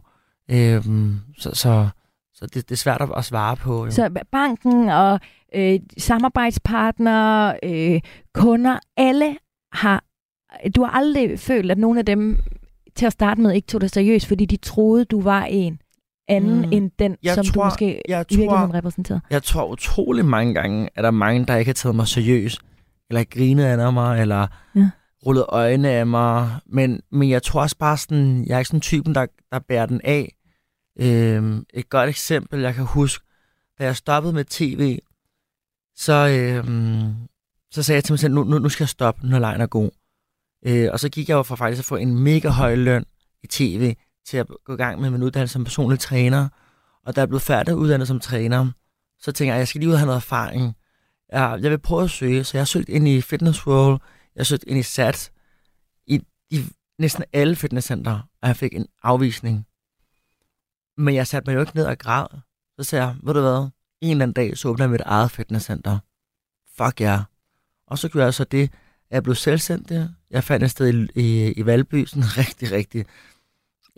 Øhm, 0.51 1.17
så 1.39 1.51
så, 1.55 1.89
så 2.35 2.47
det, 2.47 2.55
det 2.55 2.71
er 2.71 2.77
svært 2.77 3.11
at, 3.17 3.25
svare 3.25 3.57
på. 3.57 3.85
Jo. 3.85 3.91
Så 3.91 4.11
banken 4.33 4.89
og 4.89 5.21
øh, 5.55 5.81
samarbejdspartnere, 5.99 7.57
øh, 7.63 8.01
kunder, 8.35 8.79
alle 8.97 9.37
har... 9.73 10.05
Du 10.77 10.85
har 10.85 10.90
aldrig 10.90 11.38
følt, 11.38 11.71
at 11.71 11.79
nogen 11.79 11.99
af 11.99 12.07
dem 12.07 12.38
til 12.97 13.07
at 13.07 13.12
starte 13.12 13.40
med 13.40 13.53
ikke 13.55 13.67
tog 13.67 13.81
dig 13.81 13.90
seriøst, 13.90 14.27
fordi 14.27 14.45
de 14.45 14.57
troede, 14.57 15.05
du 15.05 15.21
var 15.21 15.45
en 15.45 15.81
anden 16.29 16.59
mm. 16.59 16.73
end 16.73 16.90
den, 16.99 17.17
jeg 17.23 17.35
som 17.35 17.45
tror, 17.45 17.62
du 17.62 17.67
måske 17.67 18.01
jeg 18.09 18.25
i 18.31 18.37
virkeligheden 18.37 18.71
tror, 18.71 18.75
repræsenterede? 18.75 19.21
Jeg 19.31 19.43
tror 19.43 19.67
utrolig 19.67 20.25
mange 20.25 20.55
gange, 20.55 20.88
at 20.95 21.03
der 21.03 21.07
er 21.07 21.11
mange, 21.11 21.47
der 21.47 21.57
ikke 21.57 21.69
har 21.69 21.75
taget 21.75 21.97
mig 21.97 22.09
seriøst, 22.09 22.61
eller 23.11 23.25
grinet 23.25 23.64
af 23.64 23.93
mig, 23.93 24.21
eller 24.21 24.47
ja. 24.77 24.90
rullet 25.27 25.45
øjnene 25.49 25.90
af 25.90 26.07
mig. 26.07 26.51
Men, 26.67 27.01
men 27.12 27.31
jeg 27.31 27.43
tror 27.43 27.61
også 27.61 27.77
bare 27.79 27.97
sådan, 27.97 28.45
jeg 28.47 28.55
er 28.55 28.59
ikke 28.59 28.69
sådan 28.69 28.81
typen, 28.81 29.14
der, 29.14 29.27
der 29.53 29.59
bærer 29.59 29.87
den 29.87 30.01
af. 30.05 30.35
Øhm, 31.01 31.64
et 31.75 31.88
godt 31.88 32.09
eksempel, 32.09 32.61
jeg 32.61 32.75
kan 32.75 32.85
huske, 32.85 33.25
da 33.79 33.85
jeg 33.85 33.97
stoppede 33.97 34.35
med 34.35 34.45
tv, 34.45 34.99
så, 35.97 36.12
øhm, 36.12 37.14
så 37.71 37.83
sagde 37.83 37.97
jeg 37.97 38.05
til 38.05 38.12
mig 38.12 38.19
selv, 38.19 38.35
nu, 38.35 38.45
nu, 38.45 38.59
nu 38.59 38.69
skal 38.69 38.85
jeg 38.85 38.88
stoppe, 38.88 39.27
når 39.27 39.38
lejen 39.38 39.61
er 39.61 39.67
god. 39.67 39.90
Øh, 40.64 40.88
og 40.92 41.00
så 41.00 41.09
gik 41.09 41.29
jeg 41.29 41.35
jo 41.35 41.42
fra 41.42 41.55
faktisk 41.55 41.79
at 41.79 41.85
få 41.85 41.96
en 41.96 42.18
mega 42.18 42.48
høj 42.48 42.74
løn 42.74 43.05
i 43.42 43.46
tv, 43.46 43.94
til 44.27 44.37
at 44.37 44.46
gå 44.64 44.74
i 44.74 44.77
gang 44.77 45.00
med 45.00 45.11
min 45.11 45.22
uddannelse 45.22 45.53
som 45.53 45.64
personlig 45.64 45.98
træner. 46.00 46.48
Og 47.07 47.16
da 47.16 47.20
jeg 47.20 47.29
blev 47.29 47.40
færdig 47.40 47.74
uddannet 47.74 48.09
som 48.09 48.20
træner, 48.20 48.70
så 49.18 49.33
tænker 49.33 49.53
jeg, 49.53 49.57
at 49.57 49.59
jeg 49.59 49.68
skal 49.68 49.79
lige 49.79 49.88
ud 49.88 49.92
og 49.92 49.98
have 49.98 50.07
noget 50.07 50.16
erfaring. 50.16 50.77
Jeg, 51.33 51.59
jeg 51.62 51.70
vil 51.70 51.79
prøve 51.79 52.05
at 52.05 52.11
søge, 52.11 52.44
så 52.44 52.57
jeg 52.57 52.61
har 52.61 52.64
søgt 52.66 52.88
ind 52.88 53.09
i 53.09 53.20
Fitness 53.20 53.66
World, 53.66 54.00
jeg 54.35 54.40
har 54.40 54.44
søgt 54.44 54.64
ind 54.66 54.79
i 54.79 54.83
SAT, 54.83 55.31
i, 56.07 56.20
i 56.50 56.64
næsten 56.98 57.24
alle 57.33 57.57
fitnesscenter, 57.57 58.29
og 58.42 58.48
jeg 58.48 58.57
fik 58.57 58.74
en 58.74 58.87
afvisning. 59.03 59.66
Men 60.96 61.14
jeg 61.14 61.27
satte 61.27 61.50
mig 61.50 61.55
jo 61.55 61.61
ikke 61.61 61.77
ned 61.77 61.87
og 61.87 61.98
græd. 61.98 62.27
Så 62.79 62.85
sagde 62.85 63.05
jeg, 63.05 63.16
ved 63.22 63.35
du 63.35 63.40
hvad, 63.40 63.68
en 64.00 64.11
eller 64.11 64.22
anden 64.22 64.33
dag, 64.33 64.59
så 64.59 64.68
åbner 64.68 64.85
jeg 64.85 64.90
mit 64.90 65.00
eget 65.00 65.31
fitnesscenter. 65.31 65.98
Fuck 66.77 67.00
ja. 67.00 67.07
Yeah. 67.07 67.20
Og 67.87 67.98
så 67.98 68.09
gjorde 68.09 68.24
jeg 68.24 68.35
så 68.35 68.44
det, 68.44 68.70
jeg 69.14 69.22
blev 69.22 69.35
selvstændig. 69.35 70.09
Jeg 70.31 70.44
fandt 70.44 70.64
et 70.64 70.70
sted 70.70 70.94
i, 70.94 71.20
i, 71.20 71.53
i 71.53 71.66
Valby, 71.66 72.07
sådan 72.07 72.24
rigtig, 72.38 72.72
rigtig 72.72 73.07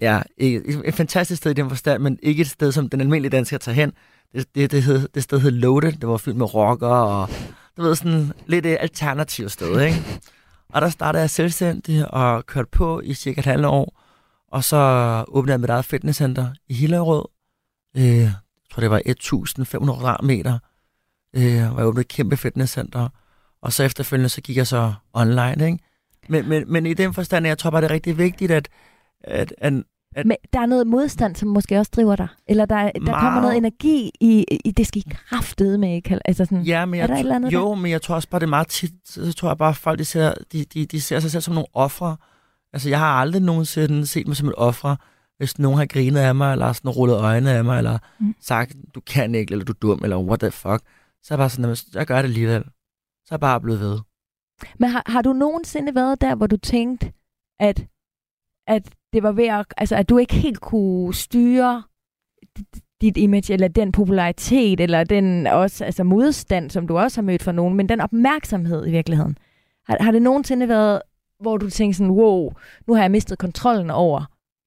Ja, 0.01 0.23
et, 0.37 0.83
et 0.85 0.95
fantastisk 0.95 1.39
sted 1.39 1.51
i 1.51 1.55
den 1.55 1.69
forstand, 1.69 2.03
men 2.03 2.19
ikke 2.23 2.41
et 2.41 2.47
sted, 2.47 2.73
som 2.73 2.89
den 2.89 3.01
almindelige 3.01 3.31
dansker 3.31 3.59
tager 3.59 3.75
hen. 3.75 3.93
Det, 4.33 4.55
det, 4.55 4.71
det, 4.71 4.83
hed, 4.83 5.09
det 5.15 5.23
sted 5.23 5.41
hed 5.41 5.51
Loaded, 5.51 5.93
det 5.93 6.09
var 6.09 6.17
fyldt 6.17 6.37
med 6.37 6.55
rocker 6.55 6.87
og 6.87 7.29
du 7.77 7.83
ved, 7.83 7.95
sådan 7.95 8.33
lidt 8.47 8.67
et 8.67 8.77
alternativt 8.81 9.53
sted, 9.53 9.81
ikke? 9.81 10.21
Og 10.69 10.81
der 10.83 10.89
startede 10.89 11.21
jeg 11.21 11.31
selvstændig 11.31 12.15
og 12.15 12.47
kørte 12.47 12.69
på 12.73 13.01
i 13.01 13.15
cirka 13.15 13.41
et 13.41 13.45
halvt 13.45 13.67
år. 13.67 14.03
Og 14.53 14.65
så 14.65 15.25
åbnede 15.29 15.53
jeg 15.53 15.61
mit 15.61 15.71
eget 15.71 15.85
fitnesscenter 15.85 16.51
i 16.69 16.75
Hillerød. 16.75 17.25
Øh, 17.97 18.05
jeg 18.05 18.35
tror, 18.73 18.81
det 18.81 18.91
var 18.91 19.03
1.500 20.19 20.27
meter. 20.27 20.59
Øh, 21.37 21.73
og 21.73 21.79
jeg 21.79 21.87
åbnede 21.87 22.01
et 22.01 22.09
kæmpe 22.09 22.37
fitnesscenter. 22.37 23.09
Og 23.63 23.73
så 23.73 23.85
efterfølgende, 23.85 24.29
så 24.29 24.41
gik 24.41 24.57
jeg 24.57 24.67
så 24.67 24.93
online, 25.13 25.67
ikke? 25.67 25.79
Men, 26.29 26.49
men, 26.49 26.73
men 26.73 26.87
i 26.87 26.95
den 26.95 27.15
forstand, 27.15 27.47
jeg 27.47 27.59
tror 27.59 27.71
bare, 27.71 27.81
det 27.81 27.91
er 27.91 27.95
rigtig 27.95 28.19
vigtigt, 28.19 28.51
at, 28.51 28.69
at, 29.21 29.55
at, 29.59 29.73
at 30.17 30.27
Men 30.27 30.37
der 30.53 30.61
er 30.61 30.67
noget 30.67 30.87
modstand, 30.87 31.37
som 31.37 31.49
måske 31.49 31.79
også 31.79 31.93
driver 31.97 32.17
dig? 32.17 32.29
Eller 32.47 32.67
der, 32.67 32.77
der 32.77 33.01
meget... 33.01 33.21
kommer 33.21 33.41
noget 33.41 33.57
energi 33.57 34.11
i, 34.21 34.45
i 34.65 34.71
det 34.71 34.87
skal 34.87 35.03
I 35.07 35.13
kraftede 35.29 35.79
med, 35.79 35.95
ikke? 35.95 36.19
Altså 36.25 36.45
sådan, 36.45 36.63
ja, 36.63 36.85
men 36.85 36.95
jeg, 36.95 37.03
er 37.03 37.07
der 37.07 37.15
et 37.15 37.19
eller 37.19 37.35
andet 37.35 37.53
Jo, 37.53 37.69
der? 37.69 37.75
men 37.75 37.91
jeg 37.91 38.03
tror 38.03 38.15
også 38.15 38.29
bare, 38.29 38.39
det 38.39 38.47
er 38.47 38.51
meget 38.51 38.69
tit, 38.69 38.93
så 39.05 39.33
tror 39.33 39.49
jeg 39.49 39.59
bare, 39.59 39.69
at 39.69 39.77
folk 39.77 39.99
de 39.99 40.05
ser, 40.05 40.35
de, 40.53 40.65
de, 40.65 40.87
de 40.87 41.01
ser 41.01 41.21
sig 41.21 41.31
selv 41.31 41.43
som 41.43 41.55
nogle 41.55 41.67
ofre. 41.73 42.17
Altså, 42.73 42.89
jeg 42.89 42.99
har 42.99 43.21
aldrig 43.21 43.43
nogensinde 43.43 44.07
set 44.07 44.27
mig 44.27 44.37
som 44.37 44.49
et 44.49 44.55
ofre, 44.57 44.97
hvis 45.39 45.59
nogen 45.59 45.79
har 45.79 45.87
grinet 45.87 46.21
af 46.21 46.35
mig, 46.35 46.53
eller 46.53 46.73
sådan 46.73 46.91
rullet 46.91 47.17
øjnene 47.17 47.51
af 47.51 47.65
mig, 47.65 47.79
eller 47.79 47.99
mm. 48.19 48.35
sagt, 48.41 48.77
du 48.95 49.01
kan 49.01 49.35
ikke, 49.35 49.53
eller 49.53 49.65
du 49.65 49.73
er 49.73 49.77
dum, 49.83 50.01
eller 50.03 50.19
what 50.19 50.41
the 50.41 50.51
fuck. 50.51 50.81
Så 51.23 51.35
er 51.35 51.37
jeg 51.37 51.39
bare 51.39 51.51
sådan, 51.51 51.77
jeg 51.95 52.07
gør 52.07 52.17
det 52.17 52.29
alligevel. 52.29 52.65
Så 53.27 53.35
er 53.35 53.37
jeg 53.37 53.41
bare 53.41 53.61
blevet 53.61 53.81
ved. 53.81 53.99
Men 54.79 54.91
har, 54.91 55.03
har 55.07 55.23
du 55.23 55.33
nogensinde 55.33 55.95
været 55.95 56.21
der, 56.21 56.35
hvor 56.35 56.47
du 56.47 56.57
tænkte, 56.57 57.13
at, 57.61 57.87
at 58.67 58.95
det 59.13 59.23
var 59.23 59.33
ved 59.33 59.47
at, 59.47 59.67
altså, 59.77 59.97
at 59.97 60.09
du 60.09 60.19
ikke 60.19 60.35
helt 60.35 60.61
kunne 60.61 61.15
styre 61.15 61.83
dit 63.01 63.17
image, 63.17 63.53
eller 63.53 63.69
den 63.69 63.93
popularitet, 63.93 64.81
eller 64.81 65.05
den 65.05 65.47
også, 65.47 65.85
altså 65.85 66.05
modstand, 66.05 66.71
som 66.71 66.87
du 66.87 66.99
også 66.99 67.21
har 67.21 67.23
mødt 67.23 67.43
fra 67.43 67.53
nogen, 67.53 67.75
men 67.77 67.89
den 67.89 68.01
opmærksomhed 68.01 68.87
i 68.87 68.91
virkeligheden. 68.91 69.39
Har, 69.87 70.03
har 70.03 70.13
det 70.13 70.23
nogensinde 70.23 70.69
været, 70.69 71.03
hvor 71.41 71.57
du 71.57 71.71
tænker 71.71 71.95
sådan, 71.95 72.11
wow, 72.11 72.53
nu 72.87 72.95
har 72.95 73.03
jeg 73.03 73.11
mistet 73.11 73.39
kontrollen 73.39 73.91
over, 73.91 74.25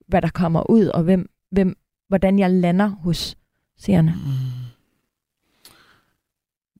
hvad 0.07 0.21
der 0.21 0.29
kommer 0.29 0.69
ud, 0.69 0.85
og 0.87 1.03
hvem, 1.03 1.29
hvem, 1.51 1.77
hvordan 2.07 2.39
jeg 2.39 2.51
lander 2.51 2.87
hos 2.87 3.37
seerne? 3.77 4.11
Mm. 4.11 4.69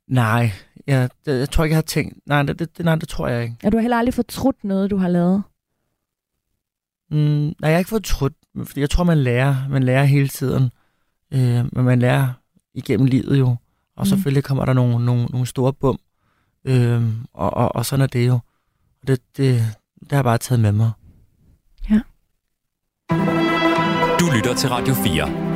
Nej, 0.07 0.51
jeg, 0.89 1.09
jeg, 1.25 1.39
jeg 1.39 1.49
tror 1.49 1.63
ikke, 1.63 1.73
jeg 1.73 1.77
har 1.77 1.81
tænkt, 1.81 2.17
nej 2.25 2.43
det, 2.43 2.59
det, 2.59 2.85
nej, 2.85 2.95
det 2.95 3.09
tror 3.09 3.27
jeg 3.27 3.43
ikke. 3.43 3.55
Er 3.63 3.69
du 3.69 3.77
heller 3.77 3.97
aldrig 3.97 4.13
fortrudt 4.13 4.63
noget, 4.63 4.91
du 4.91 4.97
har 4.97 5.07
lavet? 5.07 5.43
Mm, 7.11 7.17
nej, 7.17 7.53
jeg 7.61 7.71
har 7.71 7.77
ikke 7.77 7.89
fået 7.89 8.03
trudt, 8.03 8.33
fordi 8.63 8.79
jeg 8.79 8.89
tror, 8.89 9.03
man 9.03 9.17
lærer, 9.17 9.55
man 9.69 9.83
lærer 9.83 10.03
hele 10.03 10.27
tiden. 10.27 10.71
Øh, 11.33 11.65
men 11.73 11.85
man 11.85 11.99
lærer 11.99 12.33
igennem 12.73 13.05
livet 13.05 13.39
jo. 13.39 13.47
Og 13.95 14.03
mm. 14.03 14.05
selvfølgelig 14.05 14.43
kommer 14.43 14.65
der 14.65 14.73
nogle, 14.73 15.05
nogle, 15.05 15.25
nogle 15.25 15.47
store 15.47 15.73
bum. 15.73 15.99
Øh, 16.65 17.03
og, 17.33 17.53
og, 17.53 17.75
og 17.75 17.85
sådan 17.85 18.03
er 18.03 18.07
det 18.07 18.27
jo. 18.27 18.33
Og 19.01 19.07
det, 19.07 19.21
det, 19.37 19.61
det 19.99 20.11
har 20.11 20.17
jeg 20.17 20.23
bare 20.23 20.37
taget 20.37 20.59
med 20.59 20.71
mig. 20.71 20.91
Ja. 21.89 21.99
Du 24.19 24.25
lytter 24.35 24.55
til 24.57 24.69
Radio 24.69 24.93
4. 24.93 25.48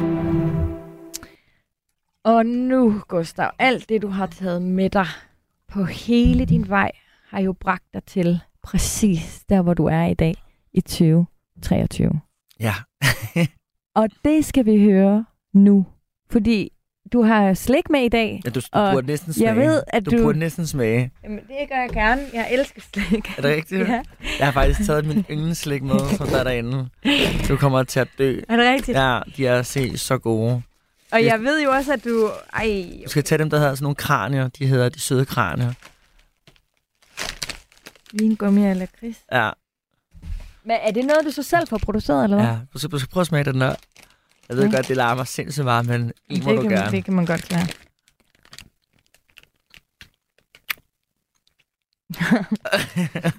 Og 2.25 2.45
nu, 2.45 3.01
Gustav, 3.07 3.51
alt 3.59 3.89
det, 3.89 4.01
du 4.01 4.07
har 4.07 4.25
taget 4.25 4.61
med 4.61 4.89
dig 4.89 5.07
på 5.67 5.83
hele 5.83 6.45
din 6.45 6.69
vej, 6.69 6.91
har 7.27 7.41
jo 7.41 7.53
bragt 7.53 7.83
dig 7.93 8.03
til 8.03 8.39
præcis 8.63 9.43
der, 9.49 9.61
hvor 9.61 9.73
du 9.73 9.85
er 9.85 10.05
i 10.05 10.13
dag 10.13 10.35
i 10.73 10.81
2023. 10.81 12.21
Ja. 12.59 12.73
Og 13.95 14.09
det 14.25 14.45
skal 14.45 14.65
vi 14.65 14.83
høre 14.83 15.25
nu, 15.53 15.85
fordi 16.31 16.71
du 17.13 17.21
har 17.21 17.53
slik 17.53 17.89
med 17.89 18.01
i 18.01 18.09
dag. 18.09 18.41
ja 18.45 18.49
du, 18.49 18.59
du 18.59 18.65
Og 18.71 18.93
burde 18.93 19.07
næsten 19.07 19.33
smage. 19.33 19.47
Jeg 19.47 19.55
ved, 19.55 19.83
at 19.87 20.05
du, 20.05 20.17
du... 20.17 20.23
burde 20.23 20.39
næsten 20.39 20.67
smage. 20.67 21.11
Jamen, 21.23 21.37
det 21.37 21.69
gør 21.69 21.81
jeg 21.81 21.89
gerne. 21.89 22.21
Jeg 22.33 22.47
elsker 22.51 22.81
slik. 22.93 23.37
Er 23.37 23.41
det 23.41 23.55
rigtigt? 23.55 23.81
ja. 23.87 24.03
Jeg 24.39 24.47
har 24.47 24.51
faktisk 24.51 24.85
taget 24.87 25.05
min 25.05 25.25
yndlingsslik 25.31 25.83
med, 25.83 25.99
som 26.17 26.27
der 26.27 26.37
er 26.37 26.43
derinde. 26.43 26.89
Du 27.47 27.57
kommer 27.57 27.83
til 27.83 27.99
at 27.99 28.07
dø. 28.17 28.39
Er 28.49 28.55
det 28.55 28.65
rigtigt? 28.73 28.97
Ja, 28.97 29.19
de 29.37 29.47
er 29.47 29.61
se 29.61 29.97
så 29.97 30.17
gode. 30.17 30.61
Og 31.13 31.23
jeg 31.25 31.41
ved 31.41 31.63
jo 31.63 31.71
også, 31.71 31.93
at 31.93 32.03
du... 32.03 32.31
Ej, 32.53 32.89
Du 33.05 33.09
skal 33.09 33.23
tage 33.23 33.39
dem, 33.39 33.49
der 33.49 33.57
hedder 33.57 33.75
sådan 33.75 33.83
nogle 33.83 33.95
kranier. 33.95 34.47
De 34.47 34.65
hedder 34.67 34.89
de 34.89 34.99
søde 34.99 35.25
kranier. 35.25 35.73
vingummi 38.13 38.67
eller 38.67 38.85
kris. 38.99 39.17
Ja, 39.31 39.49
Men 40.63 40.77
er 40.81 40.91
det 40.91 41.05
noget, 41.05 41.25
du 41.25 41.31
så 41.31 41.43
selv 41.43 41.67
får 41.67 41.77
produceret, 41.77 42.23
eller 42.23 42.37
hvad? 42.37 42.45
ja. 42.47 42.57
Du 42.73 42.77
skal, 42.79 42.91
du 42.91 42.99
skal 42.99 43.09
prøve 43.09 43.21
at 43.21 43.27
smage 43.27 43.43
den 43.43 43.61
der. 43.61 43.75
Jeg 44.49 44.57
ved 44.57 44.63
Ja. 44.69 44.75
godt, 44.75 44.87
det 44.87 44.97
larmer 44.97 45.23
sindssygt 45.23 45.65
meget, 45.65 45.85
men 45.87 46.11
en 46.29 46.43
må 46.43 46.49
det, 46.51 46.57
du 46.57 46.61
kan, 46.61 46.71
gerne. 46.71 46.83
man, 46.83 46.91
det 46.91 47.05
kan 47.05 47.13
man 47.13 47.25
godt 47.25 47.41
klare. 47.43 47.67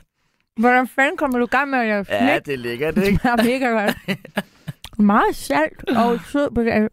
Hvordan 0.60 0.88
fanden 0.88 1.16
kommer 1.16 1.38
du 1.38 1.44
i 1.44 1.48
gang 1.48 1.70
med 1.70 1.78
at 1.78 1.86
lave 1.86 2.06
Ja, 2.08 2.38
det 2.38 2.54
er 2.54 2.58
lækkert, 2.58 2.94
Det 2.96 3.04
ikke? 3.06 3.18
smager 3.20 3.36
mega 3.36 3.66
godt. 3.66 3.96
Meget 4.98 5.36
salt 5.36 5.90
og 5.96 6.20
sød. 6.32 6.50
på 6.54 6.62
det. 6.62 6.88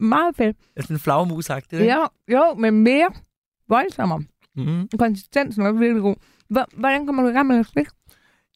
Meget 0.00 0.36
fedt. 0.36 0.56
Det 0.58 0.66
er 0.76 0.82
sådan 0.82 0.96
en 0.96 1.00
flagermus 1.00 1.50
ikke? 1.72 1.84
Ja, 1.84 2.04
jo, 2.32 2.54
men 2.58 2.74
mere 2.82 3.10
voldsommere. 3.68 4.22
Mm. 4.56 4.88
Konsistensen 4.98 5.66
er 5.66 5.72
virkelig 5.72 6.02
god. 6.02 6.14
H- 6.50 6.78
Hvordan 6.78 7.06
kommer 7.06 7.22
du 7.22 7.28
i 7.28 7.32
gang 7.32 7.46
med 7.46 7.58
at 7.58 7.66
slik? 7.66 7.86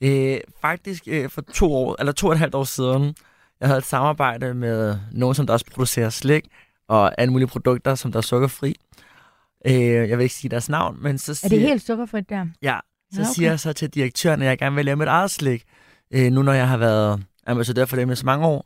Øh, 0.03 0.39
faktisk 0.61 1.03
øh, 1.09 1.29
for 1.31 1.41
to 1.41 1.73
år, 1.75 1.97
eller 1.99 2.13
to 2.13 2.27
og 2.27 2.33
et 2.33 2.39
halvt 2.39 2.55
år 2.55 2.65
siden, 2.65 3.15
jeg 3.61 3.69
havde 3.69 3.79
et 3.79 3.85
samarbejde 3.85 4.55
med 4.55 4.99
nogen, 5.13 5.35
som 5.35 5.47
der 5.47 5.53
også 5.53 5.67
producerer 5.71 6.11
slik, 6.11 6.45
og 6.89 7.21
alle 7.21 7.33
mulige 7.33 7.49
produkter, 7.49 7.95
som 7.95 8.13
der 8.13 8.19
er 8.19 8.23
sukkerfri. 8.23 8.75
Øh, 9.67 9.73
jeg 9.75 10.19
vil 10.19 10.23
ikke 10.23 10.35
sige 10.35 10.49
deres 10.51 10.69
navn, 10.69 10.99
men 11.03 11.19
så 11.19 11.33
Er 11.33 11.35
siger, 11.35 11.49
det 11.49 11.61
helt 11.61 11.83
sukkerfrit 11.83 12.29
der? 12.29 12.47
ja, 12.63 12.79
så 13.13 13.21
Ja, 13.21 13.23
okay. 13.23 13.31
siger 13.35 13.51
jeg 13.51 13.61
så 13.61 13.73
til 13.73 13.91
direktøren, 13.91 14.43
at 14.43 14.49
jeg 14.49 14.59
gerne 14.59 14.77
vil 14.77 14.85
lave 14.85 14.97
mit 14.97 15.09
eget 15.09 15.31
slik. 15.31 15.65
Øh, 16.11 16.33
nu 16.33 16.43
når 16.43 16.53
jeg 16.53 16.69
har 16.69 16.77
været 16.77 17.25
ambassadør 17.47 17.85
for 17.85 17.97
dem 17.97 18.11
i 18.11 18.17
så 18.17 18.27
mange 18.27 18.47
år, 18.47 18.65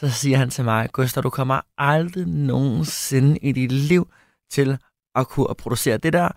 så 0.00 0.10
siger 0.10 0.36
han 0.38 0.50
til 0.50 0.64
mig, 0.64 0.88
Gustav, 0.92 1.22
du 1.22 1.30
kommer 1.30 1.60
aldrig 1.78 2.26
nogensinde 2.26 3.38
i 3.38 3.52
dit 3.52 3.72
liv 3.72 4.08
til 4.50 4.78
at 5.14 5.28
kunne 5.28 5.46
at 5.50 5.56
producere 5.56 5.96
det 5.96 6.12
der, 6.12 6.28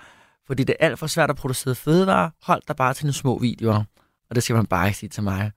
fordi 0.48 0.64
det 0.64 0.76
er 0.80 0.86
alt 0.86 1.00
for 1.00 1.08
svært 1.08 1.30
at 1.30 1.36
producere 1.36 1.76
fødevarer. 1.76 2.30
Hold 2.44 2.62
dig 2.68 2.76
bare 2.76 2.94
til 2.94 3.06
nogle 3.06 3.14
små 3.14 3.38
videoer. 3.40 3.84
Og 4.30 4.36
det 4.36 4.44
skal 4.44 4.56
man 4.56 4.66
bare 4.66 4.88
ikke 4.88 4.98
sige 5.00 5.10
til 5.10 5.24
mig. 5.24 5.52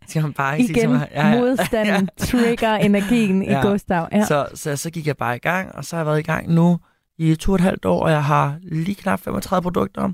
Det 0.00 0.10
skal 0.10 0.22
man 0.22 0.32
bare 0.32 0.58
ikke 0.58 0.66
sige 0.66 0.74
til 0.74 0.82
Igen, 0.82 0.90
mig. 0.92 1.08
Ja, 1.12 1.28
ja. 1.28 1.40
modstanden 1.40 2.08
trigger 2.28 2.74
energien 2.74 3.42
Ja. 3.42 3.60
i 3.62 3.66
Gustav. 3.66 4.08
Ja. 4.12 4.24
Så, 4.26 4.46
så, 4.54 4.76
så 4.76 4.90
gik 4.90 5.06
jeg 5.06 5.16
bare 5.16 5.36
i 5.36 5.38
gang, 5.38 5.74
og 5.74 5.84
så 5.84 5.96
har 5.96 6.00
jeg 6.00 6.06
været 6.06 6.18
i 6.18 6.22
gang 6.22 6.52
nu 6.54 6.80
i 7.18 7.34
to 7.34 7.52
og 7.52 7.54
et 7.56 7.60
halvt 7.60 7.84
år, 7.84 8.02
og 8.02 8.10
jeg 8.10 8.24
har 8.24 8.58
lige 8.62 8.94
knap 8.94 9.20
35 9.20 9.62
produkter. 9.62 10.10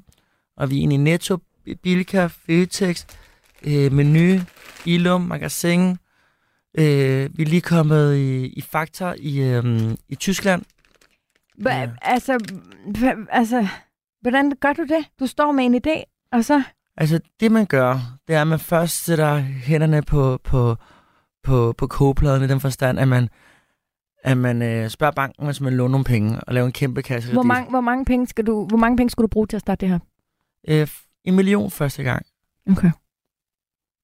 Og 0.56 0.70
vi 0.70 0.78
er 0.78 0.82
inde 0.82 0.94
i 0.94 0.98
Netto, 0.98 1.38
Bilka, 1.82 2.26
Føtex, 2.46 3.04
øh, 3.62 3.92
Menu, 3.92 4.40
Ilum, 4.84 5.20
Magasin. 5.20 5.96
Øh, 6.78 7.30
vi 7.38 7.42
er 7.42 7.46
lige 7.46 7.60
kommet 7.60 8.16
i, 8.16 8.46
i 8.46 8.60
Fakta 8.60 9.14
i, 9.18 9.38
øh, 9.42 9.64
i 10.08 10.14
Tyskland. 10.14 10.62
Hva, 11.58 11.70
Ja. 11.70 11.90
altså, 12.02 12.38
hva, 12.98 13.14
altså, 13.30 13.68
hvordan 14.20 14.52
gør 14.60 14.72
du 14.72 14.82
det? 14.82 15.04
Du 15.20 15.26
står 15.26 15.52
med 15.52 15.64
en 15.64 15.74
idé, 15.74 16.02
og 16.32 16.44
så... 16.44 16.62
Altså, 16.96 17.20
det 17.40 17.52
man 17.52 17.66
gør, 17.66 18.18
det 18.28 18.36
er, 18.36 18.40
at 18.40 18.46
man 18.46 18.58
først 18.58 19.04
sætter 19.04 19.38
hænderne 19.38 20.02
på, 20.02 20.38
på, 20.44 20.76
på, 21.42 21.74
på 21.78 21.86
kogepladen 21.86 22.42
i 22.42 22.46
den 22.46 22.60
forstand, 22.60 22.98
at 22.98 23.08
man, 23.08 23.28
at 24.24 24.38
man 24.38 24.62
øh, 24.62 24.90
spørger 24.90 25.12
banken, 25.12 25.44
hvis 25.46 25.60
man 25.60 25.72
låner 25.76 25.90
nogle 25.90 26.04
penge, 26.04 26.40
og 26.40 26.54
laver 26.54 26.66
en 26.66 26.72
kæmpe 26.72 27.02
kasse. 27.02 27.32
Hvor 27.32 27.42
mange, 27.42 27.70
hvor, 27.70 27.80
mange 27.80 28.04
penge 28.04 28.26
skal 28.26 28.46
du, 28.46 28.66
hvor 28.66 28.76
mange 28.78 28.96
penge 28.96 29.10
skal 29.10 29.22
du 29.22 29.28
bruge 29.28 29.46
til 29.46 29.56
at 29.56 29.60
starte 29.60 29.80
det 29.80 29.88
her? 29.88 29.98
Øh, 30.68 30.88
en 31.24 31.36
million 31.36 31.70
første 31.70 32.02
gang. 32.02 32.26
Okay. 32.70 32.90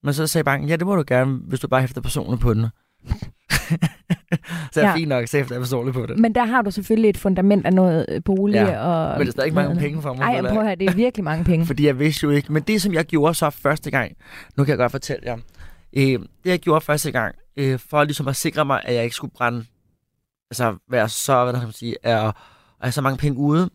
Men 0.05 0.15
så 0.15 0.27
sagde 0.27 0.45
banken, 0.45 0.69
ja, 0.69 0.77
det 0.77 0.87
må 0.87 0.97
du 0.97 1.05
gerne, 1.07 1.41
hvis 1.49 1.61
du 1.61 1.69
bare 1.69 1.81
hæfter 1.81 2.01
personligt 2.01 2.43
på 2.43 2.55
den. 2.55 2.67
så 4.73 4.81
er 4.81 4.85
Ja. 4.89 4.95
fint 4.97 5.09
nok, 5.09 5.27
så 5.29 5.37
hæfter 5.37 5.55
jeg 5.55 5.61
personligt 5.61 5.95
på 5.95 6.07
den. 6.07 6.23
Men 6.23 6.35
der 6.35 6.45
har 6.45 6.63
du 6.63 6.71
selvfølgelig 6.71 7.09
et 7.09 7.19
fundament 7.19 7.67
af 7.67 7.73
noget 7.73 8.07
øh, 8.09 8.23
bolig 8.25 8.55
Ja, 8.55 8.79
og... 8.81 9.19
Men 9.19 9.21
det 9.21 9.29
er 9.29 9.33
stadig 9.33 9.47
ikke 9.47 9.55
mange 9.55 9.77
penge 9.81 10.03
for 10.03 10.15
mig. 10.15 10.23
Ej, 10.23 10.37
føler 10.37 10.49
jeg. 10.49 10.55
prøv 10.55 10.61
at 10.63 10.67
høre, 10.67 10.77
det 10.77 10.91
er 10.91 10.95
virkelig 10.95 11.25
mange 11.25 11.45
penge. 11.45 11.67
Fordi 11.71 11.87
jeg 11.87 11.99
vidste 11.99 12.25
jo 12.25 12.31
ikke. 12.31 12.53
Men 12.53 12.63
det, 12.63 12.83
som 12.83 12.93
jeg 12.95 13.05
gjorde 13.05 13.35
så 13.35 13.51
første 13.51 13.91
gang, 13.91 14.13
nu 14.57 14.65
kan 14.65 14.71
jeg 14.71 14.79
godt 14.79 14.93
fortælle 14.93 15.23
jer. 15.27 15.37
Øh, 15.97 16.03
det, 16.05 16.29
jeg 16.45 16.59
gjorde 16.59 16.81
første 16.81 17.11
gang, 17.13 17.35
øh, 17.57 17.79
for 17.79 18.05
ligesom 18.05 18.29
at 18.29 18.37
sikre 18.37 18.65
mig, 18.65 18.81
at 18.85 18.95
jeg 18.95 19.05
ikke 19.05 19.17
skulle 19.17 19.33
brænde, 19.37 19.65
altså 20.51 20.77
være 20.91 21.09
så, 21.09 21.45
hvad 21.45 21.55
kan 21.55 21.63
man 21.63 21.73
sige, 21.73 21.97
er, 22.03 22.33
have 22.81 22.93
så 22.93 23.01
mange 23.03 23.17
penge 23.19 23.39
ude. 23.39 23.71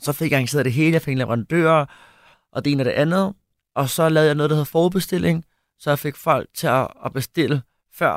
Så 0.00 0.12
fik 0.12 0.30
jeg 0.30 0.36
arrangeret 0.36 0.64
det 0.64 0.72
hele. 0.72 0.92
Jeg 0.92 1.02
fik 1.02 1.12
en 1.12 1.18
leverandør, 1.18 1.84
og 2.52 2.64
det 2.64 2.72
ene 2.72 2.80
og 2.82 2.84
det 2.84 2.92
andet. 2.92 3.34
Og 3.76 3.88
så 3.88 4.08
lavede 4.08 4.26
jeg 4.28 4.34
noget, 4.34 4.50
der 4.50 4.56
hedder 4.56 4.64
forbestilling. 4.64 5.44
Så 5.78 5.90
jeg 5.90 5.98
fik 5.98 6.16
folk 6.16 6.48
til 6.54 6.66
at, 6.66 6.88
at 7.04 7.12
bestille, 7.12 7.62
før 7.92 8.14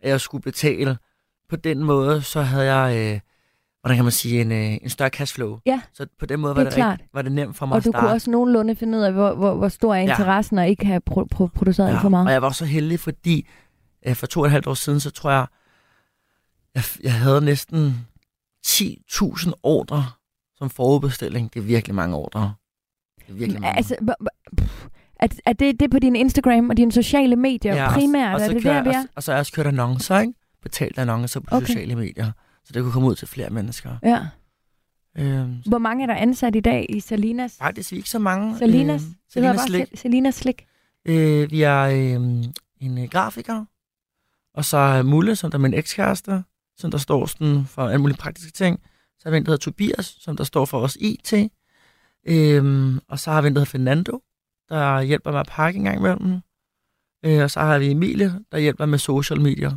at 0.00 0.10
jeg 0.10 0.20
skulle 0.20 0.42
betale. 0.42 0.98
På 1.48 1.56
den 1.56 1.78
måde, 1.84 2.22
så 2.22 2.42
havde 2.42 2.74
jeg, 2.74 2.96
øh, 3.14 3.20
hvordan 3.80 3.96
kan 3.96 4.04
man 4.04 4.12
sige, 4.12 4.40
en, 4.40 4.52
øh, 4.52 4.78
en 4.82 4.90
større 4.90 5.08
cashflow. 5.08 5.58
Ja, 5.66 5.80
Så 5.94 6.06
på 6.18 6.26
den 6.26 6.40
måde 6.40 6.50
det 6.54 6.56
var 6.58 6.64
det, 6.64 6.72
klart. 6.74 7.00
rigt, 7.00 7.10
var 7.14 7.22
det 7.22 7.32
nemt 7.32 7.56
for 7.56 7.66
mig 7.66 7.72
Og 7.72 7.76
at 7.76 7.84
du 7.84 7.90
starte. 7.90 8.02
kunne 8.02 8.10
også 8.12 8.30
nogenlunde 8.30 8.76
finde 8.76 8.98
ud 8.98 9.02
af, 9.02 9.12
hvor, 9.12 9.34
hvor, 9.34 9.54
hvor 9.54 9.68
stor 9.68 9.94
er 9.94 9.98
Ja. 10.00 10.10
interessen, 10.10 10.58
og 10.58 10.68
ikke 10.68 10.86
have 10.86 11.00
pro- 11.10 11.26
pro- 11.34 11.46
produceret 11.46 11.88
alt 11.88 12.00
for 12.00 12.08
meget. 12.08 12.26
Og 12.26 12.32
jeg 12.32 12.42
var 12.42 12.50
så 12.50 12.64
heldig, 12.64 13.00
fordi 13.00 13.48
øh, 14.06 14.14
for 14.16 14.26
to 14.26 14.40
og 14.40 14.46
et 14.46 14.52
halvt 14.52 14.66
år 14.66 14.74
siden, 14.74 15.00
så 15.00 15.10
tror 15.10 15.30
jeg, 15.30 15.46
jeg, 16.74 16.82
jeg 17.02 17.14
havde 17.14 17.40
næsten 17.40 18.06
10.000 18.66 19.52
ordre 19.62 20.04
som 20.54 20.70
forudbestilling. 20.70 21.54
Det 21.54 21.60
er 21.60 21.64
virkelig 21.64 21.94
mange 21.94 22.16
ordre. 22.16 22.54
Det 23.32 23.36
er 23.36 23.38
virkelig 23.38 23.60
mange. 23.60 23.76
Altså, 23.76 23.96
pff, 24.58 24.86
er, 25.20 25.26
er 25.46 25.52
det, 25.52 25.80
det 25.80 25.82
er 25.86 25.88
på 25.90 25.98
din 25.98 26.16
Instagram 26.16 26.70
og 26.70 26.76
dine 26.76 26.92
sociale 26.92 27.36
medier 27.36 27.74
Ja, 27.74 27.92
primært? 27.92 28.34
og, 28.34 28.40
er 28.40 28.46
så 28.46 28.52
det 28.54 28.62
kører, 28.62 28.74
der, 28.74 28.90
vi 28.90 28.94
er? 28.94 28.98
og, 29.00 29.04
og 29.16 29.22
så 29.22 29.30
har 29.32 29.36
jeg 29.36 29.40
også 29.40 29.52
kørt 29.52 29.66
annoncer, 29.66 30.18
ikke? 30.18 30.32
Betalt 30.62 30.98
annoncer 30.98 31.40
på 31.40 31.46
Okay. 31.56 31.66
sociale 31.66 31.94
medier. 31.96 32.32
Så 32.64 32.72
det 32.72 32.82
kunne 32.82 32.92
komme 32.92 33.08
ud 33.08 33.14
til 33.14 33.28
flere 33.28 33.50
mennesker. 33.50 33.90
Ja. 34.02 34.20
Øhm, 35.18 35.56
Hvor 35.66 35.78
mange 35.78 36.02
er 36.02 36.06
der 36.06 36.14
ansat 36.14 36.56
i 36.56 36.60
dag 36.60 36.86
i 36.88 37.00
Salinas? 37.00 37.56
faktisk 37.58 37.90
vi 37.92 37.96
er 37.96 37.98
ikke 37.98 38.10
så 38.10 38.18
mange. 38.18 38.58
Salinas? 38.58 39.02
Øhm, 39.02 39.14
Det 39.34 39.42
hedder 39.42 39.56
Salinas 39.56 39.56
bare 39.56 39.66
Slik. 39.68 39.86
Sal- 39.88 39.96
Salinas 40.02 40.34
Slik. 40.34 40.66
Øh, 41.04 41.50
vi 41.50 41.62
er 41.62 41.80
øh, 41.82 42.44
en 42.80 42.98
øh, 42.98 43.08
grafiker, 43.10 43.64
og 44.54 44.64
så 44.64 44.76
er 44.76 45.02
Mulle, 45.02 45.36
som 45.36 45.50
der 45.50 45.58
er 45.58 45.62
min 45.62 45.74
ekskæreste, 45.74 46.42
som 46.76 46.90
der 46.90 46.98
står 46.98 47.26
sådan 47.26 47.64
for 47.66 47.82
alle 47.88 47.98
mulige 48.00 48.16
praktiske 48.18 48.52
ting. 48.52 48.78
Så 49.18 49.22
har 49.24 49.30
vi 49.30 49.36
en, 49.36 49.44
der 49.46 49.50
hedder 49.52 49.62
Tobias, 49.64 50.16
som 50.20 50.36
der 50.36 50.44
står 50.44 50.64
for 50.64 50.78
vores 50.78 50.96
IT. 51.00 51.32
Øhm, 52.26 52.98
og 53.08 53.18
så 53.18 53.30
har 53.30 53.42
vi 53.42 53.48
en, 53.48 53.54
der 53.54 53.60
hedder 53.60 53.70
Fernando, 53.70 54.20
der 54.68 55.02
hjælper 55.02 55.30
med 55.32 55.40
at 55.40 55.46
pakke 55.48 55.76
en 55.78 55.84
gang 55.84 55.98
imellem. 55.98 56.40
Øh, 57.24 57.42
og 57.42 57.50
så 57.50 57.60
har 57.60 57.78
vi 57.78 57.90
Emilie, 57.90 58.32
der 58.52 58.58
hjælper 58.58 58.86
med 58.86 58.98
social 58.98 59.40
media. 59.40 59.70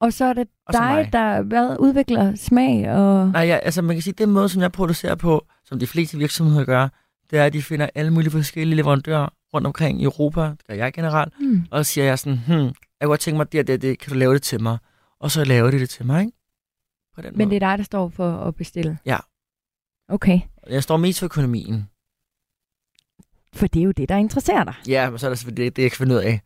Og 0.00 0.12
så 0.12 0.24
er 0.24 0.32
det 0.32 0.48
Og 0.66 0.72
dig, 0.72 0.94
mig. 0.94 1.12
der 1.12 1.42
hvad, 1.42 1.76
udvikler 1.80 2.34
smag 2.34 2.90
og... 2.90 3.28
Nej, 3.28 3.42
ja, 3.46 3.56
altså 3.56 3.82
man 3.82 3.96
kan 3.96 4.02
sige, 4.02 4.14
den 4.18 4.30
måde, 4.30 4.48
som 4.48 4.62
jeg 4.62 4.72
producerer 4.72 5.14
på, 5.14 5.46
som 5.64 5.78
de 5.78 5.86
fleste 5.86 6.18
virksomheder 6.18 6.64
gør, 6.64 6.88
det 7.30 7.38
er, 7.38 7.44
at 7.44 7.52
de 7.52 7.62
finder 7.62 7.88
alle 7.94 8.10
mulige 8.10 8.30
forskellige 8.30 8.76
leverandører 8.76 9.28
rundt 9.54 9.66
omkring 9.66 10.00
i 10.00 10.04
Europa, 10.04 10.40
det 10.42 10.66
gør 10.66 10.74
jeg 10.74 10.92
generelt, 10.92 11.34
Hmm. 11.38 11.66
Og 11.70 11.86
så 11.86 11.92
siger 11.92 12.04
jeg 12.04 12.18
sådan, 12.18 12.38
hmm, 12.46 12.54
jeg 12.56 12.72
kunne 13.02 13.08
godt 13.08 13.20
tænke 13.20 13.36
mig 13.36 13.52
det 13.52 13.66
det, 13.66 13.82
det, 13.82 13.98
kan 13.98 14.12
du 14.12 14.18
lave 14.18 14.34
det 14.34 14.42
til 14.42 14.62
mig? 14.62 14.78
Og 15.20 15.30
så 15.30 15.44
laver 15.44 15.70
de 15.70 15.78
det 15.78 15.90
til 15.90 16.06
mig, 16.06 16.20
ikke? 16.20 16.32
På 17.14 17.22
den 17.22 17.32
Men 17.36 17.48
måde. 17.48 17.50
det 17.50 17.62
er 17.62 17.70
dig, 17.70 17.78
der 17.78 17.84
står 17.84 18.08
for 18.08 18.32
at 18.38 18.54
bestille? 18.56 18.98
Ja. 19.06 19.18
Okay. 20.12 20.40
Jeg 20.70 20.82
står 20.82 20.96
mest 20.96 21.18
for 21.18 21.26
økonomien. 21.26 21.88
For 23.54 23.66
det 23.66 23.80
er 23.80 23.84
jo 23.84 23.90
det, 23.92 24.08
der 24.08 24.16
interesserer 24.16 24.64
dig. 24.64 24.74
Ja, 24.88 25.10
men 25.10 25.18
så 25.18 25.26
er 25.30 25.34
det 25.34 25.56
det, 25.56 25.76
det 25.76 25.82
jeg 25.82 25.90
kan 25.90 25.98
finde 25.98 26.14
ud 26.14 26.20
af. 26.20 26.40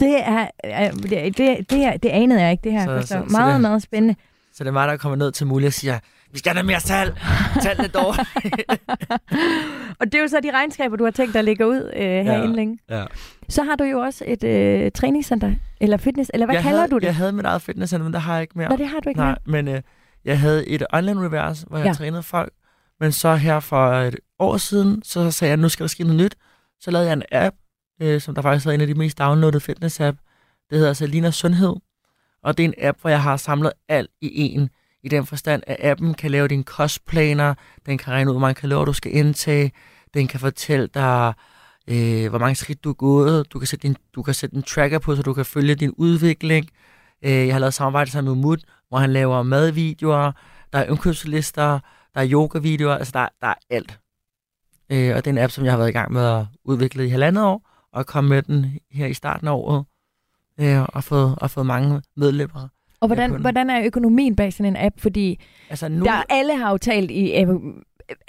Det 0.00 0.16
er, 0.22 0.48
det, 0.92 1.38
det, 1.38 1.70
det, 1.70 1.84
er, 1.84 1.96
det 1.96 2.08
anede 2.08 2.42
jeg 2.42 2.50
ikke, 2.52 2.64
det 2.64 2.72
her. 2.72 2.84
Så- 2.84 3.00
Så, 3.00 3.06
så- 3.06 3.24
så, 3.28 3.32
meget, 3.32 3.52
det- 3.52 3.60
meget 3.60 3.82
spændende. 3.82 4.14
Så 4.52 4.64
det 4.64 4.68
er 4.68 4.72
mig, 4.72 4.88
der 4.88 4.96
kommer 4.96 5.16
ned 5.16 5.32
til 5.32 5.46
Mulle 5.46 5.66
og 5.66 5.72
siger, 5.72 5.98
vi 6.32 6.38
skal 6.38 6.50
have 6.50 6.54
noget 6.54 6.66
mere 6.66 6.80
salg. 6.80 7.18
Salg 7.62 7.80
er 7.80 7.86
dårligt. 7.88 8.28
og 10.00 10.06
det 10.06 10.14
er 10.14 10.22
jo 10.22 10.28
så 10.28 10.40
de 10.42 10.50
regnskaber, 10.50 10.96
du 10.96 11.04
har 11.04 11.10
tænkt 11.10 11.32
dig 11.32 11.38
at 11.38 11.44
lægge 11.44 11.66
ud 11.68 11.90
øh, 11.96 12.00
herinde 12.02 12.32
Ja. 12.32 12.46
længe. 12.46 12.78
ja. 12.90 13.04
Så 13.48 13.62
har 13.62 13.76
du 13.76 13.84
jo 13.84 13.98
også 14.00 14.24
et 14.26 14.44
øh, 14.44 14.90
træningscenter, 14.94 15.54
eller 15.80 15.96
fitness, 15.96 16.30
eller 16.34 16.46
hvad 16.46 16.54
jeg 16.54 16.62
kalder 16.62 16.78
havde, 16.78 16.90
du 16.90 16.98
det? 16.98 17.04
Jeg 17.06 17.16
havde 17.16 17.32
mit 17.32 17.44
eget 17.44 17.62
fitnesscenter, 17.62 18.04
men 18.04 18.12
der 18.12 18.18
har 18.18 18.34
jeg 18.34 18.42
ikke 18.42 18.58
mere. 18.58 18.68
Nå, 18.68 18.76
det 18.76 18.88
har 18.88 19.00
du 19.00 19.08
ikke 19.08 19.20
Nej, 19.20 19.38
men 19.46 19.68
øh, 19.68 19.80
jeg 20.24 20.40
havde 20.40 20.68
et 20.68 20.86
online-univers, 20.92 21.62
hvor 21.68 21.78
jeg 21.78 21.86
ja. 21.86 21.92
trænede 21.92 22.22
folk. 22.22 22.52
Men 23.00 23.12
så 23.12 23.36
her 23.36 23.60
for 23.60 23.92
et 23.92 24.16
år 24.38 24.56
siden, 24.56 25.02
så 25.02 25.30
sagde 25.30 25.50
jeg, 25.50 25.56
nu 25.56 25.68
skal 25.68 25.84
der 25.84 25.88
ske 25.88 26.04
noget 26.04 26.22
nyt. 26.22 26.36
Så 26.80 26.90
lavede 26.90 27.08
jeg 27.08 27.12
en 27.12 27.22
app, 27.32 27.56
øh, 28.02 28.20
som 28.20 28.34
der 28.34 28.42
faktisk 28.42 28.66
er 28.66 28.70
en 28.70 28.80
af 28.80 28.86
de 28.86 28.94
mest 28.94 29.18
downloadede 29.18 29.60
fitness-app. 29.60 30.16
Det 30.70 30.78
hedder 30.78 30.92
Salina 30.92 31.30
Sundhed. 31.30 31.74
Og 32.42 32.56
det 32.56 32.64
er 32.64 32.68
en 32.68 32.74
app, 32.78 33.00
hvor 33.00 33.10
jeg 33.10 33.22
har 33.22 33.36
samlet 33.36 33.72
alt 33.88 34.10
i 34.20 34.28
en. 34.32 34.70
I 35.02 35.08
den 35.08 35.26
forstand, 35.26 35.62
at 35.66 35.76
appen 35.80 36.14
kan 36.14 36.30
lave 36.30 36.48
dine 36.48 36.64
kostplaner, 36.64 37.54
den 37.86 37.98
kan 37.98 38.12
regne 38.12 38.30
ud, 38.30 38.34
hvor 38.34 38.40
mange 38.40 38.54
kalorier 38.54 38.84
du 38.84 38.92
skal 38.92 39.16
indtage, 39.16 39.72
den 40.14 40.28
kan 40.28 40.40
fortælle 40.40 40.86
dig, 40.86 41.32
øh, 41.88 42.28
hvor 42.28 42.38
mange 42.38 42.54
skridt 42.54 42.84
du 42.84 42.90
er 42.90 42.94
gået. 42.94 43.52
Du 43.52 43.58
kan, 43.58 43.66
sætte 43.66 43.88
din, 43.88 43.96
du 44.14 44.22
kan 44.22 44.34
sætte 44.34 44.56
en 44.56 44.62
tracker 44.62 44.98
på, 44.98 45.16
så 45.16 45.22
du 45.22 45.32
kan 45.32 45.44
følge 45.44 45.74
din 45.74 45.90
udvikling. 45.90 46.68
Øh, 47.24 47.46
jeg 47.46 47.54
har 47.54 47.58
lavet 47.58 47.74
samarbejde 47.74 48.10
sammen 48.10 48.34
med 48.34 48.42
Mut, 48.42 48.60
hvor 48.88 48.98
han 48.98 49.12
laver 49.12 49.42
madvideoer, 49.42 50.32
der 50.72 50.78
er 50.78 50.84
indkøbslister, 50.84 51.80
der 52.14 52.20
er 52.20 52.28
yoga-videoer, 52.32 52.94
altså 52.94 53.12
der, 53.14 53.28
der 53.40 53.46
er 53.46 53.54
alt. 53.70 53.98
Øh, 54.90 55.16
og 55.16 55.24
det 55.24 55.26
er 55.26 55.30
en 55.30 55.38
app, 55.38 55.50
som 55.52 55.64
jeg 55.64 55.72
har 55.72 55.78
været 55.78 55.88
i 55.88 55.92
gang 55.92 56.12
med 56.12 56.22
at 56.26 56.44
udvikle 56.64 57.06
i 57.06 57.08
halvandet 57.08 57.44
år, 57.44 57.68
og 57.92 58.06
komme 58.06 58.30
med 58.30 58.42
den 58.42 58.66
her 58.90 59.06
i 59.06 59.14
starten 59.14 59.48
af 59.48 59.52
året, 59.52 59.84
øh, 60.60 60.82
og 60.82 61.04
fået, 61.04 61.34
og 61.40 61.50
fået 61.50 61.66
mange 61.66 62.02
medlemmer. 62.16 62.68
Og 63.00 63.08
hvordan, 63.08 63.40
hvordan 63.40 63.70
er 63.70 63.82
økonomien 63.86 64.36
bag 64.36 64.52
sådan 64.52 64.76
en 64.76 64.86
app? 64.86 65.00
Fordi 65.00 65.40
Altså 65.70 65.88
nu, 65.88 66.04
der, 66.04 66.22
alle 66.28 66.56
har 66.56 66.70
jo 66.70 66.76
talt 66.78 67.10
i, 67.10 67.40
øh, 67.42 67.48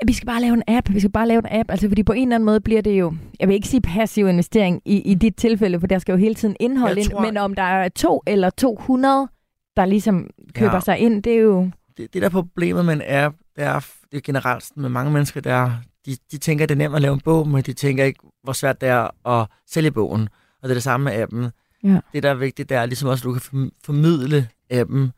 vi 0.06 0.14
skal 0.14 0.26
bare 0.26 0.42
lave 0.42 0.54
en 0.54 0.64
app, 0.68 0.90
vi 0.94 1.00
skal 1.00 1.12
bare 1.12 1.28
lave 1.28 1.40
en 1.40 1.60
app. 1.60 1.72
Altså 1.72 1.88
fordi 1.88 2.04
på 2.04 2.14
en 2.14 2.22
eller 2.28 2.36
anden 2.36 2.46
måde 2.46 2.62
bliver 2.62 2.82
det 2.82 3.00
jo, 3.00 3.14
jeg 3.40 3.48
vil 3.48 3.56
ikke 3.56 3.68
sige 3.68 3.82
passiv 3.82 4.28
investering 4.28 4.82
i, 4.86 5.02
i 5.02 5.14
dit 5.14 5.36
tilfælde, 5.36 5.80
for 5.80 5.88
der 5.88 6.00
skal 6.00 6.12
jo 6.14 6.18
hele 6.18 6.36
tiden 6.36 6.56
indhold 6.60 6.98
Jeg 6.98 7.04
ind, 7.06 7.12
tror- 7.12 7.22
men 7.22 7.38
om 7.38 7.54
der 7.54 7.64
er 7.64 7.90
to 7.90 8.24
eller 8.28 8.50
200, 8.50 9.28
der 9.76 9.86
ligesom 9.86 10.30
køber 10.54 10.74
Ja. 10.74 10.80
sig 10.80 10.98
ind, 11.00 11.24
det 11.24 11.34
er 11.34 11.40
jo... 11.42 11.70
det, 11.98 12.14
det 12.14 12.22
der 12.22 12.28
er 12.28 12.32
problemet 12.32 12.86
med 12.86 12.94
en 12.94 13.02
app, 13.06 13.36
det 13.56 13.64
er, 13.64 13.80
det 14.12 14.18
er 14.18 14.22
generelt 14.22 14.64
sådan 14.64 14.82
med 14.82 14.90
mange 14.90 15.12
mennesker, 15.12 15.42
der 15.42 15.54
er, 15.54 15.72
de, 16.06 16.18
de 16.32 16.38
tænker, 16.38 16.66
at 16.66 16.70
det 16.70 16.76
er 16.76 16.78
nemt 16.78 16.96
at 16.96 17.02
lave 17.02 17.14
en 17.14 17.20
bog, 17.20 17.48
men 17.48 17.62
de 17.64 17.74
tænker 17.74 18.04
ikke, 18.04 18.20
hvor 18.44 18.54
svært 18.54 18.82
det 18.82 18.90
er 18.90 19.28
at 19.28 19.48
sælge 19.68 19.92
bogen. 19.92 20.22
Og 20.62 20.64
det 20.64 20.70
er 20.70 20.74
det 20.74 20.84
samme 20.84 21.04
med 21.04 21.14
appen. 21.14 21.52
Ja. 21.84 22.00
Det, 22.14 22.24
der 22.24 22.30
er 22.30 22.34
vigtigt, 22.36 22.70
det 22.70 22.78
er 22.78 22.86
ligesom 22.86 23.10
også, 23.10 23.22
at 23.22 23.24
du 23.26 23.32
kan 23.34 23.42
form- 23.42 23.72
formidle 23.86 24.50
appen. 24.70 25.12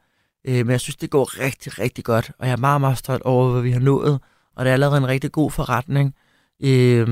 Øh, 0.47 0.55
men 0.65 0.69
jeg 0.69 0.79
synes, 0.79 0.95
det 0.95 1.09
går 1.09 1.39
rigtig, 1.39 1.79
rigtig 1.79 2.03
godt, 2.03 2.31
og 2.39 2.47
jeg 2.47 2.53
er 2.53 2.57
meget, 2.57 2.81
meget 2.81 2.97
stolt 2.97 3.21
over, 3.23 3.51
hvad 3.51 3.61
vi 3.61 3.71
har 3.71 3.79
nået. 3.79 4.19
Og 4.55 4.65
det 4.65 4.69
er 4.69 4.73
allerede 4.73 4.97
en 4.97 5.07
rigtig 5.07 5.31
god 5.31 5.51
forretning. 5.51 6.15
Øh, 6.63 7.07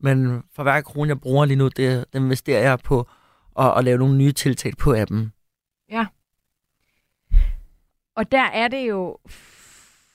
men 0.00 0.42
for 0.56 0.62
hver 0.62 0.80
krone, 0.80 1.08
jeg 1.08 1.20
bruger 1.20 1.44
lige 1.44 1.56
nu, 1.56 1.64
det, 1.64 1.76
det 1.76 2.06
investerer 2.14 2.60
jeg 2.60 2.78
på 2.78 3.08
at, 3.58 3.78
at 3.78 3.84
lave 3.84 3.98
nogle 3.98 4.16
nye 4.16 4.32
tiltag 4.32 4.72
på 4.78 4.94
appen. 4.94 5.32
Og 8.18 8.32
der 8.32 8.42
er 8.44 8.68
det 8.68 8.88
jo 8.88 9.16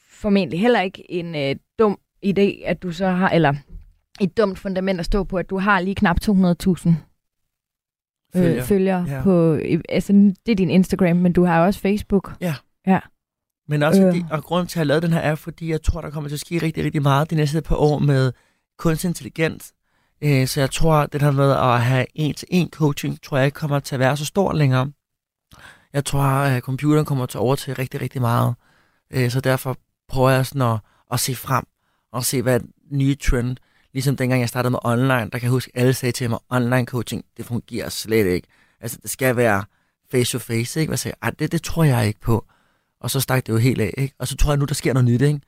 formentlig 0.09 0.59
heller 0.59 0.81
ikke 0.81 1.11
en 1.11 1.35
øh, 1.35 1.55
dum 1.79 1.99
idé, 2.25 2.63
at 2.65 2.83
du 2.83 2.91
så 2.91 3.07
har, 3.09 3.29
eller 3.29 3.53
et 4.21 4.37
dumt 4.37 4.59
fundament 4.59 4.99
at 4.99 5.05
stå 5.05 5.23
på, 5.23 5.37
at 5.37 5.49
du 5.49 5.57
har 5.57 5.79
lige 5.79 5.95
knap 5.95 6.17
200.000 6.23 6.29
Følger. 8.35 8.57
øh, 8.57 8.63
følgere 8.63 9.05
Ja. 9.09 9.21
på, 9.23 9.59
altså 9.89 10.13
det 10.45 10.51
er 10.51 10.55
din 10.55 10.69
Instagram, 10.69 11.15
men 11.17 11.33
du 11.33 11.43
har 11.45 11.65
også 11.65 11.79
Facebook. 11.79 12.33
Men 13.67 13.83
også 13.83 14.01
Øh. 14.01 14.07
fordi, 14.07 14.23
og 14.31 14.43
grunden 14.43 14.67
til 14.67 14.75
at 14.75 14.79
have 14.79 14.87
lavet 14.87 15.03
den 15.03 15.11
her 15.13 15.19
er, 15.19 15.35
fordi 15.35 15.71
jeg 15.71 15.81
tror, 15.83 16.01
der 16.01 16.09
kommer 16.09 16.29
til 16.29 16.35
at 16.35 16.39
ske 16.39 16.57
rigtig, 16.57 16.83
rigtig 16.85 17.01
meget 17.01 17.29
de 17.29 17.35
næste 17.35 17.61
par 17.61 17.75
år 17.75 17.99
med 17.99 18.31
kunstig 18.77 19.07
intelligens. 19.07 19.73
Øh, 20.23 20.47
så 20.47 20.59
jeg 20.59 20.71
tror, 20.71 20.93
at 20.93 21.13
det 21.13 21.21
her 21.21 21.31
med 21.31 21.51
at 21.51 21.81
have 21.81 22.05
en-til-en 22.15 22.69
coaching, 22.69 23.21
tror 23.21 23.37
jeg 23.37 23.45
ikke 23.45 23.55
kommer 23.55 23.79
til 23.79 23.95
at 23.95 23.99
være 23.99 24.17
så 24.17 24.25
stor 24.25 24.53
længere. 24.53 24.91
Jeg 25.93 26.05
tror, 26.05 26.21
at 26.21 26.63
computeren 26.63 27.05
kommer 27.05 27.25
til 27.25 27.37
at 27.37 27.41
overtage 27.41 27.77
rigtig, 27.79 28.01
rigtig 28.01 28.21
meget. 28.21 28.55
Øh, 29.11 29.31
så 29.31 29.41
derfor 29.41 29.77
prøver 30.07 30.29
jeg 30.29 30.45
sådan 30.45 30.61
at, 30.61 30.79
at 31.11 31.19
se 31.19 31.35
frem 31.35 31.63
og 32.11 32.23
se, 32.23 32.41
hvad 32.41 32.59
den 32.59 32.71
nye 32.91 33.15
trend. 33.15 33.57
Ligesom 33.93 34.15
dengang 34.15 34.41
jeg 34.41 34.49
startede 34.49 34.71
med 34.71 34.79
online, 34.83 35.29
der 35.29 35.29
kan 35.29 35.41
jeg 35.41 35.49
huske, 35.49 35.71
at 35.75 35.81
alle 35.81 35.93
sagde 35.93 36.11
til 36.11 36.29
mig, 36.29 36.39
online 36.49 36.85
coaching, 36.85 37.25
det 37.37 37.45
fungerer 37.45 37.89
slet 37.89 38.25
ikke. 38.25 38.47
Altså, 38.79 38.99
det 39.01 39.09
skal 39.09 39.35
være 39.35 39.63
face 40.11 40.31
to 40.31 40.39
face, 40.39 40.79
ikke? 40.79 40.89
Hvad 40.89 40.97
sagde 40.97 41.15
jeg? 41.23 41.39
Det, 41.39 41.51
det 41.51 41.63
tror 41.63 41.83
jeg 41.83 42.07
ikke 42.07 42.19
på. 42.19 42.45
Og 42.99 43.09
så 43.09 43.19
stak 43.19 43.45
det 43.45 43.53
jo 43.53 43.57
helt 43.57 43.81
af, 43.81 43.93
ikke? 43.97 44.15
Og 44.19 44.27
så 44.27 44.37
tror 44.37 44.51
jeg 44.51 44.57
nu, 44.57 44.65
der 44.65 44.73
sker 44.73 44.93
noget 44.93 45.05
nyt, 45.05 45.21
ikke? 45.21 45.41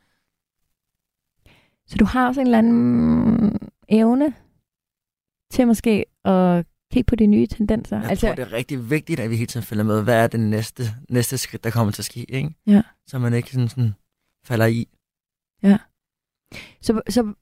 Så 1.88 1.98
du 1.98 2.06
har 2.06 2.28
også 2.28 2.42
en 2.42 2.48
eller 2.48 2.58
anden 2.58 3.60
evne 3.90 4.34
til 5.52 5.68
måske 5.68 6.06
at 6.26 6.66
kigge 6.94 7.08
på 7.08 7.16
de 7.16 7.26
nye 7.28 7.48
tendenser. 7.48 8.00
Jeg 8.02 8.10
altså, 8.10 8.28
tror, 8.28 8.36
det 8.36 8.42
er 8.44 8.54
rigtig 8.54 8.90
vigtigt, 8.90 9.20
at 9.20 9.30
vi 9.30 9.36
hele 9.36 9.48
tiden 9.48 9.66
følger 9.66 9.84
med. 9.84 10.04
Hvad 10.04 10.24
er 10.24 10.28
det 10.28 10.40
næste, 10.40 10.84
næste 11.10 11.38
skridt, 11.38 11.64
der 11.64 11.70
kommer 11.72 11.92
til 11.92 12.02
at 12.02 12.06
ske, 12.06 12.32
ikke? 12.32 12.56
Ja. 12.68 12.82
Så 13.08 13.20
man 13.20 13.34
ikke 13.34 13.52
sådan, 13.52 13.70
sådan 13.70 13.94
falder 14.46 14.66
i. 14.66 14.88
så, 16.82 17.02
så, 17.10 17.34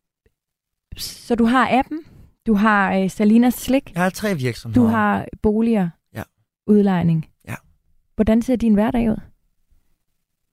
så 0.98 1.36
du 1.36 1.46
har 1.46 1.80
appen, 1.80 2.00
du 2.48 2.54
har 2.54 2.94
øh, 2.94 3.10
Salinas 3.10 3.54
Slik, 3.54 3.92
Jeg 3.96 4.04
har 4.04 4.10
tre 4.10 4.36
virksomheder. 4.38 4.82
du 4.82 4.88
har 4.88 5.26
boliger, 5.42 5.90
Ja. 6.16 6.24
udlejning. 6.68 7.30
Ja. 7.48 7.56
Hvordan 8.16 8.42
ser 8.42 8.56
din 8.56 8.74
hverdag 8.74 9.10
ud? 9.12 9.18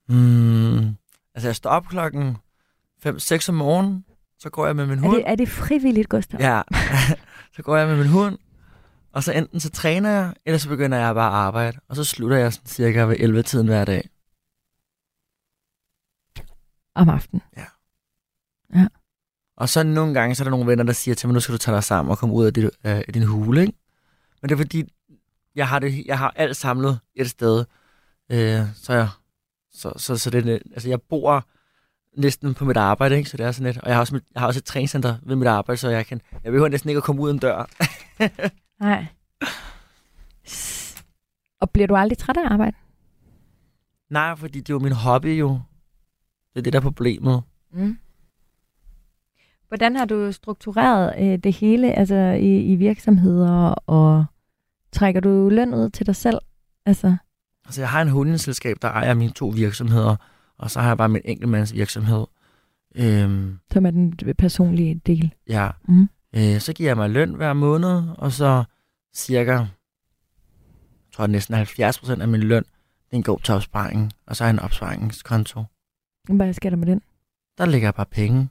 Mm, 0.09 0.97
altså, 1.35 1.49
jeg 1.49 1.57
står 1.57 1.71
op 1.71 1.87
klokken 1.87 2.37
5-6 3.07 3.49
om 3.49 3.55
morgenen, 3.55 4.05
så 4.39 4.51
går 4.51 4.67
jeg 4.67 4.77
med 4.77 4.87
min 4.87 4.99
Er 4.99 5.03
hund. 5.03 5.17
det, 5.17 5.25
er 5.27 5.35
det 5.35 5.49
frivilligt, 5.49 6.09
Gustav? 6.09 6.41
Ja, 6.41 6.63
så 7.57 7.63
går 7.63 7.77
jeg 7.77 7.89
med 7.89 7.97
min 7.97 8.07
hund, 8.07 8.39
og 9.13 9.23
så 9.23 9.33
enten 9.33 9.61
så 9.61 9.71
træner 9.71 10.11
jeg, 10.11 10.35
eller 10.47 10.59
så 10.59 10.69
begynder 10.69 10.99
jeg 10.99 11.15
bare 11.15 11.31
at 11.31 11.37
arbejde. 11.47 11.79
Og 11.89 11.97
så 11.97 12.05
slutter 12.05 12.37
jeg 12.37 12.53
sådan 12.53 12.67
cirka 12.67 13.03
ved 13.05 13.17
11-tiden 13.17 13.67
hver 13.67 13.85
dag. 13.85 14.09
Om 16.95 17.09
aftenen. 17.09 17.43
Og 19.57 19.69
så 19.69 19.83
nogle 19.83 20.15
gange, 20.15 20.35
så 20.35 20.43
er 20.43 20.45
der 20.45 20.51
nogle 20.51 20.67
venner, 20.67 20.85
der 20.85 20.93
siger 20.93 21.15
til 21.15 21.29
mig, 21.29 21.35
nu 21.35 21.41
skal 21.41 21.53
du 21.53 21.59
tage 21.59 21.75
dig 21.75 21.85
sammen 21.85 22.11
og 22.11 22.19
komme 22.19 22.35
ud 22.35 22.47
af, 22.47 22.55
dit, 22.55 22.65
øh, 22.65 22.71
af 22.85 23.13
din 23.13 23.23
hule, 23.23 23.61
ikke? 23.61 23.73
Men 24.43 24.49
det 24.49 24.55
er 24.55 24.59
fordi, 24.59 24.93
jeg 25.55 25.69
har, 25.69 25.79
det, 25.79 26.07
jeg 26.07 26.19
har 26.19 26.33
alt 26.37 26.57
samlet 26.57 26.99
et 27.15 27.31
sted. 27.31 27.65
Øh, 28.31 28.61
så, 28.75 28.93
jeg, 28.93 29.09
så, 29.73 29.93
så, 29.97 30.17
så 30.17 30.31
det, 30.31 30.63
altså 30.73 30.89
jeg 30.89 31.03
bor 31.03 31.47
næsten 32.17 32.55
på 32.55 32.65
mit 32.65 32.77
arbejde, 32.77 33.17
ikke? 33.17 33.31
Så 33.31 33.37
det 33.37 33.47
er 33.47 33.53
sådan 33.53 33.67
lidt. 33.67 33.79
Og 33.79 33.89
jeg 33.89 33.97
har 33.97 34.01
også, 34.01 34.15
mit, 34.15 34.25
jeg 34.35 34.41
har 34.41 34.47
også 34.47 34.59
et 34.59 34.65
træningscenter 34.65 35.17
ved 35.23 35.37
mit 35.37 35.49
arbejde, 35.49 35.81
så 35.81 35.89
jeg 35.89 36.07
kan, 36.07 36.21
jeg 36.45 36.53
behøver 36.53 36.69
næsten 36.69 36.91
ikke 36.91 36.99
at 36.99 37.05
komme 37.05 37.23
ud 37.23 37.31
en 37.31 37.39
dør. 37.39 37.69
Nej. 38.81 39.07
Og 41.61 41.71
bliver 41.71 41.87
du 41.87 41.97
aldrig 41.97 42.19
træt 42.19 42.37
af 42.37 42.53
arbejde? 42.53 42.77
Nej, 44.11 44.37
fordi 44.37 44.61
det 44.61 44.71
er 44.71 44.75
jo 44.75 44.79
min 44.79 44.93
hobby 44.93 45.41
jo. 45.41 45.61
Det 46.55 46.59
er 46.59 46.63
det, 46.63 46.73
der 46.73 46.79
er 46.79 46.83
problemet. 46.83 47.43
Mm. 47.73 47.99
Hvordan 49.69 49.97
har 49.97 50.05
du 50.05 50.33
struktureret 50.33 51.15
øh, 51.19 51.39
det 51.39 51.53
hele 51.53 51.93
altså 51.93 52.15
i, 52.17 52.73
i 52.73 52.75
virksomheder, 52.77 53.75
og 53.87 54.25
trækker 54.93 55.21
du 55.21 55.49
løn 55.53 55.75
ud 55.75 55.91
til 55.91 56.07
dig 56.07 56.17
selv? 56.17 56.39
Altså, 56.87 57.17
Altså, 57.65 57.81
jeg 57.81 57.89
har 57.91 58.03
en 58.03 58.09
hundeselskab, 58.09 58.77
der 58.83 58.89
ejer 58.89 59.15
mine 59.15 59.33
to 59.33 59.49
virksomheder, 59.49 60.17
og 60.59 60.71
så 60.71 60.81
har 60.81 60.89
jeg 60.89 60.97
bare 60.99 61.09
min 61.09 61.23
enkeltmands 61.25 61.75
virksomhed. 61.75 62.27
Øhm, 62.95 63.59
som 63.73 63.87
er 63.87 63.91
den 63.91 64.15
personlige 64.39 65.01
del. 65.07 65.35
ja. 65.49 65.71
Mm. 65.89 66.09
Øh, 66.37 66.61
så 66.61 66.73
giver 66.73 66.89
jeg 66.89 66.97
mig 66.97 67.11
løn 67.11 67.35
hver 67.35 67.53
måned, 67.53 68.03
og 68.19 68.33
så 68.33 68.65
cirka, 69.17 69.53
jeg 69.53 69.69
tror 71.13 71.27
næsten 71.27 71.55
70 71.55 71.99
procent 71.99 72.23
af 72.23 72.29
min 72.29 72.41
løn, 72.41 72.65
den 73.11 73.23
går 73.23 73.41
til 73.45 73.55
opsparing, 73.55 74.13
og 74.27 74.37
så 74.37 74.45
har 74.45 74.49
jeg 74.49 74.55
en 74.55 74.61
opsparingskonto. 74.61 75.65
Hvad 76.29 76.53
sker 76.53 76.71
der 76.71 76.77
med 76.77 76.87
den? 76.87 77.03
Der 77.59 77.67
ligger 77.67 77.87
jeg 77.87 77.95
bare 77.95 78.07
penge. 78.07 78.49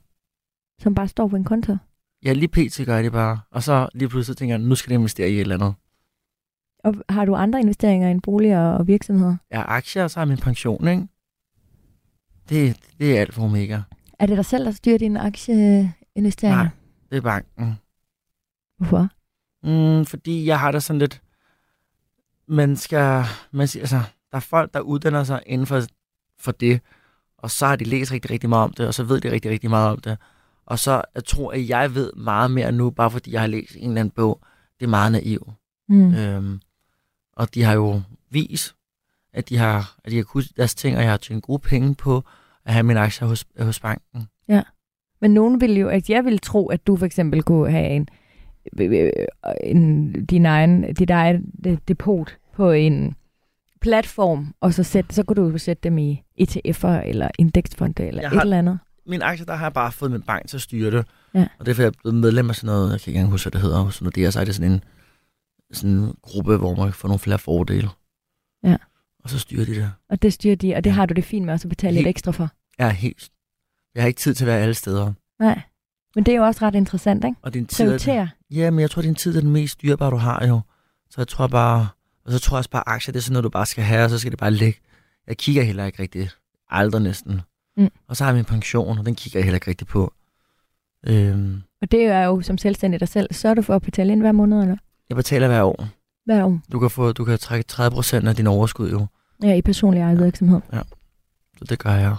Som 0.80 0.94
bare 0.94 1.08
står 1.08 1.28
på 1.28 1.36
en 1.36 1.44
konto? 1.44 1.76
Ja, 2.24 2.32
lige 2.32 2.48
pt. 2.48 2.80
gør 2.86 2.94
jeg 2.94 3.04
det 3.04 3.12
bare. 3.12 3.40
Og 3.50 3.62
så 3.62 3.88
lige 3.94 4.08
pludselig 4.08 4.36
tænker 4.36 4.54
jeg, 4.54 4.62
nu 4.64 4.74
skal 4.74 4.90
jeg 4.90 4.98
investere 4.98 5.30
i 5.30 5.34
et 5.34 5.40
eller 5.40 5.54
andet. 5.54 5.74
Og 6.84 6.94
har 7.08 7.24
du 7.24 7.34
andre 7.34 7.60
investeringer 7.60 8.10
end 8.10 8.22
boliger 8.22 8.60
og 8.60 8.86
virksomheder? 8.86 9.36
Har 9.52 9.64
aktier, 9.64 10.04
og 10.04 10.10
så 10.10 10.20
har 10.20 10.24
min 10.24 10.38
pension, 10.38 10.88
ikke? 10.88 11.06
Det, 12.48 12.76
det 12.98 13.16
er 13.16 13.20
alt 13.20 13.34
for 13.34 13.42
omega. 13.42 13.80
Er 14.18 14.26
det 14.26 14.36
dig 14.36 14.44
selv, 14.44 14.64
der 14.64 14.70
styrer 14.70 14.98
dine 14.98 15.20
aktieinvesteringer? 15.20 16.62
Nej. 16.62 16.68
Det 17.10 17.16
er 17.16 17.20
banken. 17.20 17.78
Hvorfor? 18.78 19.08
Mm, 19.62 20.06
fordi 20.06 20.46
jeg 20.46 20.60
har 20.60 20.72
det 20.72 20.82
sådan 20.82 20.98
lidt, 20.98 21.22
man 22.46 22.76
skal, 22.76 23.24
man 23.50 23.68
siger, 23.68 23.82
altså, 23.82 24.02
der 24.30 24.36
er 24.36 24.40
folk, 24.40 24.74
der 24.74 24.80
uddanner 24.80 25.24
sig 25.24 25.42
inden 25.46 25.66
for, 25.66 25.82
for 26.38 26.52
det, 26.52 26.80
og 27.38 27.50
så 27.50 27.66
har 27.66 27.76
de 27.76 27.84
læst 27.84 28.12
rigtig, 28.12 28.30
rigtig 28.30 28.48
meget 28.48 28.64
om 28.64 28.72
det, 28.72 28.86
og 28.86 28.94
så 28.94 29.04
ved 29.04 29.20
de 29.20 29.30
rigtig, 29.30 29.50
rigtig 29.50 29.70
meget 29.70 29.90
om 29.90 29.98
det. 29.98 30.18
Og 30.66 30.78
så 30.78 31.02
jeg 31.14 31.24
tror 31.24 31.52
at 31.52 31.68
jeg 31.68 31.94
ved 31.94 32.12
meget 32.12 32.50
mere 32.50 32.72
nu, 32.72 32.90
bare 32.90 33.10
fordi 33.10 33.32
jeg 33.32 33.40
har 33.40 33.46
læst 33.46 33.76
en 33.76 33.88
eller 33.88 34.00
anden 34.00 34.10
bog. 34.10 34.40
Det 34.80 34.86
er 34.86 34.90
meget 34.90 35.12
naiv. 35.12 35.52
Mm. 35.88 36.14
Øhm, 36.14 36.60
og 37.32 37.54
de 37.54 37.62
har 37.62 37.72
jo 37.72 38.02
vist, 38.30 38.74
at 39.32 39.48
de 39.48 39.56
har, 39.56 39.96
at 40.04 40.10
de 40.10 40.16
har 40.16 40.22
kunnet 40.22 40.56
deres 40.56 40.74
ting, 40.74 40.96
og 40.96 41.02
jeg 41.02 41.10
har 41.10 41.16
tjent 41.16 41.44
gode 41.44 41.58
penge 41.58 41.94
på 41.94 42.24
at 42.64 42.72
have 42.72 42.82
mine 42.82 43.00
aktier 43.00 43.28
hos, 43.28 43.44
hos 43.60 43.80
banken. 43.80 44.28
Men 45.20 45.30
nogen 45.34 45.60
vil 45.60 45.74
jo, 45.76 45.88
at 45.88 46.10
jeg 46.10 46.24
vil 46.24 46.38
tro, 46.38 46.66
at 46.66 46.86
du 46.86 46.96
for 46.96 47.06
eksempel 47.06 47.42
kunne 47.42 47.70
have 47.70 47.88
en, 47.88 48.08
øh, 48.80 49.10
en 49.64 50.12
din 50.24 50.46
egen, 50.46 50.94
dit 50.94 51.10
eget 51.10 51.42
øh, 51.66 51.78
depot 51.88 52.36
på 52.54 52.70
en 52.70 53.14
platform, 53.80 54.54
og 54.60 54.74
så, 54.74 54.82
sætte, 54.82 55.14
så 55.14 55.22
kunne 55.22 55.52
du 55.52 55.58
sætte 55.58 55.80
dem 55.84 55.98
i 55.98 56.22
ETF'er 56.40 56.88
eller 57.08 57.28
indeksfonde 57.38 58.06
eller 58.06 58.22
Jeg 58.22 58.28
et 58.28 58.34
har- 58.34 58.42
eller 58.42 58.58
andet. 58.58 58.78
Mine 59.06 59.24
aktier, 59.24 59.46
der 59.46 59.54
har 59.54 59.64
jeg 59.64 59.72
bare 59.72 59.92
fået 59.92 60.10
min 60.10 60.22
bank 60.22 60.48
til 60.48 60.56
at 60.56 60.60
styre 60.60 60.90
det. 60.90 61.06
Ja. 61.34 61.46
Og 61.58 61.66
derfor 61.66 61.82
er 61.82 61.86
jeg 61.86 61.92
blevet 62.02 62.14
medlem 62.20 62.48
af 62.50 62.56
sådan 62.56 62.66
noget, 62.74 62.92
jeg 62.92 63.00
kan 63.00 63.10
ikke 63.10 63.18
engang 63.18 63.30
huske, 63.30 63.44
hvad 63.44 63.52
det 63.52 63.60
hedder, 63.60 63.80
hos 63.82 64.02
Nordea, 64.02 64.30
så 64.30 64.40
er 64.40 64.44
det 64.44 64.54
sådan 64.54 64.72
en, 64.72 64.84
sådan 65.72 65.90
en 65.96 66.14
gruppe, 66.22 66.56
hvor 66.56 66.74
man 66.74 66.86
kan 66.86 66.92
få 66.94 67.06
nogle 67.06 67.18
flere 67.18 67.38
fordele. 67.38 67.88
Ja. 68.64 68.76
Og 69.24 69.30
så 69.30 69.38
styrer 69.38 69.64
de 69.64 69.74
det. 69.74 69.92
Og 70.10 70.22
det 70.22 70.32
styrer 70.32 70.56
de, 70.56 70.74
og 70.74 70.84
det 70.84 70.90
Ja. 70.90 70.94
har 70.94 71.06
du 71.06 71.14
det 71.14 71.24
fint 71.24 71.46
med 71.46 71.52
også 71.54 71.66
at 71.66 71.70
betale 71.70 71.92
lidt 71.94 71.98
Helt- 72.06 72.16
ekstra 72.16 72.32
for. 72.32 72.48
Er 72.78 72.88
helt... 72.88 73.30
Jeg 73.94 74.02
har 74.02 74.08
ikke 74.08 74.18
tid 74.20 74.34
til 74.34 74.44
at 74.44 74.46
være 74.46 74.60
alle 74.60 74.74
steder. 74.74 75.12
Nej. 75.38 75.60
Men 76.14 76.24
det 76.24 76.32
er 76.32 76.36
jo 76.36 76.44
også 76.44 76.64
ret 76.66 76.74
interessant, 76.74 77.24
ikke? 77.24 77.36
Og 77.42 77.54
din 77.54 77.66
tid, 77.66 77.84
er, 77.84 77.88
Prioritere 77.88 78.28
Ja, 78.50 78.70
men 78.70 78.80
jeg 78.80 78.90
tror, 78.90 79.02
din 79.02 79.14
tid 79.14 79.36
er 79.36 79.40
den 79.40 79.50
mest 79.50 79.82
dyrebare, 79.82 80.10
du 80.10 80.16
har 80.16 80.46
jo. 80.46 80.60
Så 81.10 81.20
jeg 81.20 81.28
tror 81.28 81.46
bare... 81.46 81.88
Og 82.24 82.32
så 82.32 82.38
tror 82.38 82.56
jeg 82.56 82.58
også 82.58 82.70
bare, 82.70 82.88
aktier, 82.88 83.12
det 83.12 83.18
er 83.18 83.22
sådan 83.22 83.32
noget, 83.32 83.44
du 83.44 83.48
bare 83.48 83.66
skal 83.66 83.84
have, 83.84 84.04
og 84.04 84.10
så 84.10 84.18
skal 84.18 84.30
det 84.30 84.38
bare 84.38 84.50
ligge. 84.50 84.80
Jeg 85.26 85.36
kigger 85.36 85.62
heller 85.62 85.84
ikke 85.84 86.02
rigtig. 86.02 86.30
Aldrig 86.70 87.02
næsten. 87.02 87.40
Mm. 87.76 87.88
Og 88.08 88.16
så 88.16 88.24
har 88.24 88.30
jeg 88.30 88.36
min 88.36 88.44
pension, 88.44 88.98
og 88.98 89.06
den 89.06 89.14
kigger 89.14 89.38
jeg 89.38 89.44
heller 89.44 89.56
ikke 89.56 89.70
rigtig 89.70 89.86
på. 89.86 90.12
Øhm, 91.06 91.62
Og 91.82 91.90
det 91.90 92.04
er 92.04 92.24
jo 92.24 92.42
som 92.42 92.58
selvstændig 92.58 93.00
dig 93.00 93.08
selv. 93.08 93.34
Sørger 93.34 93.54
du 93.54 93.62
for 93.62 93.74
at 93.74 93.82
betale 93.82 94.12
ind 94.12 94.20
hver 94.20 94.32
måned, 94.32 94.62
eller? 94.62 94.76
jeg 95.08 95.16
betaler 95.16 95.48
hver 95.48 95.62
år. 95.62 95.88
Hver 96.24 96.44
år. 96.44 96.60
Du 96.72 96.78
kan, 96.78 96.90
få, 96.90 97.12
du 97.12 97.24
kan 97.24 97.38
trække 97.38 97.64
30 97.68 97.94
procent 97.94 98.28
af 98.28 98.36
din 98.36 98.46
overskud 98.46 98.90
jo. 98.90 99.06
Ja, 99.42 99.54
i 99.54 99.62
personlig 99.62 100.00
eget 100.00 100.24
virksomhed. 100.24 100.60
Så 101.58 101.64
det 101.68 101.78
gør 101.78 101.90
jeg. 101.94 102.16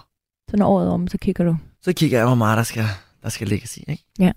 Så 0.52 0.58
når 0.58 0.68
året 0.68 0.89
om, 0.89 1.08
så 1.08 1.18
kigger 1.18 1.43
du. 1.43 1.58
Så 1.82 1.93
kigger 1.93 2.18
jeg, 2.18 2.28
hvor 2.28 2.36
meget 2.36 2.58
der 2.58 2.64
skal, 2.64 2.86
der 3.24 3.30
skal 3.30 3.47
lægges 3.47 3.78
i, 3.78 3.84
ikke? 3.88 4.34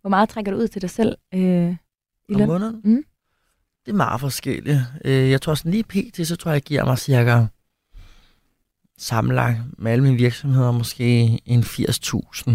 Hvor 0.00 0.10
meget 0.10 0.28
trækker 0.28 0.52
du 0.52 0.58
ud 0.58 0.68
til 0.68 0.82
dig 0.82 0.90
selv 0.90 1.16
øh, 1.34 1.76
i 2.28 2.34
løn? 2.34 2.48
måneden? 2.48 2.80
Mm. 2.84 3.04
Det 3.86 3.92
er 3.92 3.96
meget 3.96 4.20
forskelligt. 4.20 4.78
Øh, 5.04 5.30
jeg 5.30 5.40
tror 5.42 5.54
sådan 5.54 5.70
lige 5.72 5.84
pt, 5.84 6.26
så 6.26 6.36
tror 6.36 6.50
jeg, 6.50 6.54
jeg 6.54 6.62
giver 6.62 6.84
mig 6.84 6.98
cirka 6.98 7.46
sammenlagt 8.98 9.58
med 9.78 9.92
alle 9.92 10.02
mine 10.04 10.16
virksomheder 10.16 10.70
måske 10.72 11.40
en 11.44 11.60
80.000. 11.60 12.50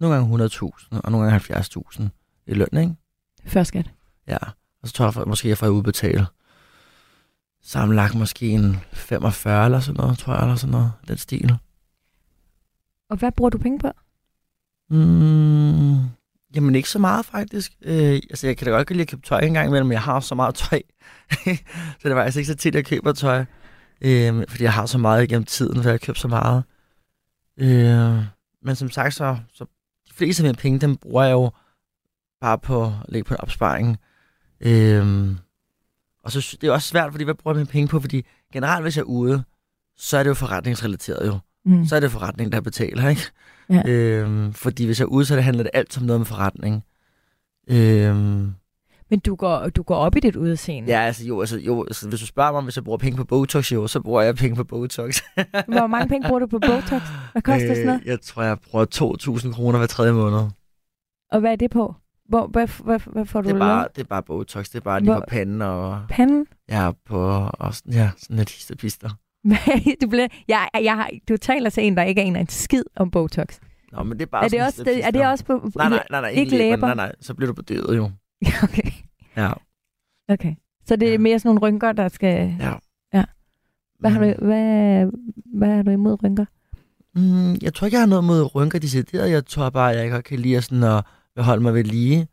Nogle 0.00 0.16
gange 0.16 0.44
100.000, 0.44 1.00
og 1.00 1.12
nogle 1.12 1.30
gange 1.30 1.54
70.000 1.54 2.02
i 2.46 2.54
løn, 2.54 2.68
ikke? 2.80 2.94
Før 3.44 3.62
skat. 3.62 3.90
Ja. 4.26 4.38
Og 4.82 4.88
så 4.88 4.92
tror 4.94 5.06
jeg, 5.06 5.14
for- 5.14 5.24
måske 5.24 5.48
jeg 5.48 5.58
får 5.58 5.68
udbetalt 5.68 6.22
sammenlagt 7.62 8.14
måske 8.14 8.48
en 8.48 8.76
45 8.92 9.64
eller 9.64 9.80
sådan 9.80 9.96
noget, 10.00 10.18
tror 10.18 10.34
jeg, 10.34 10.42
eller 10.42 10.56
sådan 10.56 10.72
noget, 10.72 10.92
den 11.08 11.16
stil. 11.18 11.56
Og 13.10 13.16
hvad 13.16 13.32
bruger 13.32 13.50
du 13.50 13.58
penge 13.58 13.78
på? 13.78 13.92
Mm, 14.90 15.96
jamen 16.54 16.74
ikke 16.74 16.90
så 16.90 16.98
meget 16.98 17.26
faktisk. 17.26 17.72
Øh, 17.82 18.14
altså 18.14 18.46
jeg 18.46 18.56
kan 18.56 18.66
da 18.66 18.72
godt 18.72 18.90
lide 18.90 19.02
at 19.02 19.08
købe 19.08 19.22
tøj 19.22 19.40
en 19.40 19.54
gang 19.54 19.68
imellem, 19.68 19.86
men 19.86 19.92
jeg 19.92 20.02
har 20.02 20.20
så 20.20 20.34
meget 20.34 20.54
tøj. 20.54 20.80
så 22.00 22.08
det 22.08 22.16
var 22.16 22.22
altså 22.22 22.40
ikke 22.40 22.52
så 22.52 22.56
tit, 22.56 22.74
jeg 22.74 22.86
køber 22.86 23.12
tøj. 23.12 23.44
Øh, 24.00 24.44
fordi 24.48 24.64
jeg 24.64 24.72
har 24.72 24.86
så 24.86 24.98
meget 24.98 25.24
igennem 25.24 25.44
tiden, 25.44 25.76
for 25.76 25.82
jeg 25.82 25.92
har 25.92 25.98
købt 25.98 26.18
så 26.18 26.28
meget. 26.28 26.64
Øh, 27.58 28.24
men 28.62 28.76
som 28.76 28.90
sagt, 28.90 29.14
så, 29.14 29.38
så 29.52 29.64
de 30.08 30.14
fleste 30.14 30.42
af 30.42 30.44
mine 30.44 30.56
penge, 30.56 30.78
dem 30.78 30.96
bruger 30.96 31.24
jeg 31.24 31.32
jo 31.32 31.50
bare 32.40 32.58
på 32.58 32.84
at 32.84 32.92
lægge 33.08 33.24
på 33.28 33.34
en 33.34 33.40
opsparing. 33.40 33.98
Øh, 34.60 35.30
og 36.24 36.32
så 36.32 36.58
det 36.60 36.68
er 36.68 36.72
også 36.72 36.88
svært, 36.88 37.12
fordi 37.12 37.24
hvad 37.24 37.34
bruger 37.34 37.54
jeg 37.54 37.58
mine 37.58 37.72
penge 37.72 37.88
på? 37.88 38.00
Fordi 38.00 38.26
generelt, 38.52 38.84
hvis 38.84 38.96
jeg 38.96 39.02
er 39.02 39.06
ude, 39.06 39.44
så 39.96 40.18
er 40.18 40.22
det 40.22 40.28
jo 40.28 40.34
forretningsrelateret 40.34 41.26
jo 41.26 41.38
Mm. 41.64 41.84
så 41.86 41.96
er 41.96 42.00
det 42.00 42.10
forretningen, 42.10 42.52
der 42.52 42.60
betaler, 42.60 43.08
ikke? 43.08 43.22
Ja. 43.70 43.82
Øhm, 43.88 44.52
fordi 44.52 44.86
hvis 44.86 45.00
jeg 45.00 45.04
er 45.04 45.08
ude, 45.08 45.24
så 45.24 45.36
det 45.36 45.44
handler 45.44 45.62
det 45.62 45.70
alt 45.74 45.98
om 45.98 46.02
noget 46.04 46.20
med 46.20 46.26
forretning. 46.26 46.82
Øhm, 47.70 48.54
Men 49.10 49.18
du 49.18 49.34
går, 49.36 49.68
du 49.68 49.82
går 49.82 49.94
op 49.96 50.16
i 50.16 50.20
dit 50.20 50.36
udseende. 50.36 50.88
ja, 50.88 51.00
altså 51.00 51.24
jo, 51.26 51.40
altså, 51.40 51.58
jo 51.58 51.82
altså, 51.84 52.08
hvis 52.08 52.20
du 52.20 52.26
spørger 52.26 52.50
mig, 52.52 52.58
om 52.58 52.64
hvis 52.64 52.76
jeg 52.76 52.84
bruger 52.84 52.98
penge 52.98 53.16
på 53.16 53.24
Botox, 53.24 53.72
jo, 53.72 53.86
så 53.86 54.00
bruger 54.00 54.22
jeg 54.22 54.34
penge 54.34 54.56
på 54.56 54.64
Botox. 54.64 55.20
Hvor 55.68 55.86
mange 55.86 56.08
penge 56.08 56.28
bruger 56.28 56.38
du 56.40 56.46
på 56.46 56.58
Botox? 56.58 57.02
Hvad 57.32 57.42
koster 57.42 57.74
sådan 57.74 57.86
noget? 57.86 58.00
Øh, 58.00 58.06
jeg 58.06 58.20
tror, 58.20 58.42
jeg 58.42 58.58
bruger 58.70 58.84
2.000 59.46 59.52
kroner 59.54 59.78
hver 59.78 59.86
tredje 59.86 60.12
måned. 60.12 60.48
Og 61.32 61.40
hvad 61.40 61.52
er 61.52 61.56
det 61.56 61.70
på? 61.70 61.94
Hvor, 62.28 62.46
hvad, 62.46 62.68
hvad, 62.84 63.00
hvad 63.06 63.26
får 63.26 63.40
du 63.40 63.48
Det 63.48 63.54
er, 63.54 63.58
bare, 63.58 63.86
det 63.96 64.00
er 64.02 64.06
bare 64.06 64.22
Botox. 64.22 64.64
Det 64.68 64.74
er 64.74 64.80
bare 64.80 65.00
lige 65.00 65.10
Hvor- 65.12 65.20
på 65.20 65.24
panden 65.28 65.62
og, 65.62 66.00
Panden? 66.08 66.46
ja, 66.68 66.90
på, 67.06 67.48
og 67.52 67.74
sådan, 67.74 67.92
ja, 67.92 68.10
sådan 68.16 68.36
lidt 68.36 68.50
histerpister. 68.50 69.10
Du, 70.02 70.08
bliver, 70.08 70.28
jeg, 70.48 70.68
jeg 70.74 71.10
du 71.28 71.36
taler 71.36 71.70
til 71.70 71.86
en, 71.86 71.96
der 71.96 72.02
ikke 72.02 72.22
aner 72.22 72.40
en 72.40 72.48
skid 72.48 72.82
om 72.96 73.10
Botox. 73.10 73.58
Nå, 73.92 74.02
men 74.02 74.18
det 74.18 74.22
er 74.22 74.30
bare 74.30 74.44
Er 74.44 74.48
det, 74.48 74.62
også, 74.62 74.84
det, 74.84 75.04
er 75.04 75.10
det 75.10 75.26
også 75.26 75.44
på... 75.44 75.70
Nej, 75.76 75.88
nej, 75.88 76.04
nej, 76.10 76.20
nej, 76.20 76.30
ikke 76.30 76.50
læber. 76.50 76.76
læber? 76.76 76.86
Nej, 76.86 76.94
nej, 76.94 77.12
så 77.20 77.34
bliver 77.34 77.46
du 77.52 77.54
bedøvet 77.54 77.96
jo. 77.96 78.10
okay. 78.62 78.90
Ja, 79.36 79.52
okay. 80.28 80.54
Så 80.86 80.96
det 80.96 81.08
er 81.08 81.12
Ja. 81.12 81.18
mere 81.18 81.38
sådan 81.38 81.48
nogle 81.48 81.60
rynker, 81.60 81.92
der 81.92 82.08
skal... 82.08 82.56
ja. 82.60 82.72
Ja. 83.14 83.24
Hvad, 84.00 84.10
har 84.10 84.20
du, 84.24 84.44
hvad, 84.44 85.06
hvad 85.58 85.68
har 85.76 85.82
du 85.82 85.90
imod 85.90 86.24
rynker? 86.24 86.44
Mm, 87.14 87.54
jeg 87.62 87.74
tror 87.74 87.84
ikke, 87.86 87.94
jeg 87.94 88.02
har 88.02 88.06
noget 88.06 88.24
mod 88.24 88.54
rynker 88.54 88.78
decideret. 88.78 89.30
Jeg 89.30 89.46
tror 89.46 89.70
bare, 89.70 89.86
jeg 89.86 90.10
godt 90.10 90.24
kan 90.24 90.38
lide 90.38 90.56
at, 90.56 90.64
sådan 90.64 90.82
at, 90.84 91.04
holde 91.44 91.62
mig 91.62 91.74
ved 91.74 91.84
lige. 91.84 92.28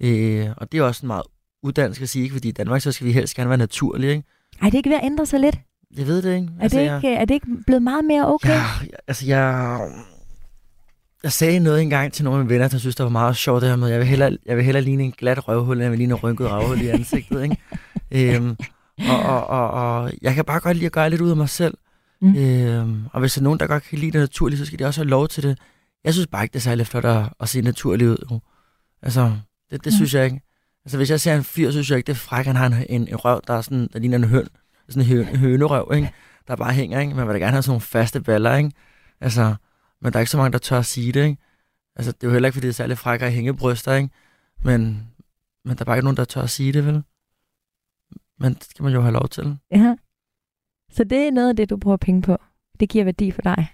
Øh, 0.00 0.46
og 0.56 0.72
det 0.72 0.78
er 0.78 0.82
også 0.84 0.98
sådan 0.98 1.06
meget 1.06 1.22
uddansk 1.62 2.02
at 2.02 2.08
sige, 2.08 2.22
ikke? 2.22 2.32
fordi 2.32 2.48
i 2.48 2.52
Danmark 2.52 2.80
så 2.80 2.92
skal 2.92 3.06
vi 3.06 3.12
helst 3.12 3.36
gerne 3.36 3.48
være 3.50 3.58
naturlige. 3.58 4.10
Ikke? 4.12 4.24
Er 4.62 4.64
det 4.64 4.74
ikke 4.74 4.90
ved 4.90 4.96
at 4.96 5.04
ændre 5.04 5.26
sig 5.26 5.40
lidt? 5.40 5.58
Jeg 5.98 6.06
ved 6.06 6.22
det 6.22 6.34
ikke. 6.34 6.48
Er, 6.60 6.68
det 6.68 6.80
ikke, 6.80 7.14
er 7.14 7.24
det 7.24 7.34
ikke 7.34 7.46
blevet 7.66 7.82
meget 7.82 8.04
mere 8.04 8.26
okay? 8.34 8.48
Jeg, 8.48 8.66
jeg, 8.80 8.88
altså, 9.08 9.26
jeg, 9.26 9.78
jeg 11.22 11.32
sagde 11.32 11.58
noget 11.58 11.82
engang 11.82 12.12
til 12.12 12.24
nogle 12.24 12.38
af 12.40 12.44
mine 12.44 12.54
venner, 12.54 12.68
der 12.68 12.78
synes, 12.78 12.96
det 12.96 13.04
var 13.04 13.10
meget 13.10 13.36
sjovt 13.36 13.62
det 13.62 13.68
her 13.70 13.76
med, 13.76 13.88
jeg 13.88 13.98
vil 13.98 14.06
hellere, 14.08 14.38
jeg 14.46 14.56
vil 14.56 14.64
hellere 14.64 14.82
ligne 14.84 15.04
en 15.04 15.12
glat 15.12 15.48
røvhul, 15.48 15.76
end 15.76 15.82
jeg 15.82 15.90
vil 15.90 15.98
ligne 15.98 16.14
en 16.14 16.20
rynket 16.20 16.50
røvhul 16.50 16.80
i 16.80 16.88
ansigtet. 16.88 17.42
Ikke? 17.42 17.56
øhm, 18.36 18.56
og, 19.10 19.22
og, 19.22 19.46
og, 19.46 19.70
og, 19.70 20.12
jeg 20.22 20.34
kan 20.34 20.44
bare 20.44 20.60
godt 20.60 20.76
lide 20.76 20.86
at 20.86 20.92
gøre 20.92 21.10
lidt 21.10 21.20
ud 21.20 21.30
af 21.30 21.36
mig 21.36 21.48
selv. 21.48 21.74
Mm. 22.20 22.28
Mm. 22.28 22.36
Øhm, 22.36 23.02
og 23.12 23.20
hvis 23.20 23.34
der 23.34 23.40
er 23.40 23.42
nogen, 23.42 23.60
der 23.60 23.66
godt 23.66 23.82
kan 23.82 23.98
lide 23.98 24.10
det 24.12 24.20
naturligt, 24.20 24.58
så 24.58 24.66
skal 24.66 24.78
de 24.78 24.84
også 24.84 25.00
have 25.00 25.08
lov 25.08 25.28
til 25.28 25.42
det. 25.42 25.58
Jeg 26.04 26.12
synes 26.12 26.26
bare 26.26 26.42
ikke, 26.44 26.52
det 26.52 26.58
er 26.58 26.62
særlig 26.62 26.86
flot 26.86 27.04
at, 27.04 27.22
at 27.40 27.48
se 27.48 27.60
naturligt 27.60 28.10
ud. 28.10 28.16
jo. 28.30 28.40
Altså, 29.02 29.32
det, 29.70 29.84
det 29.84 29.92
Mm. 29.92 29.96
synes 29.96 30.14
jeg 30.14 30.24
ikke. 30.24 30.40
Altså, 30.84 30.96
hvis 30.96 31.10
jeg 31.10 31.20
ser 31.20 31.34
en 31.36 31.44
fyr, 31.44 31.66
så 31.66 31.72
synes 31.72 31.90
jeg 31.90 31.96
ikke, 31.96 32.06
det 32.06 32.12
er 32.12 32.16
fræk, 32.16 32.46
han 32.46 32.56
har 32.56 32.66
en, 32.66 32.74
en, 32.88 33.08
en 33.08 33.16
røv, 33.16 33.40
der, 33.46 33.54
er 33.54 33.60
sådan, 33.60 33.88
der 33.92 33.98
ligner 33.98 34.16
en 34.16 34.24
høn. 34.24 34.46
Sådan 34.88 35.02
en 35.02 35.08
hø, 35.08 35.24
hønerøv, 35.24 35.90
ikke? 35.94 36.12
der 36.48 36.56
bare 36.56 36.72
hænger. 36.72 37.00
Ikke? 37.00 37.14
Man 37.14 37.26
vil 37.26 37.34
da 37.34 37.38
gerne 37.38 37.52
have 37.52 37.62
sådan 37.62 37.70
nogle 37.70 37.80
faste 37.80 38.20
baller. 38.20 38.56
Ikke? 38.56 38.70
Altså, 39.20 39.54
men 40.00 40.12
der 40.12 40.18
er 40.18 40.20
ikke 40.20 40.30
så 40.30 40.36
mange, 40.36 40.52
der 40.52 40.58
tør 40.58 40.78
at 40.78 40.86
sige 40.86 41.12
det. 41.12 41.24
Ikke? 41.24 41.42
Altså, 41.96 42.12
det 42.12 42.22
er 42.22 42.28
jo 42.28 42.32
heller 42.32 42.46
ikke, 42.46 42.54
fordi 42.54 42.66
det 42.66 42.72
er 42.72 42.74
særlig 42.74 42.98
frækker 42.98 43.26
i 43.26 43.30
hængebryster. 43.30 43.94
Ikke? 43.94 44.10
Men, 44.64 45.08
men 45.64 45.76
der 45.76 45.82
er 45.82 45.84
bare 45.84 45.96
ikke 45.96 46.04
nogen, 46.04 46.16
der 46.16 46.24
tør 46.24 46.42
at 46.42 46.50
sige 46.50 46.72
det, 46.72 46.86
vel? 46.86 47.02
Men 48.38 48.54
det 48.54 48.64
skal 48.64 48.82
man 48.82 48.92
jo 48.92 49.00
have 49.00 49.12
lov 49.12 49.28
til. 49.28 49.58
Ja. 49.70 49.96
Så 50.92 51.04
det 51.04 51.18
er 51.18 51.30
noget 51.30 51.48
af 51.48 51.56
det, 51.56 51.70
du 51.70 51.76
bruger 51.76 51.96
penge 51.96 52.22
på. 52.22 52.36
Det 52.80 52.88
giver 52.88 53.04
værdi 53.04 53.30
for 53.30 53.42
dig. 53.42 53.68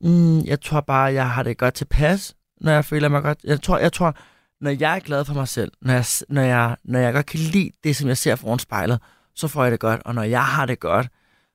Mm, 0.00 0.40
jeg 0.40 0.60
tror 0.60 0.80
bare, 0.80 1.12
jeg 1.12 1.30
har 1.30 1.42
det 1.42 1.58
godt 1.58 1.74
tilpas, 1.74 2.36
når 2.60 2.72
jeg 2.72 2.84
føler 2.84 3.08
mig 3.08 3.22
godt. 3.22 3.38
Jeg 3.44 3.62
tror, 3.62 3.78
jeg 3.78 3.92
tror 3.92 4.16
når 4.60 4.70
jeg 4.70 4.96
er 4.96 5.00
glad 5.00 5.24
for 5.24 5.34
mig 5.34 5.48
selv, 5.48 5.72
når 5.82 5.92
jeg, 5.92 6.04
når, 6.28 6.42
jeg, 6.42 6.76
når 6.84 6.98
jeg 6.98 7.12
godt 7.12 7.26
kan 7.26 7.40
lide 7.40 7.70
det, 7.84 7.96
som 7.96 8.08
jeg 8.08 8.16
ser 8.16 8.36
foran 8.36 8.58
spejlet, 8.58 9.00
så 9.36 9.48
får 9.48 9.62
jeg 9.62 9.72
det 9.72 9.80
godt. 9.80 10.02
Og 10.04 10.14
når 10.14 10.22
jeg 10.22 10.44
har 10.46 10.66
det 10.66 10.80
godt, 10.80 11.08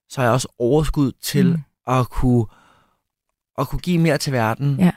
så 0.10 0.22
har 0.22 0.26
jeg 0.26 0.34
også 0.34 0.48
overskud 0.60 1.12
til 1.22 1.46
Mm. 1.48 1.62
at, 1.88 2.10
kunne, 2.10 2.46
at 3.58 3.68
kunne 3.68 3.80
give 3.80 3.98
mere 3.98 4.18
til 4.18 4.34
verden. 4.34 4.80
Ja. 4.80 4.92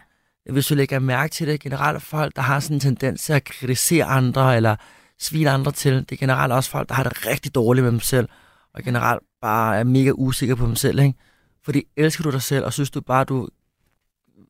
Hvis 0.53 0.67
du 0.67 0.75
lægger 0.75 0.99
mærke 0.99 1.33
til 1.33 1.47
det, 1.47 1.61
generelt 1.61 2.03
folk, 2.03 2.37
der 2.37 2.43
har 2.43 2.61
sådan 2.61 2.77
en 2.77 2.81
tendens 2.81 3.23
til 3.23 3.33
at 3.33 3.45
kritisere 3.45 4.05
andre, 4.05 4.57
eller 4.57 4.77
svine 5.19 5.51
andre 5.51 5.73
til, 5.73 5.95
det 5.95 6.13
er 6.13 6.17
generelt 6.17 6.53
også 6.53 6.71
folk, 6.71 6.89
der 6.89 6.95
har 6.95 7.03
det 7.03 7.27
rigtig 7.27 7.55
dårligt 7.55 7.85
med 7.85 7.93
dem 7.93 8.01
selv, 8.01 8.29
og 8.75 8.83
generelt 8.83 9.23
bare 9.41 9.77
er 9.77 9.85
mega 9.85 10.11
usikre 10.15 10.57
på 10.57 10.67
dem 10.67 10.77
selv, 10.77 10.99
ikke? 10.99 11.19
Fordi 11.65 11.83
elsker 11.97 12.25
du 12.25 12.31
dig 12.31 12.43
selv, 12.43 12.65
og 12.65 12.73
synes 12.73 12.91
du 12.91 13.01
bare, 13.01 13.25
du 13.25 13.45
er 13.45 13.49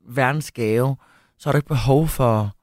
verdens 0.09 0.53
gave, 0.53 0.97
så 1.39 1.49
har 1.49 1.53
du 1.53 1.57
ikke 1.59 1.69
behov 1.69 2.09
for, 2.09 2.57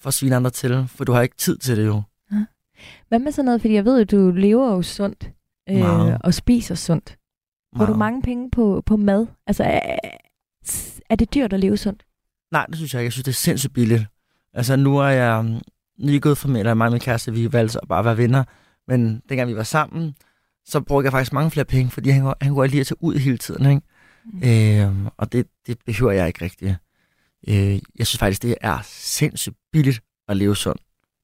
for 0.00 0.08
at 0.08 0.14
svine 0.14 0.36
andre 0.36 0.50
til, 0.50 0.88
for 0.88 1.04
du 1.04 1.12
har 1.12 1.22
ikke 1.22 1.36
tid 1.36 1.58
til 1.58 1.76
det 1.76 1.86
jo. 1.86 2.02
Hvad 3.08 3.18
med 3.18 3.32
sådan 3.32 3.44
noget, 3.44 3.60
fordi 3.60 3.74
jeg 3.74 3.84
ved, 3.84 4.00
at 4.00 4.10
du 4.10 4.30
lever 4.30 4.72
jo 4.72 4.82
sundt 4.82 5.30
øh, 5.70 5.78
Meget. 5.78 6.18
og 6.24 6.34
spiser 6.34 6.74
sundt. 6.74 7.18
Bruger 7.76 7.86
du 7.90 7.96
mange 7.96 8.22
penge 8.22 8.50
på, 8.50 8.82
på 8.86 8.96
mad? 8.96 9.26
Altså, 9.46 9.64
er, 9.64 9.98
er 11.10 11.14
det 11.14 11.34
dyrt 11.34 11.52
at 11.52 11.60
leve 11.60 11.76
sundt? 11.76 12.04
Nej, 12.52 12.66
det 12.66 12.76
synes 12.76 12.94
jeg 12.94 13.00
ikke. 13.00 13.06
Jeg 13.06 13.12
synes, 13.12 13.24
det 13.24 13.32
er 13.32 13.34
sindssygt 13.34 13.72
billigt. 13.72 14.04
Altså, 14.54 14.76
nu 14.76 14.98
er 14.98 15.08
jeg 15.08 15.44
mm, 15.44 15.60
lige 15.98 16.20
gået 16.20 16.38
fra 16.38 16.48
mig, 16.48 16.58
eller 16.58 16.74
mig 16.74 16.86
og 16.86 16.92
min 16.92 17.00
kæreste, 17.00 17.32
vi 17.32 17.52
valgte 17.52 17.78
at 17.82 17.88
bare 17.88 18.04
være 18.04 18.16
venner. 18.16 18.44
Men 18.88 19.22
dengang 19.28 19.50
vi 19.50 19.56
var 19.56 19.62
sammen, 19.62 20.14
så 20.64 20.80
brugte 20.80 21.04
jeg 21.04 21.12
faktisk 21.12 21.32
mange 21.32 21.50
flere 21.50 21.64
penge, 21.64 21.90
fordi 21.90 22.10
han, 22.10 22.34
han 22.40 22.54
kunne 22.54 22.68
lige 22.68 22.80
at 22.80 22.86
tage 22.86 23.02
ud 23.02 23.14
hele 23.16 23.38
tiden. 23.38 23.66
Ikke? 23.70 23.82
Mm. 24.24 24.42
Øhm, 24.44 25.08
og 25.16 25.32
det, 25.32 25.46
det 25.66 25.78
behøver 25.86 26.12
jeg 26.12 26.26
ikke 26.26 26.44
rigtigt. 26.44 26.76
Øh, 27.48 27.78
jeg 27.98 28.06
synes 28.06 28.18
faktisk, 28.18 28.42
det 28.42 28.54
er 28.60 28.78
sindssygt 28.84 29.56
billigt 29.72 30.00
at 30.28 30.36
leve 30.36 30.56
sundt. 30.56 30.82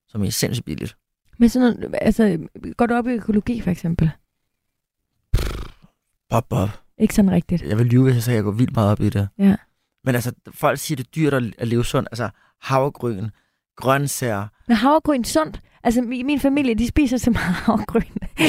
Som 0.08 0.24
er 0.24 0.30
sindssygt 0.30 0.64
billigt. 0.64 0.96
Men 1.38 1.48
sådan 1.48 1.76
noget, 1.76 1.94
altså, 2.00 2.38
går 2.76 2.86
du 2.86 2.94
op 2.94 3.06
i 3.06 3.10
økologi 3.10 3.60
for 3.60 3.70
eksempel? 3.70 4.10
Bob, 6.30 6.44
bob. 6.48 6.68
Ikke 6.98 7.14
sådan 7.14 7.30
rigtigt. 7.30 7.62
Jeg 7.62 7.78
vil 7.78 7.86
lyve, 7.86 8.02
hvis 8.02 8.14
jeg 8.14 8.22
sagde, 8.22 8.34
at 8.34 8.38
jeg 8.38 8.44
går 8.44 8.50
vildt 8.50 8.74
meget 8.74 8.90
op 8.90 9.00
i 9.00 9.08
det. 9.10 9.28
Ja. 9.38 9.56
Men 10.04 10.14
altså, 10.14 10.32
folk 10.54 10.78
siger, 10.78 10.96
det 10.96 11.06
er 11.06 11.10
dyrt 11.16 11.34
at, 11.58 11.68
leve 11.68 11.84
sundt. 11.84 12.08
Altså, 12.12 12.30
havregryn, 12.60 13.28
grøntsager, 13.76 14.46
Men 14.68 14.76
havregryn 14.76 15.24
sundt? 15.24 15.60
Altså, 15.84 16.02
min, 16.02 16.26
min 16.26 16.40
familie, 16.40 16.74
de 16.74 16.88
spiser 16.88 17.16
så 17.16 17.30
meget 17.30 17.54
havregryn. 17.54 18.02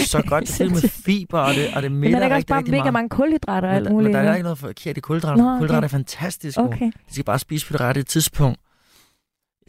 så 0.05 0.23
godt 0.27 0.47
til 0.57 0.69
med 0.71 0.89
fiber, 0.89 1.39
og 1.39 1.53
det, 1.55 1.75
og 1.75 1.81
det 1.81 1.91
Men 1.91 1.99
mætter 1.99 2.19
der 2.19 2.25
er 2.25 2.25
ikke 2.25 2.33
også 2.33 2.37
rigtig, 2.37 2.47
bare 2.49 2.57
rigtig 2.59 2.71
mega 2.71 2.83
meget. 2.83 2.93
mange 2.93 3.09
kulhydrater 3.09 3.67
og 3.67 3.71
men, 3.71 3.75
alt 3.77 3.85
der- 3.85 3.91
muligt. 3.91 4.13
men 4.13 4.23
der 4.25 4.29
er 4.31 4.35
ikke 4.35 4.43
noget 4.43 4.57
forkert 4.57 4.97
i 4.97 4.99
kulhydrater. 4.99 5.43
Nå, 5.43 5.49
okay. 5.49 5.59
Kulhydrater 5.59 5.83
er 5.87 5.89
fantastisk. 5.89 6.57
Okay. 6.59 6.85
De 6.85 7.13
skal 7.13 7.23
bare 7.25 7.39
spise 7.39 7.67
på 7.67 7.73
det 7.73 7.81
rette 7.81 8.03
tidspunkt. 8.03 8.59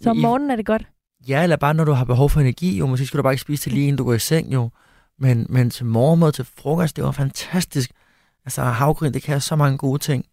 så 0.03 0.11
om 0.11 0.17
morgenen 0.17 0.51
er 0.51 0.57
det 0.57 0.67
godt. 0.67 0.87
Ja, 1.29 1.43
eller 1.43 1.57
bare 1.57 1.75
når 1.75 1.85
du 1.85 1.93
har 1.93 2.05
behov 2.05 2.31
for 2.31 2.41
energi, 2.41 2.79
jo. 2.79 2.87
Måske 2.87 3.07
skal 3.07 3.19
du 3.19 3.23
bare 3.23 3.33
ikke 3.33 3.41
spise 3.41 3.63
til 3.63 3.73
lige 3.73 3.87
inden 3.87 3.97
du 3.99 4.05
går 4.05 4.15
i 4.15 4.19
seng, 4.19 4.53
jo. 4.53 4.71
Men, 5.19 5.47
men 5.49 5.71
til 5.71 5.87
morgenmad, 5.87 6.33
til 6.33 6.45
frokost, 6.45 6.97
det 6.97 7.05
var 7.05 7.11
fantastisk. 7.11 7.91
Altså, 8.45 8.63
havgryn, 8.63 9.13
det 9.13 9.23
kan 9.23 9.41
så 9.41 9.57
mange 9.57 9.79
gode 9.79 9.99
ting. 9.99 10.25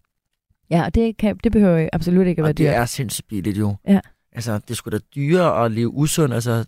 Ja, 0.69 0.83
og 0.85 0.95
det, 0.95 1.17
kan, 1.17 1.37
det 1.43 1.51
behøver 1.51 1.77
jo 1.79 1.89
absolut 1.93 2.27
ikke 2.27 2.39
at 2.39 2.43
være 2.43 2.49
Og 2.51 2.57
det 2.57 2.63
dyrt. 2.65 2.73
er 2.75 2.85
sindssygt 2.85 3.27
billigt, 3.27 3.57
jo. 3.57 3.75
Ja. 3.87 3.99
Altså, 4.31 4.57
det 4.67 4.77
skulle 4.77 4.99
da 4.99 5.03
dyre 5.15 5.65
at 5.65 5.71
leve 5.71 5.89
usund. 5.89 6.33
Altså, 6.33 6.65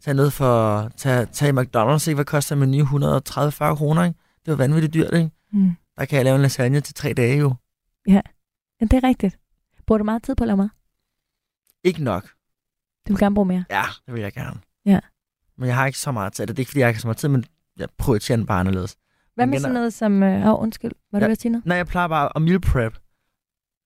tage 0.00 0.14
noget 0.14 0.32
for, 0.32 0.88
tage, 0.96 1.26
tage 1.26 1.48
i 1.48 1.52
McDonald's, 1.52 2.08
ikke? 2.08 2.14
Hvad 2.14 2.24
koster 2.24 2.54
en 2.56 2.60
menu? 2.60 2.84
130-40 2.84 3.74
kroner, 3.74 4.04
ikke? 4.04 4.18
Det 4.44 4.50
var 4.50 4.56
vanvittigt 4.56 4.94
dyrt, 4.94 5.14
ikke? 5.14 5.30
Mm. 5.52 5.70
Der 5.98 6.04
kan 6.04 6.16
jeg 6.16 6.24
lave 6.24 6.34
en 6.36 6.42
lasagne 6.42 6.80
til 6.80 6.94
tre 6.94 7.12
dage 7.12 7.38
jo. 7.38 7.54
Ja, 8.08 8.20
det 8.80 8.92
er 8.92 9.04
rigtigt. 9.04 9.38
Bruger 9.86 9.98
du 9.98 10.04
meget 10.04 10.22
tid 10.22 10.34
på 10.34 10.44
at 10.44 10.48
lave 10.48 10.56
mad? 10.56 10.68
Ikke 11.84 12.04
nok. 12.04 12.28
Du 13.08 13.12
vil 13.12 13.18
gerne 13.18 13.34
bruge 13.34 13.46
mere. 13.46 13.64
Ja, 13.70 13.82
det 14.06 14.14
vil 14.14 14.22
jeg 14.22 14.32
gerne. 14.32 14.60
Ja. 14.86 15.00
Men 15.58 15.68
jeg 15.68 15.76
har 15.76 15.86
ikke 15.86 15.98
så 15.98 16.12
meget 16.12 16.32
tid. 16.32 16.46
Det 16.46 16.54
er 16.54 16.58
ikke, 16.58 16.68
fordi 16.70 16.80
jeg 16.80 16.88
ikke 16.88 16.96
har 16.98 17.00
så 17.00 17.06
meget 17.06 17.16
tid, 17.16 17.28
men 17.28 17.44
jeg 17.78 17.88
prioriterer 17.98 18.36
den 18.36 18.46
bare 18.46 18.60
anderledes. 18.60 18.96
Hvad 19.34 19.46
med 19.46 19.58
sådan 19.60 19.74
noget 19.74 19.92
som... 19.92 20.22
Åh, 20.22 20.46
oh, 20.46 20.62
undskyld. 20.62 20.90
Var 21.12 21.18
du 21.18 21.24
Ja. 21.24 21.26
ved 21.28 21.32
at 21.32 21.40
sige 21.40 21.52
noget? 21.52 21.66
Nej, 21.66 21.76
jeg 21.76 21.86
plejer 21.86 22.08
bare 22.08 22.30
at 22.36 22.42
meal 22.42 22.60
prep. 22.60 22.98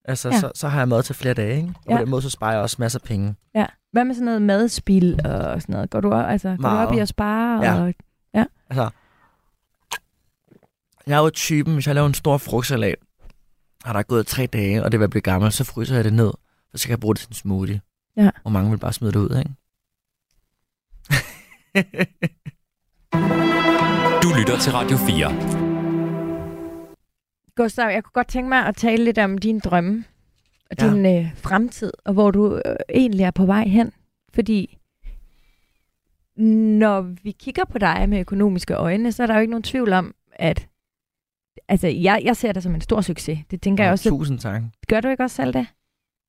Altså, 0.04 0.28
Ja. 0.28 0.34
ja. 0.34 0.40
så, 0.40 0.52
så 0.54 0.68
har 0.68 0.78
jeg 0.80 0.88
mad 0.88 1.02
til 1.02 1.14
flere 1.14 1.34
dage, 1.34 1.56
ikke? 1.56 1.68
Og 1.68 1.84
Ja. 1.88 1.96
på 1.96 2.00
den 2.02 2.10
måde, 2.10 2.22
så 2.22 2.30
sparer 2.30 2.52
jeg 2.52 2.60
også 2.62 2.76
masser 2.78 2.98
af 2.98 3.02
penge. 3.02 3.34
Ja. 3.54 3.66
Hvad 3.92 4.04
med 4.04 4.14
sådan 4.14 4.24
noget 4.24 4.42
madspil 4.42 5.20
og 5.26 5.62
sådan 5.62 5.72
noget? 5.72 5.90
Går 5.90 6.00
du, 6.00 6.12
op, 6.12 6.26
altså, 6.30 6.56
går 6.60 6.68
du 6.70 6.76
op 6.76 6.92
i 6.94 6.98
at 6.98 7.08
spare? 7.08 7.62
Ja. 7.64 7.74
Og... 7.82 7.94
Altså, 8.70 8.90
jeg 11.06 11.18
er 11.18 11.22
jo 11.22 11.30
typen, 11.30 11.74
hvis 11.74 11.86
jeg 11.86 11.94
laver 11.94 12.06
en 12.06 12.14
stor 12.14 12.38
frugtsalat, 12.38 12.94
og 13.84 13.94
der 13.94 13.98
er 13.98 14.02
gået 14.02 14.26
tre 14.26 14.46
dage, 14.46 14.84
og 14.84 14.92
det 14.92 15.00
vil 15.00 15.08
blive 15.08 15.22
gammel, 15.22 15.52
så 15.52 15.64
fryser 15.64 15.94
jeg 15.94 16.04
det 16.04 16.12
ned, 16.12 16.26
og 16.72 16.78
så 16.78 16.86
kan 16.86 16.90
jeg 16.90 17.00
bruge 17.00 17.14
det 17.14 17.20
til 17.20 17.28
en 17.28 17.34
smoothie. 17.34 17.80
Ja. 18.16 18.30
Og 18.44 18.52
mange 18.52 18.70
vil 18.70 18.78
bare 18.78 18.92
smide 18.92 19.12
det 19.12 19.18
ud, 19.18 19.38
ikke? 19.38 19.50
Du 24.22 24.28
lytter 24.38 24.58
til 24.58 24.72
Radio 24.72 24.96
4. 24.96 25.30
Gustav, 27.56 27.88
jeg 27.90 28.04
kunne 28.04 28.12
godt 28.12 28.28
tænke 28.28 28.48
mig 28.48 28.66
at 28.66 28.76
tale 28.76 29.04
lidt 29.04 29.18
om 29.18 29.38
dine 29.38 29.60
drømme 29.60 30.04
og 30.70 30.76
Ja. 30.80 30.90
din 30.90 31.06
øh, 31.06 31.36
fremtid, 31.36 31.92
og 32.04 32.12
hvor 32.12 32.30
du 32.30 32.54
øh, 32.66 32.76
egentlig 32.94 33.24
er 33.24 33.30
på 33.30 33.46
vej 33.46 33.64
hen. 33.64 33.92
Fordi 34.34 34.78
når 36.76 37.00
vi 37.22 37.30
kigger 37.30 37.64
på 37.64 37.78
dig 37.78 38.08
med 38.08 38.20
økonomiske 38.20 38.74
øjne, 38.74 39.12
så 39.12 39.22
er 39.22 39.26
der 39.26 39.34
jo 39.34 39.40
ikke 39.40 39.50
nogen 39.50 39.62
tvivl 39.62 39.92
om, 39.92 40.14
at 40.32 40.68
altså, 41.68 41.86
jeg, 41.88 42.20
jeg 42.24 42.36
ser 42.36 42.52
dig 42.52 42.62
som 42.62 42.74
en 42.74 42.80
stor 42.80 43.00
succes. 43.00 43.38
Det 43.50 43.62
tænker 43.62 43.84
jeg 43.84 43.92
også. 43.92 44.08
Tusind 44.08 44.38
tak. 44.38 44.62
Gør 44.88 45.00
du 45.00 45.08
ikke 45.08 45.22
også 45.22 45.36
selv 45.36 45.52
det? 45.52 45.66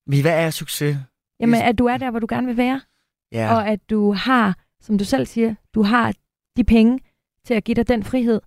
Men 0.07 0.21
hvad 0.21 0.45
er 0.45 0.49
succes? 0.49 0.97
Jamen, 1.41 1.61
at 1.61 1.77
du 1.79 1.85
er 1.85 1.97
der, 1.97 2.11
hvor 2.11 2.19
du 2.19 2.27
gerne 2.29 2.47
vil 2.47 2.57
være, 2.57 2.81
Ja, 3.31 3.55
og 3.55 3.67
at 3.67 3.79
du 3.89 4.13
har, 4.13 4.57
som 4.81 4.97
du 4.97 5.03
selv 5.05 5.25
siger, 5.25 5.55
du 5.73 5.83
har 5.83 6.13
de 6.57 6.63
penge 6.63 6.99
til 7.45 7.53
at 7.53 7.63
give 7.63 7.75
dig 7.75 7.87
den 7.87 8.03
frihed, 8.03 8.41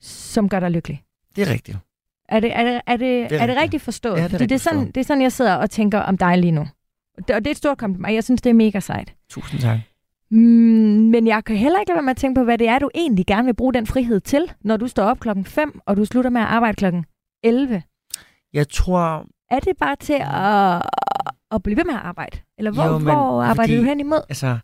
som 0.00 0.48
gør 0.48 0.60
dig 0.60 0.70
lykkelig. 0.70 1.02
det 1.36 1.48
er 1.48 1.52
rigtigt. 1.52 1.78
Er 2.28 2.40
det, 2.40 2.52
er 2.56 2.64
det, 2.64 2.80
er 2.86 2.96
det, 2.96 3.30
Det 3.30 3.38
er 3.38 3.42
er 3.42 3.46
det 3.46 3.56
rigtigt. 3.56 3.82
forstået? 3.82 4.16
Ja, 4.18 4.22
det 4.22 4.24
er 4.24 4.28
Fordi 4.30 4.46
det 4.46 4.54
er, 4.54 4.58
sådan, 4.58 4.86
det 4.86 4.96
er 4.96 5.04
sådan, 5.04 5.22
jeg 5.22 5.32
sidder 5.32 5.54
og 5.54 5.70
tænker 5.70 5.98
om 6.00 6.16
dig 6.18 6.38
lige 6.38 6.50
nu. 6.50 6.66
Og 7.18 7.28
det, 7.28 7.36
og 7.36 7.40
det 7.44 7.46
er 7.46 7.50
et 7.50 7.56
stort 7.56 7.78
kompliment. 7.78 8.14
Jeg 8.14 8.24
synes, 8.24 8.42
det 8.42 8.50
er 8.50 8.54
mega 8.54 8.80
sejt. 8.80 9.14
Tusind 9.28 9.60
tak. 9.60 9.78
Mm, 10.30 10.38
men 11.10 11.26
jeg 11.26 11.44
kan 11.44 11.56
heller 11.56 11.80
ikke 11.80 11.90
lade 11.90 11.96
være 11.96 12.02
med 12.02 12.10
at 12.10 12.16
tænke 12.16 12.38
på, 12.40 12.44
hvad 12.44 12.58
det 12.58 12.68
er, 12.68 12.78
du 12.78 12.90
egentlig 12.94 13.26
gerne 13.26 13.44
vil 13.46 13.54
bruge 13.54 13.74
den 13.74 13.86
frihed 13.86 14.20
til, 14.20 14.52
når 14.60 14.76
du 14.76 14.86
står 14.88 15.04
op 15.04 15.20
klokken 15.20 15.44
5, 15.44 15.80
og 15.86 15.96
du 15.96 16.04
slutter 16.04 16.30
med 16.30 16.40
at 16.40 16.46
arbejde 16.46 16.76
klokken 16.76 17.04
11. 17.42 17.82
Jeg 18.52 18.68
tror, 18.68 19.26
Er 19.50 19.58
det 19.60 19.76
bare 19.76 19.96
til 19.96 20.16
at, 20.20 20.82
at 21.50 21.62
blive 21.62 21.76
ved 21.76 21.84
med 21.84 21.94
at 21.94 22.00
arbejde? 22.00 22.38
Eller 22.58 22.70
hvor, 22.70 22.84
Jo, 22.84 22.98
men 22.98 23.02
hvor 23.02 23.42
arbejder 23.42 23.62
fordi- 23.62 23.76
du 23.76 23.82
hen 23.82 24.00
imod? 24.00 24.20
altså, 24.28 24.58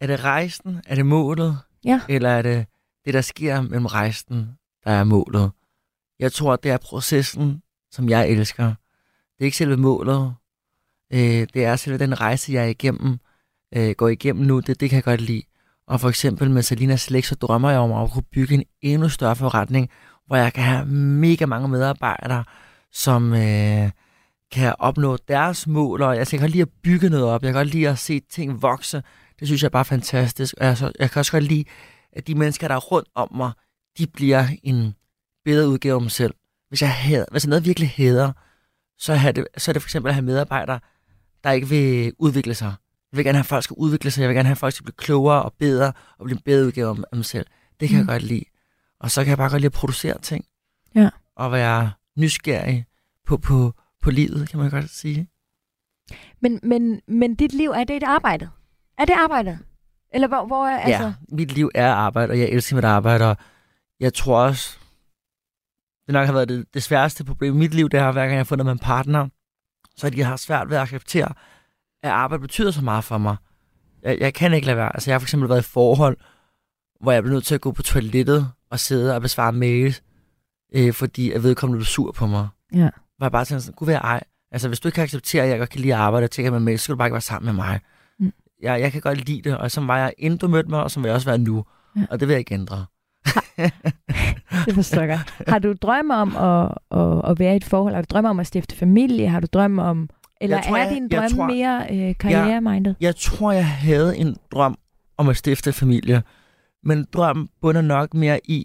er 0.00 0.06
det 0.06 0.24
rejsen? 0.24 0.80
Er 0.86 0.94
det 0.94 1.06
målet? 1.06 1.58
Ja. 1.84 2.00
Eller 2.08 2.28
er 2.28 2.42
det 2.42 2.66
det, 3.04 3.14
der 3.14 3.20
sker 3.20 3.60
mellem 3.60 3.86
rejsen, 3.86 4.48
der 4.84 4.90
er 4.90 5.04
målet? 5.04 5.50
Jeg 6.18 6.32
tror, 6.32 6.56
det 6.56 6.70
er 6.70 6.76
processen, 6.78 7.62
som 7.90 8.08
jeg 8.08 8.28
elsker. 8.28 8.64
Det 8.66 9.40
er 9.40 9.44
ikke 9.44 9.56
selve 9.56 9.76
målet. 9.76 10.34
Øh, 11.12 11.46
det 11.54 11.64
er 11.64 11.76
selve 11.76 11.98
den 11.98 12.20
rejse, 12.20 12.52
jeg 12.52 12.62
er 12.64 12.68
igennem, 12.68 13.18
øh, 13.76 13.90
går 13.98 14.08
igennem 14.08 14.46
nu. 14.46 14.60
Det, 14.60 14.80
det 14.80 14.90
kan 14.90 14.96
jeg 14.96 15.04
godt 15.04 15.20
lide. 15.20 15.42
Og 15.86 16.00
for 16.00 16.08
eksempel 16.08 16.50
med 16.50 16.62
Salinas 16.62 17.00
Slægt, 17.00 17.26
så 17.26 17.34
drømmer 17.34 17.70
jeg 17.70 17.78
om 17.78 17.92
at 17.92 18.10
kunne 18.10 18.22
bygge 18.32 18.54
en 18.54 18.64
endnu 18.82 19.08
større 19.08 19.36
forretning, 19.36 19.90
hvor 20.26 20.36
jeg 20.36 20.52
kan 20.52 20.64
have 20.64 20.86
mega 20.86 21.46
mange 21.46 21.68
medarbejdere, 21.68 22.44
som 22.92 23.32
øh, 23.34 23.90
kan 24.54 24.74
opnå 24.78 25.16
deres 25.28 25.66
mål. 25.66 26.02
Og 26.02 26.16
jeg 26.16 26.26
kan 26.26 26.38
godt 26.38 26.50
lide 26.50 26.62
at 26.62 26.68
bygge 26.82 27.10
noget 27.10 27.24
op. 27.26 27.42
Jeg 27.42 27.48
kan 27.52 27.60
godt 27.60 27.68
lide 27.68 27.88
at 27.88 27.98
se 27.98 28.20
ting 28.20 28.62
vokse. 28.62 29.02
Det 29.40 29.48
synes 29.48 29.62
jeg 29.62 29.66
er 29.66 29.70
bare 29.70 29.84
fantastisk. 29.84 30.54
Og 30.58 30.66
jeg, 30.66 30.78
så, 30.78 30.92
jeg 30.98 31.10
kan 31.10 31.20
også 31.20 31.32
godt 31.32 31.44
lide, 31.44 31.64
at 32.12 32.26
de 32.26 32.34
mennesker, 32.34 32.68
der 32.68 32.74
er 32.74 32.78
rundt 32.78 33.08
om 33.14 33.28
mig, 33.34 33.52
de 33.98 34.06
bliver 34.06 34.46
en 34.62 34.94
bedre 35.44 35.68
udgave 35.68 35.94
af 35.94 36.02
mig 36.02 36.10
selv. 36.10 36.34
Hvis 36.68 36.82
jeg, 36.82 36.92
hader, 36.92 37.24
hvis 37.30 37.44
jeg 37.44 37.48
noget 37.48 37.64
virkelig 37.64 37.90
hader, 37.96 38.32
så 38.98 39.12
er, 39.12 39.32
det, 39.32 39.46
så 39.56 39.70
er 39.70 39.72
det 39.72 39.82
for 39.82 39.86
eksempel 39.86 40.08
at 40.08 40.14
have 40.14 40.24
medarbejdere, 40.24 40.80
der 41.44 41.50
ikke 41.50 41.68
vil 41.68 42.12
udvikle 42.18 42.54
sig. 42.54 42.74
Jeg 43.12 43.16
vil 43.16 43.24
gerne 43.24 43.38
have, 43.38 43.42
at 43.42 43.46
folk 43.46 43.64
skal 43.64 43.74
udvikle 43.74 44.10
sig. 44.10 44.20
Jeg 44.20 44.28
vil 44.28 44.36
gerne 44.36 44.46
have, 44.46 44.52
at 44.54 44.58
folk 44.58 44.74
skal 44.74 44.84
blive 44.84 44.96
klogere 44.96 45.42
og 45.42 45.52
bedre 45.58 45.92
og 46.18 46.24
blive 46.24 46.36
en 46.36 46.42
bedre 46.44 46.66
udgave 46.66 46.90
af 47.12 47.16
mig 47.16 47.24
selv. 47.24 47.46
Det 47.80 47.88
kan. 47.88 47.96
Mm. 47.96 48.00
jeg 48.00 48.06
godt 48.06 48.22
lide. 48.22 48.44
Og 49.00 49.10
så 49.10 49.24
kan 49.24 49.28
jeg 49.30 49.38
bare 49.38 49.50
godt 49.50 49.60
lide 49.60 49.66
at 49.66 49.72
producere 49.72 50.18
ting. 50.18 50.44
Ja. 50.94 51.10
Og 51.36 51.52
være 51.52 51.92
nysgerrig 52.16 52.86
på, 53.26 53.36
på, 53.36 53.74
på 54.04 54.10
livet, 54.10 54.48
kan 54.48 54.58
man 54.58 54.70
godt 54.70 54.90
sige. 54.90 55.28
Men, 56.40 56.60
men, 56.62 57.00
men 57.08 57.34
dit 57.34 57.52
liv, 57.52 57.70
er 57.70 57.84
det 57.84 57.96
et 57.96 58.02
arbejde? 58.02 58.50
Er 58.98 59.04
det 59.04 59.14
arbejdet? 59.18 59.58
Eller 60.12 60.28
hvor, 60.28 60.46
hvor 60.46 60.66
er, 60.66 60.78
altså... 60.78 61.04
Ja, 61.04 61.14
mit 61.28 61.52
liv 61.52 61.70
er 61.74 61.92
arbejde, 61.92 62.30
og 62.30 62.38
jeg 62.38 62.48
elsker 62.48 62.76
mit 62.76 62.84
arbejde, 62.84 63.30
og 63.30 63.36
jeg 64.00 64.14
tror 64.14 64.38
også, 64.38 64.78
det 66.06 66.12
nok 66.12 66.26
har 66.26 66.32
været 66.32 66.48
det, 66.48 66.74
det 66.74 66.82
sværeste 66.82 67.24
problem 67.24 67.54
i 67.54 67.58
mit 67.58 67.74
liv, 67.74 67.88
det 67.88 68.00
har 68.00 68.12
hver 68.12 68.20
gang 68.20 68.32
jeg 68.32 68.38
har 68.38 68.44
fundet 68.44 68.64
med 68.64 68.72
en 68.72 68.78
partner, 68.78 69.28
så 69.96 70.06
at 70.06 70.18
jeg 70.18 70.26
har 70.26 70.36
svært 70.36 70.70
ved 70.70 70.76
at 70.76 70.82
acceptere, 70.82 71.28
at 72.02 72.10
arbejde 72.10 72.40
betyder 72.40 72.70
så 72.70 72.84
meget 72.84 73.04
for 73.04 73.18
mig. 73.18 73.36
Jeg, 74.02 74.18
jeg 74.20 74.34
kan 74.34 74.54
ikke 74.54 74.66
lade 74.66 74.76
være. 74.76 74.96
Altså, 74.96 75.10
jeg 75.10 75.14
har 75.14 75.18
for 75.18 75.24
eksempel 75.24 75.48
været 75.48 75.60
i 75.60 75.70
forhold, 75.70 76.16
hvor 77.00 77.12
jeg 77.12 77.22
blev 77.22 77.32
nødt 77.32 77.44
til 77.44 77.54
at 77.54 77.60
gå 77.60 77.72
på 77.72 77.82
toilettet 77.82 78.50
og 78.70 78.80
sidde 78.80 79.14
og 79.14 79.22
besvare 79.22 79.52
mails, 79.52 80.02
øh, 80.74 80.92
fordi 80.92 81.32
jeg 81.32 81.42
vedkommende 81.42 81.78
blev 81.78 81.86
sur 81.86 82.12
på 82.12 82.26
mig. 82.26 82.48
Ja. 82.74 82.88
Hvor 83.18 83.24
jeg 83.26 83.32
bare 83.32 83.44
sådan, 83.44 83.74
gud 83.74 83.86
være 83.86 83.98
ej. 83.98 84.20
Altså, 84.52 84.68
hvis 84.68 84.80
du 84.80 84.88
ikke 84.88 84.94
kan 84.94 85.04
acceptere, 85.04 85.42
at 85.42 85.48
jeg 85.50 85.58
godt 85.58 85.70
kan 85.70 85.80
lide 85.80 85.94
at 85.94 86.00
arbejde 86.00 86.24
og 86.24 86.30
tænke 86.30 86.50
med 86.50 86.60
mails, 86.60 86.80
så 86.80 86.84
skal 86.84 86.92
du 86.92 86.96
bare 86.98 87.08
ikke 87.08 87.14
være 87.14 87.20
sammen 87.20 87.46
med 87.46 87.52
mig. 87.64 87.80
Mm. 88.18 88.32
Jeg, 88.62 88.80
jeg 88.80 88.92
kan 88.92 89.00
godt 89.00 89.28
lide 89.28 89.42
det, 89.50 89.58
og 89.58 89.70
som 89.70 89.88
var 89.88 89.98
jeg 89.98 90.12
inden 90.18 90.38
du 90.38 90.48
mødte 90.48 90.70
mig, 90.70 90.82
og 90.82 90.90
som 90.90 91.02
vil 91.02 91.08
jeg 91.08 91.14
også 91.14 91.28
være 91.28 91.38
nu. 91.38 91.64
Ja. 91.96 92.02
Og 92.10 92.20
det 92.20 92.28
vil 92.28 92.32
jeg 92.34 92.38
ikke 92.38 92.54
ændre. 92.54 92.84
Det 94.66 94.74
forstår 94.74 95.00
jeg 95.02 95.08
godt. 95.08 95.48
Har 95.48 95.58
du 95.58 95.74
drømme 95.82 96.14
om 96.14 96.36
at, 96.36 96.70
at, 97.00 97.30
at 97.30 97.38
være 97.38 97.52
i 97.52 97.56
et 97.56 97.64
forhold? 97.64 97.94
Har 97.94 98.02
du 98.02 98.06
drømme 98.10 98.30
om 98.30 98.40
at 98.40 98.46
stifte 98.46 98.76
familie? 98.76 99.28
Har 99.28 99.40
du 99.40 99.46
drømme 99.52 99.82
om... 99.82 100.08
Eller 100.40 100.56
Jeg 100.56 100.64
tror, 100.66 100.76
er 100.76 100.82
jeg- 100.84 100.94
din 100.94 101.08
jeg 101.10 101.20
drøm 101.20 101.30
tror- 101.30 101.46
mere 101.46 101.86
øh, 101.90 102.14
karrieremindet? 102.20 102.96
Jeg 103.00 103.16
tror, 103.16 103.52
jeg 103.52 103.66
havde 103.68 104.16
en 104.16 104.36
drøm 104.52 104.78
om 105.18 105.28
at 105.28 105.36
stifte 105.36 105.72
familie, 105.72 106.22
men 106.84 107.06
drømmen 107.12 107.48
bunder 107.60 107.80
nok 107.80 108.14
mere 108.14 108.40
i, 108.44 108.64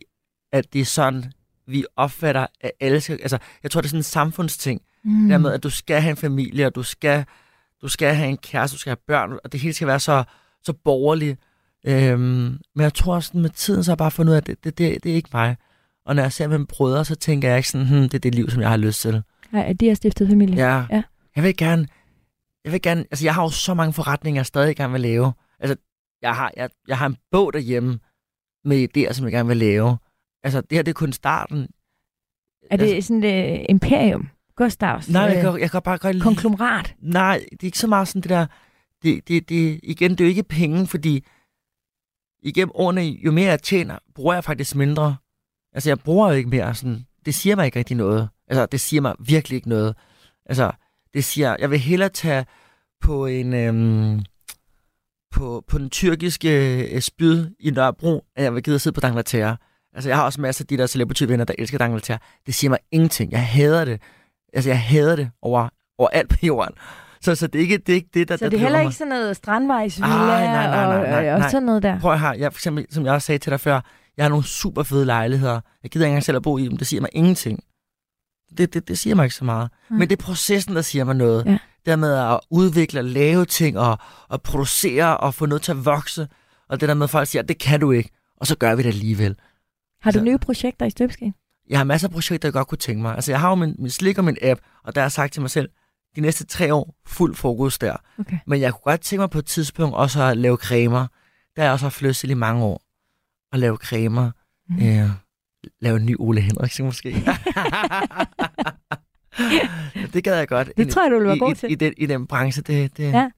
at 0.54 0.74
det 0.74 0.82
er 0.82 0.86
sådan, 0.86 1.32
vi 1.70 1.86
opfatter, 1.96 2.48
at 2.62 2.72
alle 2.80 3.02
skal... 3.02 3.20
Altså, 3.22 3.38
jeg 3.64 3.72
tror, 3.72 3.82
det 3.82 3.88
er 3.88 3.90
sådan 3.90 4.00
en 4.00 4.04
samfundsting. 4.04 4.82
Mm. 5.04 5.30
Dermed, 5.30 5.52
at 5.52 5.64
du 5.64 5.70
skal 5.70 6.02
have 6.02 6.12
en 6.12 6.18
familie, 6.18 6.66
og 6.66 6.76
du 6.76 6.84
skal, 6.84 7.26
du 7.82 7.88
skal 7.88 8.16
have 8.16 8.30
en 8.30 8.38
kæreste, 8.38 8.76
du 8.76 8.80
skal 8.80 8.90
have 8.90 8.98
børn, 9.08 9.40
og 9.44 9.52
det 9.52 9.60
hele 9.60 9.74
skal 9.74 9.88
være 9.88 10.00
så, 10.00 10.24
så 10.64 10.74
borgerligt. 10.74 11.40
Øhm, 11.86 12.60
men 12.76 12.84
jeg 12.84 12.94
tror 12.94 13.16
også, 13.16 13.38
med 13.38 13.50
tiden, 13.50 13.84
så 13.84 13.92
har 13.92 13.94
jeg 13.94 13.98
bare 13.98 14.12
fundet 14.12 14.32
ud 14.32 14.36
af, 14.36 14.42
at 14.42 14.48
det, 14.48 14.64
det, 14.64 14.78
det, 14.78 15.04
det 15.04 15.12
er 15.12 15.16
ikke 15.16 15.30
mig. 15.34 15.58
Og 16.06 16.16
når 16.16 16.22
jeg 16.22 16.34
ser 16.34 16.48
mine 16.48 16.68
brødre, 16.68 17.06
så 17.06 17.16
tænker 17.16 17.48
jeg 17.48 17.58
ikke 17.58 17.70
sådan, 17.70 17.88
hm, 17.88 18.02
det 18.02 18.14
er 18.14 18.20
det 18.20 18.36
liv, 18.36 18.50
som 18.50 18.62
jeg 18.62 18.70
har 18.70 18.78
lyst 18.78 19.02
til. 19.02 19.24
Nej, 19.52 19.64
at 19.64 19.80
de 19.80 19.88
har 19.88 19.96
stiftet 19.96 20.28
familie. 20.28 20.56
Ja. 20.56 20.86
Ja. 20.92 21.04
Jeg 21.36 21.44
vil 21.44 21.58
gerne, 21.58 21.88
jeg 22.64 22.72
vil 22.72 22.82
gerne, 22.82 23.02
altså 23.12 23.26
jeg 23.26 23.36
har 23.36 23.44
jo 23.44 23.50
så 23.50 23.74
mange 23.74 23.94
forretninger, 23.94 24.40
jeg 24.40 24.46
stadig 24.46 24.76
gerne 24.76 24.92
vil 24.92 25.02
lave. 25.02 25.34
Altså, 25.60 25.76
jeg 26.22 26.36
har, 26.36 26.52
jeg, 26.58 26.70
jeg 26.88 26.98
har 26.98 27.06
en 27.06 27.18
bog 27.32 27.54
derhjemme 27.54 28.00
med 28.66 28.88
idéer, 28.98 29.14
som 29.14 29.26
jeg 29.26 29.32
gerne 29.32 29.48
vil 29.48 29.58
lave. 29.58 29.98
Altså, 30.44 30.62
det 30.62 30.78
her, 30.78 30.82
det 30.82 30.92
er 30.92 30.94
kun 30.94 31.14
starten. 31.14 31.68
Er 32.72 32.78
det 32.78 33.04
sådan 33.04 33.24
et 33.24 33.60
uh, 33.60 33.66
imperium? 33.70 34.30
Gustavs 34.56 35.10
Nej, 35.10 35.22
jeg 35.22 35.46
øh, 35.46 35.52
kan, 35.52 35.62
jeg 35.62 35.72
kan 35.72 35.82
bare 35.82 35.98
godt 35.98 36.16
lide... 36.16 36.24
konglomerat? 36.24 36.96
Nej, 37.00 37.46
det 37.52 37.64
er 37.64 37.66
ikke 37.66 37.78
så 37.78 37.88
meget 37.88 38.08
sådan 38.08 38.22
det 38.22 38.30
der... 38.30 38.46
Det, 39.04 39.28
det, 39.28 39.50
det, 39.50 39.80
igen, 39.84 40.12
det 40.12 40.22
er 40.22 40.26
jo 40.26 40.30
ikke 40.30 40.44
penge, 40.44 40.88
fordi 40.88 41.26
igennem 42.44 42.72
årene, 42.76 43.02
jo 43.02 43.32
mere 43.32 43.50
jeg 43.50 43.62
tjener, 43.62 43.98
bruger 44.16 44.34
jeg 44.34 44.44
faktisk 44.44 44.76
mindre. 44.76 45.16
Altså, 45.74 45.90
jeg 45.90 46.00
bruger 46.00 46.30
jo 46.30 46.36
ikke 46.36 46.50
mere 46.50 46.76
sådan... 46.76 47.06
Det 47.26 47.36
siger 47.36 47.56
mig 47.56 47.66
ikke 47.66 47.80
rigtig 47.80 47.98
noget. 47.98 48.30
Altså, 48.48 48.66
det 48.66 48.80
siger 48.80 49.02
mig 49.02 49.16
virkelig 49.20 49.56
ikke 49.56 49.70
noget. 49.70 49.96
Altså, 50.46 50.72
det 51.14 51.24
siger... 51.24 51.56
Jeg 51.60 51.72
vil 51.72 51.80
hellere 51.80 52.10
tage 52.10 52.46
på 53.02 53.26
en... 53.26 53.54
Øhm, 53.54 54.20
på, 55.32 55.64
på 55.68 55.78
den 55.78 55.90
tyrkiske 55.90 56.84
øh, 56.96 57.02
spyd 57.02 57.50
i 57.60 57.72
Nørrebro, 57.72 58.26
end 58.38 58.44
jeg 58.44 58.56
vil 58.56 58.64
gide 58.64 58.76
at 58.76 58.82
sidde 58.82 58.96
på 58.96 59.02
Dangleterre. 59.02 59.58
Altså, 59.96 60.10
jeg 60.10 60.18
har 60.18 60.24
også 60.26 60.42
masser 60.42 60.64
af 60.64 60.68
de 60.68 60.78
der 60.78 60.88
celebrity-venner, 60.88 61.46
der 61.46 61.54
elsker 61.58 61.78
Dangleterre. 61.78 62.20
Det 62.46 62.56
siger 62.56 62.70
mig 62.70 62.80
ingenting. 62.92 63.32
Jeg 63.32 63.48
hader 63.48 63.86
det. 63.86 64.02
Altså, 64.54 64.70
jeg 64.70 64.82
hader 64.82 65.16
det 65.16 65.30
over, 65.42 65.70
over 65.98 66.10
alt 66.10 66.30
på 66.30 66.36
jorden. 66.44 66.76
Så, 67.22 67.36
så 67.36 67.48
det 67.48 67.60
er 67.60 67.64
ikke 67.64 67.78
det, 67.78 67.90
er 67.90 67.96
ikke 67.96 68.10
det 68.14 68.28
der, 68.30 68.38
Så 68.38 68.46
der 68.46 68.50
det 68.50 68.58
er 68.58 68.62
heller 68.62 68.78
mig. 68.80 68.86
ikke 68.86 68.96
sådan 68.98 69.10
noget 69.10 69.36
strandvejsvilla 69.36 70.14
Ej, 70.16 70.46
nej, 70.46 70.46
nej, 70.46 70.68
nej, 70.68 70.86
og, 70.98 71.08
nej, 71.10 71.34
og, 71.34 71.40
nej. 71.40 71.50
sådan 71.50 71.64
noget 71.64 71.84
der? 71.84 72.00
Prøv 72.00 72.14
at 72.14 72.20
høre, 72.20 72.30
jeg, 72.40 72.54
for 72.54 72.58
eksempel, 72.58 72.86
som 72.90 73.06
jeg 73.06 73.14
også 73.14 73.26
sagde 73.26 73.40
til 73.40 73.52
dig 73.52 73.60
før, 73.60 73.82
jeg 74.18 74.26
har 74.26 74.30
nogle 74.30 74.44
super 74.46 74.84
fede 74.84 75.06
lejligheder. 75.06 75.62
Jeg 75.84 75.92
gider 75.92 76.06
ikke 76.06 76.12
engang 76.12 76.24
selv 76.24 76.36
at 76.38 76.44
bo 76.44 76.58
i 76.58 76.68
dem. 76.68 76.78
Det 76.78 76.88
siger 76.88 77.02
mig 77.02 77.10
ingenting. 77.14 77.64
Det, 78.58 78.74
det, 78.74 78.88
det 78.88 78.98
siger 79.00 79.16
mig 79.16 79.24
ikke 79.24 79.36
så 79.36 79.46
meget. 79.46 79.70
Nej. 79.90 80.00
Men 80.00 80.10
det 80.10 80.20
er 80.20 80.24
processen, 80.24 80.76
der 80.76 80.82
siger 80.82 81.04
mig 81.04 81.16
noget. 81.16 81.46
Ja. 81.46 81.52
Det 81.52 81.86
der 81.86 81.96
med 81.96 82.14
at 82.14 82.40
udvikle 82.50 83.00
og 83.00 83.04
lave 83.04 83.46
ting 83.46 83.80
og, 83.80 83.98
og 84.30 84.42
producere 84.42 85.18
og 85.18 85.34
få 85.34 85.46
noget 85.46 85.62
til 85.62 85.72
at 85.72 85.86
vokse. 85.86 86.28
Og 86.70 86.82
det 86.82 86.90
der 86.90 86.96
med, 86.96 87.04
at 87.04 87.10
folk 87.10 87.28
siger, 87.28 87.42
det 87.42 87.58
kan 87.60 87.80
du 87.80 87.92
ikke, 87.92 88.10
og 88.38 88.48
så 88.48 88.56
gør 88.58 88.76
vi 88.76 88.84
det 88.84 88.90
alligevel. 88.90 89.36
Har 90.02 90.12
du 90.12 90.20
Så- 90.20 90.24
nye 90.26 90.38
projekter 90.38 90.86
i 90.86 90.90
støbeskeen? 90.90 91.34
Jeg 91.70 91.80
har 91.80 91.84
masser 91.84 92.08
af 92.08 92.12
projekter, 92.12 92.48
jeg 92.48 92.54
godt 92.54 92.68
kunne 92.68 92.78
tænke 92.78 93.02
mig. 93.02 93.16
Altså, 93.16 93.32
jeg 93.32 93.40
har 93.40 93.50
jo 93.50 93.56
min, 93.56 93.76
min 93.80 93.90
slik 93.92 94.18
og 94.18 94.24
min 94.26 94.38
app, 94.42 94.62
og 94.84 94.96
der 94.96 95.02
har 95.02 95.06
jeg 95.06 95.12
sagt 95.12 95.34
til 95.34 95.42
mig 95.42 95.50
selv, 95.52 95.70
de 96.16 96.22
næste 96.22 96.46
tre 96.46 96.74
år, 96.74 96.96
fuld 97.08 97.36
fokus 97.36 97.78
der. 97.80 97.96
Okay. 98.20 98.38
Men 98.48 98.62
jeg 98.62 98.72
kunne 98.74 98.82
godt 98.92 99.02
tænke 99.02 99.20
mig 99.22 99.30
på 99.30 99.40
et 99.40 99.46
tidspunkt 99.46 99.96
også 99.96 100.24
at 100.24 100.38
lave 100.38 100.58
cremer. 100.58 101.08
Der 101.56 101.62
har 101.62 101.64
jeg 101.64 101.72
også 101.74 101.86
haft 101.86 102.02
lyst 102.02 102.20
til 102.20 102.30
i 102.30 102.34
mange 102.34 102.64
år. 102.64 102.82
At 103.54 103.60
lave 103.60 103.78
cremer. 103.78 104.32
Mm. 104.70 104.76
Øh, 104.88 105.10
lave 105.82 105.98
en 106.00 106.06
ny 106.06 106.16
Ole 106.20 106.42
Henriksen 106.42 106.86
måske. 106.86 107.10
det 110.14 110.24
gad 110.24 110.38
jeg 110.38 110.48
godt. 110.48 110.72
Det 110.78 110.90
tror 110.90 111.04
jeg, 111.04 111.12
du 111.12 111.18
vil 111.18 111.26
være 111.28 111.36
I, 111.36 111.40
god 111.40 111.52
i, 111.52 111.56
til. 111.56 111.72
I, 111.72 111.76
den, 111.76 111.94
I 111.98 112.06
den 112.06 112.28
branche. 112.28 112.62
Det, 112.62 112.98
det, 112.98 113.12
Ja. 113.12 113.30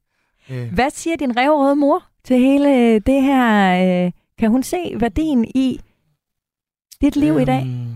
øh, 0.50 0.74
Hvad 0.74 0.90
siger 0.90 1.16
din 1.18 1.38
revrøde 1.38 1.76
mor 1.76 2.04
til 2.24 2.38
hele 2.40 3.00
det 3.00 3.22
her? 3.24 4.06
Øh, 4.06 4.12
kan 4.40 4.50
hun 4.52 4.64
se 4.64 4.78
værdien 5.00 5.46
i 5.56 5.80
dit 7.02 7.16
liv 7.16 7.40
i 7.40 7.46
dag? 7.46 7.62
Øhm, 7.62 7.88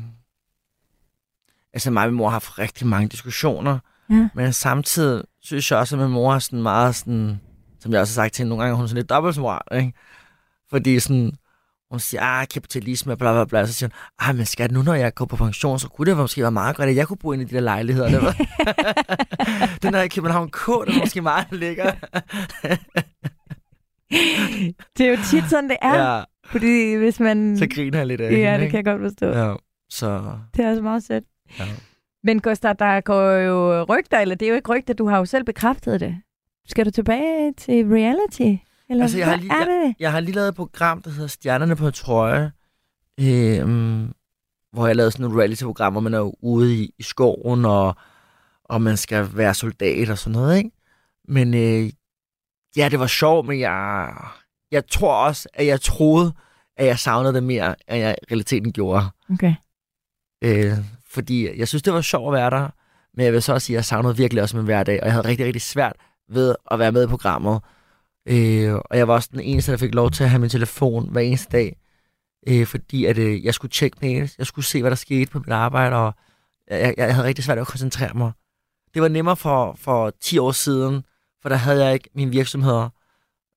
Altså 1.73 1.91
mig 1.91 2.03
og 2.03 2.09
min 2.09 2.17
mor 2.17 2.25
har 2.25 2.31
haft 2.31 2.59
rigtig 2.59 2.87
mange 2.87 3.07
diskussioner, 3.07 3.79
Ja. 4.09 4.29
men 4.35 4.53
samtidig 4.53 5.23
synes 5.41 5.71
jeg 5.71 5.79
også, 5.79 5.95
at 5.95 6.01
min 6.01 6.11
mor 6.11 6.33
er 6.35 6.39
sådan 6.39 6.61
meget 6.61 6.95
sådan, 6.95 7.39
som 7.79 7.91
jeg 7.91 8.01
også 8.01 8.21
har 8.21 8.23
sagt 8.25 8.33
til 8.33 8.41
hende 8.43 8.49
nogle 8.49 8.63
gange, 8.63 8.75
hun 8.75 8.83
er 8.83 8.87
sådan 8.87 8.97
lidt 8.97 9.09
dobbeltmoral, 9.09 9.79
ikke? 9.81 9.93
Fordi 10.69 10.99
sådan, 10.99 11.31
hun 11.91 11.99
siger, 11.99 12.21
ah, 12.23 12.47
kapitalisme, 12.47 13.17
bla 13.17 13.33
bla 13.33 13.45
bla, 13.45 13.65
så 13.67 13.73
siger 13.73 13.89
hun, 13.89 14.29
ah, 14.29 14.35
men 14.35 14.45
skat, 14.45 14.71
nu 14.71 14.81
når 14.81 14.93
jeg 14.93 15.13
går 15.13 15.25
på 15.25 15.35
pension, 15.35 15.79
så 15.79 15.87
kunne 15.87 16.05
det 16.09 16.17
måske 16.17 16.41
være 16.41 16.51
meget 16.51 16.75
godt, 16.75 16.89
at 16.89 16.95
jeg 16.95 17.07
kunne 17.07 17.17
bo 17.17 17.33
i 17.33 17.37
de 17.37 17.45
der 17.45 17.59
lejligheder. 17.59 18.09
Der. 18.09 18.33
den 19.81 19.93
der 19.93 20.01
i 20.01 20.07
København 20.07 20.49
K, 20.49 20.65
den 20.67 20.95
er 20.95 20.99
måske 20.99 21.21
meget 21.21 21.47
lækker. 21.51 21.91
Det 24.97 25.05
er 25.05 25.09
jo 25.11 25.17
tit 25.31 25.49
sådan, 25.49 25.69
det 25.69 25.77
er. 25.81 26.15
ja, 26.15 26.23
Fordi 26.45 26.95
hvis 26.95 27.19
man... 27.19 27.57
så 27.57 27.67
griner 27.75 27.97
jeg 27.97 28.07
lidt 28.07 28.21
af 28.21 28.31
Ja, 28.31 28.35
hende, 28.37 28.53
det 28.53 28.61
ikke? 28.61 28.71
kan 28.71 28.77
jeg 28.77 28.85
godt 28.85 29.01
forstå. 29.01 29.27
Ja, 29.27 29.53
så... 29.89 30.31
Det 30.57 30.65
er 30.65 30.69
også 30.69 30.81
meget 30.81 31.03
sødt. 31.03 31.23
Ja. 31.59 31.65
Men 32.23 32.41
Gustav, 32.41 32.73
der 32.79 33.01
går 33.01 33.31
jo 33.31 33.83
rygter, 33.83 34.19
eller 34.19 34.35
det 34.35 34.45
er 34.45 34.49
jo 34.49 34.55
ikke 34.55 34.71
rygter, 34.75 34.93
du 34.93 35.07
har 35.07 35.17
jo 35.17 35.25
selv 35.25 35.43
bekræftet 35.43 35.99
det. 35.99 36.17
Skal 36.67 36.85
du 36.85 36.91
tilbage 36.91 37.53
til 37.57 37.85
reality? 37.87 38.61
Eller 38.89 39.03
Altså, 39.03 39.17
jeg 39.17 39.27
har 39.27 39.35
lige- 39.37 39.51
er 39.51 39.65
det? 39.65 39.95
Jeg 39.99 40.11
har 40.11 40.19
lige 40.19 40.35
lavet 40.35 40.47
et 40.49 40.55
program, 40.55 41.01
der 41.01 41.09
hedder 41.09 41.27
Stjernerne 41.27 41.75
på 41.75 41.91
trøje, 41.91 42.51
øhm, 43.19 44.11
hvor 44.73 44.87
jeg 44.87 44.95
lavede 44.95 45.11
sådan 45.11 45.23
nogle 45.23 45.39
reality-program, 45.41 45.93
hvor 45.93 46.01
man 46.01 46.13
er 46.13 46.43
ude 46.43 46.75
i, 46.75 46.89
i 46.99 47.03
skoven, 47.03 47.65
og, 47.65 47.95
og 48.63 48.81
man 48.81 48.97
skal 48.97 49.27
være 49.33 49.53
soldat 49.53 50.09
og 50.09 50.17
sådan 50.17 50.33
noget, 50.39 50.57
ikke? 50.57 50.71
Men 51.27 51.53
øh, 51.53 51.89
ja, 52.77 52.89
det 52.89 52.99
var 52.99 53.07
sjovt, 53.07 53.47
men 53.47 53.59
jeg, 53.59 54.07
jeg 54.71 54.87
tror 54.87 55.13
også, 55.13 55.49
at 55.53 55.65
jeg 55.65 55.81
troede, 55.81 56.33
at 56.77 56.85
jeg 56.85 56.99
savnede 56.99 57.33
det 57.33 57.43
mere, 57.43 57.75
end 57.89 57.97
jeg 57.97 58.15
i 58.21 58.25
realiteten 58.31 58.71
gjorde. 58.71 59.05
Okay. 59.33 59.55
Øh, 60.43 60.77
fordi 61.07 61.59
jeg 61.59 61.67
synes, 61.67 61.83
det 61.83 61.93
var 61.93 62.01
sjovt 62.01 62.35
at 62.35 62.41
være 62.41 62.49
der, 62.49 62.69
men 63.13 63.25
jeg 63.25 63.33
vil 63.33 63.41
så 63.41 63.53
også 63.53 63.65
sige, 63.65 63.75
at 63.75 63.77
jeg 63.77 63.85
savnede 63.85 64.17
virkelig 64.17 64.43
også 64.43 64.57
min 64.57 64.65
hverdag, 64.65 64.99
og 65.01 65.05
jeg 65.05 65.13
havde 65.13 65.27
rigtig, 65.27 65.45
rigtig 65.45 65.61
svært 65.61 65.95
ved 66.29 66.55
at 66.71 66.79
være 66.79 66.91
med 66.91 67.03
i 67.03 67.07
programmet. 67.07 67.61
Øh, 68.27 68.73
og 68.75 68.97
jeg 68.97 69.07
var 69.07 69.13
også 69.13 69.29
den 69.31 69.39
eneste, 69.39 69.71
der 69.71 69.77
fik 69.77 69.95
lov 69.95 70.11
til 70.11 70.23
at 70.23 70.29
have 70.29 70.39
min 70.39 70.49
telefon 70.49 71.09
hver 71.11 71.21
eneste 71.21 71.51
dag, 71.51 71.77
øh, 72.47 72.65
fordi 72.65 73.05
at, 73.05 73.17
øh, 73.17 73.45
jeg 73.45 73.53
skulle 73.53 73.71
tjekke 73.71 73.97
mails, 74.01 74.35
jeg 74.37 74.47
skulle 74.47 74.65
se, 74.65 74.81
hvad 74.81 74.91
der 74.91 74.95
skete 74.95 75.31
på 75.31 75.39
mit 75.39 75.49
arbejde, 75.49 75.95
og 75.95 76.13
jeg, 76.67 76.93
jeg 76.97 77.15
havde 77.15 77.27
rigtig 77.27 77.43
svært 77.43 77.55
ved 77.55 77.61
at 77.61 77.67
koncentrere 77.67 78.13
mig. 78.13 78.31
Det 78.93 79.01
var 79.01 79.07
nemmere 79.07 79.35
for, 79.35 79.75
for 79.79 80.13
10 80.21 80.37
år 80.37 80.51
siden, 80.51 81.03
for 81.41 81.49
der 81.49 81.55
havde 81.55 81.85
jeg 81.85 81.93
ikke 81.93 82.09
mine 82.15 82.31
virksomheder, 82.31 82.89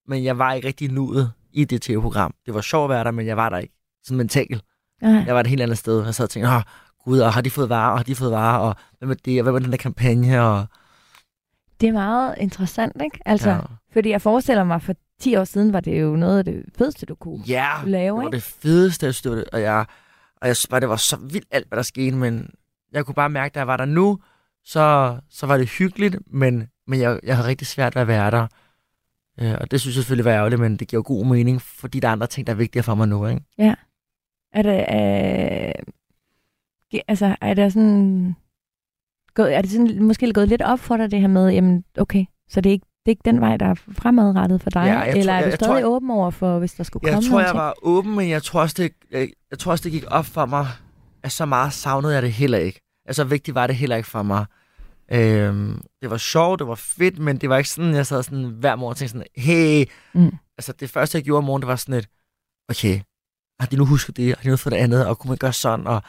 men 0.08 0.24
jeg 0.24 0.38
var 0.38 0.52
ikke 0.52 0.68
rigtig 0.68 0.92
nuet 0.92 1.32
i 1.52 1.64
det 1.64 1.82
tv-program. 1.82 2.34
Det 2.46 2.54
var 2.54 2.60
sjovt 2.60 2.84
at 2.84 2.94
være 2.94 3.04
der, 3.04 3.10
men 3.10 3.26
jeg 3.26 3.36
var 3.36 3.48
der 3.48 3.58
ikke 3.58 3.74
sådan 4.04 4.16
mentalt. 4.16 4.64
Ja. 5.02 5.24
Jeg 5.26 5.34
var 5.34 5.40
et 5.40 5.46
helt 5.46 5.62
andet 5.62 5.78
sted. 5.78 6.04
Jeg 6.04 6.14
sad 6.14 6.24
og 6.24 6.30
tænkte, 6.30 6.50
åh, 6.50 6.62
gud, 7.04 7.18
og 7.18 7.32
har 7.32 7.40
de 7.40 7.50
fået 7.50 7.68
varer, 7.68 7.90
og 7.90 7.98
har 7.98 8.04
de 8.04 8.14
fået 8.14 8.30
varer, 8.30 8.58
og 8.58 8.74
hvem 8.98 9.10
er 9.10 9.14
det, 9.14 9.40
og 9.40 9.42
hvem 9.42 9.54
er 9.54 9.58
den 9.58 9.70
der 9.70 9.76
kampagne, 9.76 10.42
og... 10.42 10.66
Det 11.80 11.88
er 11.88 11.92
meget 11.92 12.34
interessant, 12.38 13.02
ikke? 13.02 13.18
Altså, 13.26 13.50
ja. 13.50 13.60
fordi 13.92 14.10
jeg 14.10 14.22
forestiller 14.22 14.64
mig, 14.64 14.82
for 14.82 14.94
10 15.20 15.36
år 15.36 15.44
siden 15.44 15.72
var 15.72 15.80
det 15.80 16.02
jo 16.02 16.16
noget 16.16 16.38
af 16.38 16.44
det 16.44 16.64
fedeste, 16.78 17.06
du 17.06 17.14
kunne 17.14 17.42
ja, 17.46 17.70
lave, 17.84 18.16
det 18.16 18.22
var 18.22 18.22
ikke? 18.22 18.34
det 18.34 18.42
fedeste, 18.42 19.06
jeg 19.06 19.14
det, 19.24 19.44
og 19.52 19.60
jeg, 19.60 19.86
og 20.40 20.48
jeg 20.48 20.56
synes 20.56 20.66
bare, 20.66 20.80
det 20.80 20.88
var 20.88 20.96
så 20.96 21.16
vildt 21.16 21.48
alt, 21.50 21.68
hvad 21.68 21.76
der 21.76 21.82
skete, 21.82 22.16
men 22.16 22.50
jeg 22.92 23.06
kunne 23.06 23.14
bare 23.14 23.30
mærke, 23.30 23.54
da 23.54 23.58
jeg 23.58 23.66
var 23.66 23.76
der 23.76 23.84
nu, 23.84 24.18
så, 24.64 25.16
så 25.30 25.46
var 25.46 25.56
det 25.56 25.68
hyggeligt, 25.68 26.16
men, 26.26 26.68
men 26.86 27.00
jeg, 27.00 27.20
jeg 27.22 27.36
havde 27.36 27.48
rigtig 27.48 27.66
svært 27.66 27.94
ved 27.94 28.02
at 28.02 28.08
være 28.08 28.30
der. 28.30 28.46
Øh, 29.40 29.54
og 29.60 29.70
det 29.70 29.80
synes 29.80 29.96
jeg 29.96 30.02
selvfølgelig 30.04 30.24
var 30.24 30.32
ærgerligt, 30.32 30.60
men 30.60 30.76
det 30.76 30.88
giver 30.88 31.02
god 31.02 31.26
mening, 31.26 31.62
fordi 31.62 32.00
der 32.00 32.08
er 32.08 32.12
andre 32.12 32.26
ting, 32.26 32.46
der 32.46 32.52
er 32.52 32.56
vigtigere 32.56 32.82
for 32.84 32.94
mig 32.94 33.08
nu, 33.08 33.26
ikke? 33.26 33.42
Er 34.52 34.62
det, 34.62 34.78
øh, 34.78 35.72
altså, 37.08 37.36
er 37.40 37.54
det 37.54 37.72
sådan, 37.72 38.36
gået, 39.34 39.54
er 39.56 39.62
det 39.62 39.70
sådan 39.70 40.02
måske 40.02 40.32
gået 40.32 40.48
lidt 40.48 40.62
op 40.62 40.80
for 40.80 40.96
dig, 40.96 41.10
det 41.10 41.20
her 41.20 41.28
med, 41.28 41.48
jamen, 41.50 41.84
okay, 41.98 42.24
så 42.48 42.60
det 42.60 42.70
er 42.70 42.72
ikke, 42.72 42.86
det 43.06 43.06
er 43.06 43.10
ikke 43.12 43.22
den 43.24 43.40
vej, 43.40 43.56
der 43.56 43.66
er 43.66 43.74
fremadrettet 43.74 44.62
for 44.62 44.70
dig? 44.70 44.86
Ja, 44.86 44.98
jeg 44.98 45.08
eller 45.18 45.24
tror- 45.24 45.32
er 45.32 45.40
du 45.40 45.44
jeg- 45.44 45.50
jeg 45.50 45.52
stadig 45.52 45.82
tror- 45.82 45.90
åben 45.90 46.10
over 46.10 46.30
for, 46.30 46.58
hvis 46.58 46.72
der 46.72 46.84
skulle 46.84 47.06
Jeg 47.06 47.14
komme 47.14 47.28
tror, 47.30 47.40
jeg 47.40 47.48
ting? 47.48 47.58
var 47.58 47.74
åben, 47.82 48.16
men 48.16 48.28
jeg 48.30 48.42
tror, 48.42 48.60
også, 48.60 48.74
det, 48.78 48.92
jeg, 49.10 49.28
jeg 49.50 49.58
tror 49.58 49.72
også, 49.72 49.84
det 49.84 49.92
gik 49.92 50.04
op 50.06 50.26
for 50.26 50.46
mig, 50.46 50.66
at 51.22 51.32
så 51.32 51.46
meget 51.46 51.72
savnede 51.72 52.14
jeg 52.14 52.22
det 52.22 52.32
heller 52.32 52.58
ikke. 52.58 52.80
Altså, 53.06 53.24
vigtigt 53.24 53.54
var 53.54 53.66
det 53.66 53.76
heller 53.76 53.96
ikke 53.96 54.08
for 54.08 54.22
mig. 54.22 54.46
Øhm, 55.12 55.82
det 56.02 56.10
var 56.10 56.16
sjovt, 56.16 56.58
det 56.58 56.66
var 56.68 56.74
fedt, 56.74 57.18
men 57.18 57.38
det 57.38 57.48
var 57.48 57.56
ikke 57.58 57.70
sådan, 57.70 57.94
jeg 57.94 58.06
sad 58.06 58.22
sådan 58.22 58.44
hver 58.44 58.76
morgen 58.76 58.90
og 58.90 58.96
tænkte 58.96 59.12
sådan, 59.12 59.26
hey, 59.36 59.84
Mm. 60.12 60.36
altså 60.58 60.72
det 60.72 60.90
første, 60.90 61.16
jeg 61.18 61.24
gjorde 61.24 61.38
om 61.38 61.44
morgenen, 61.44 61.62
det 61.62 61.68
var 61.68 61.76
sådan 61.76 61.94
et, 61.94 62.08
okay, 62.68 63.00
har 63.60 63.66
de 63.66 63.76
nu 63.76 63.84
husket 63.86 64.16
det, 64.16 64.36
har 64.36 64.42
de 64.42 64.48
nu 64.48 64.56
fået 64.56 64.72
det 64.72 64.78
andet, 64.78 65.06
og 65.06 65.18
kunne 65.18 65.28
man 65.28 65.38
gøre 65.38 65.52
sådan, 65.52 65.86
og 65.86 66.02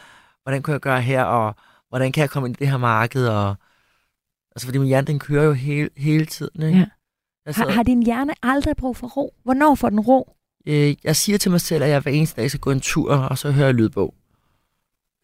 hvordan 0.43 0.61
kunne 0.61 0.71
jeg 0.73 0.81
gøre 0.81 1.01
her, 1.01 1.23
og 1.23 1.55
hvordan 1.89 2.11
kan 2.11 2.21
jeg 2.21 2.29
komme 2.29 2.47
ind 2.49 2.57
i 2.57 2.59
det 2.59 2.69
her 2.69 2.77
marked, 2.77 3.27
og 3.27 3.55
altså 4.55 4.67
fordi 4.67 4.77
min 4.77 4.87
hjerne, 4.87 5.07
den 5.07 5.19
kører 5.19 5.43
jo 5.43 5.53
hele, 5.53 5.89
hele 5.97 6.25
tiden, 6.25 6.63
ikke? 6.63 6.79
Ja. 6.79 6.85
Jeg 7.45 7.55
Har, 7.55 7.69
har 7.69 7.83
din 7.83 8.03
hjerne 8.03 8.33
aldrig 8.43 8.75
brug 8.77 8.97
for 8.97 9.07
ro? 9.07 9.33
Hvornår 9.43 9.75
får 9.75 9.89
den 9.89 9.99
ro? 9.99 10.35
Øh, 10.67 10.95
jeg 11.03 11.15
siger 11.15 11.37
til 11.37 11.51
mig 11.51 11.61
selv, 11.61 11.83
at 11.83 11.89
jeg 11.89 11.99
hver 11.99 12.11
eneste 12.11 12.41
dag 12.41 12.49
skal 12.49 12.59
gå 12.59 12.71
en 12.71 12.79
tur, 12.79 13.15
og 13.15 13.37
så 13.37 13.51
hører 13.51 13.65
jeg 13.67 13.75
lydbog. 13.75 14.13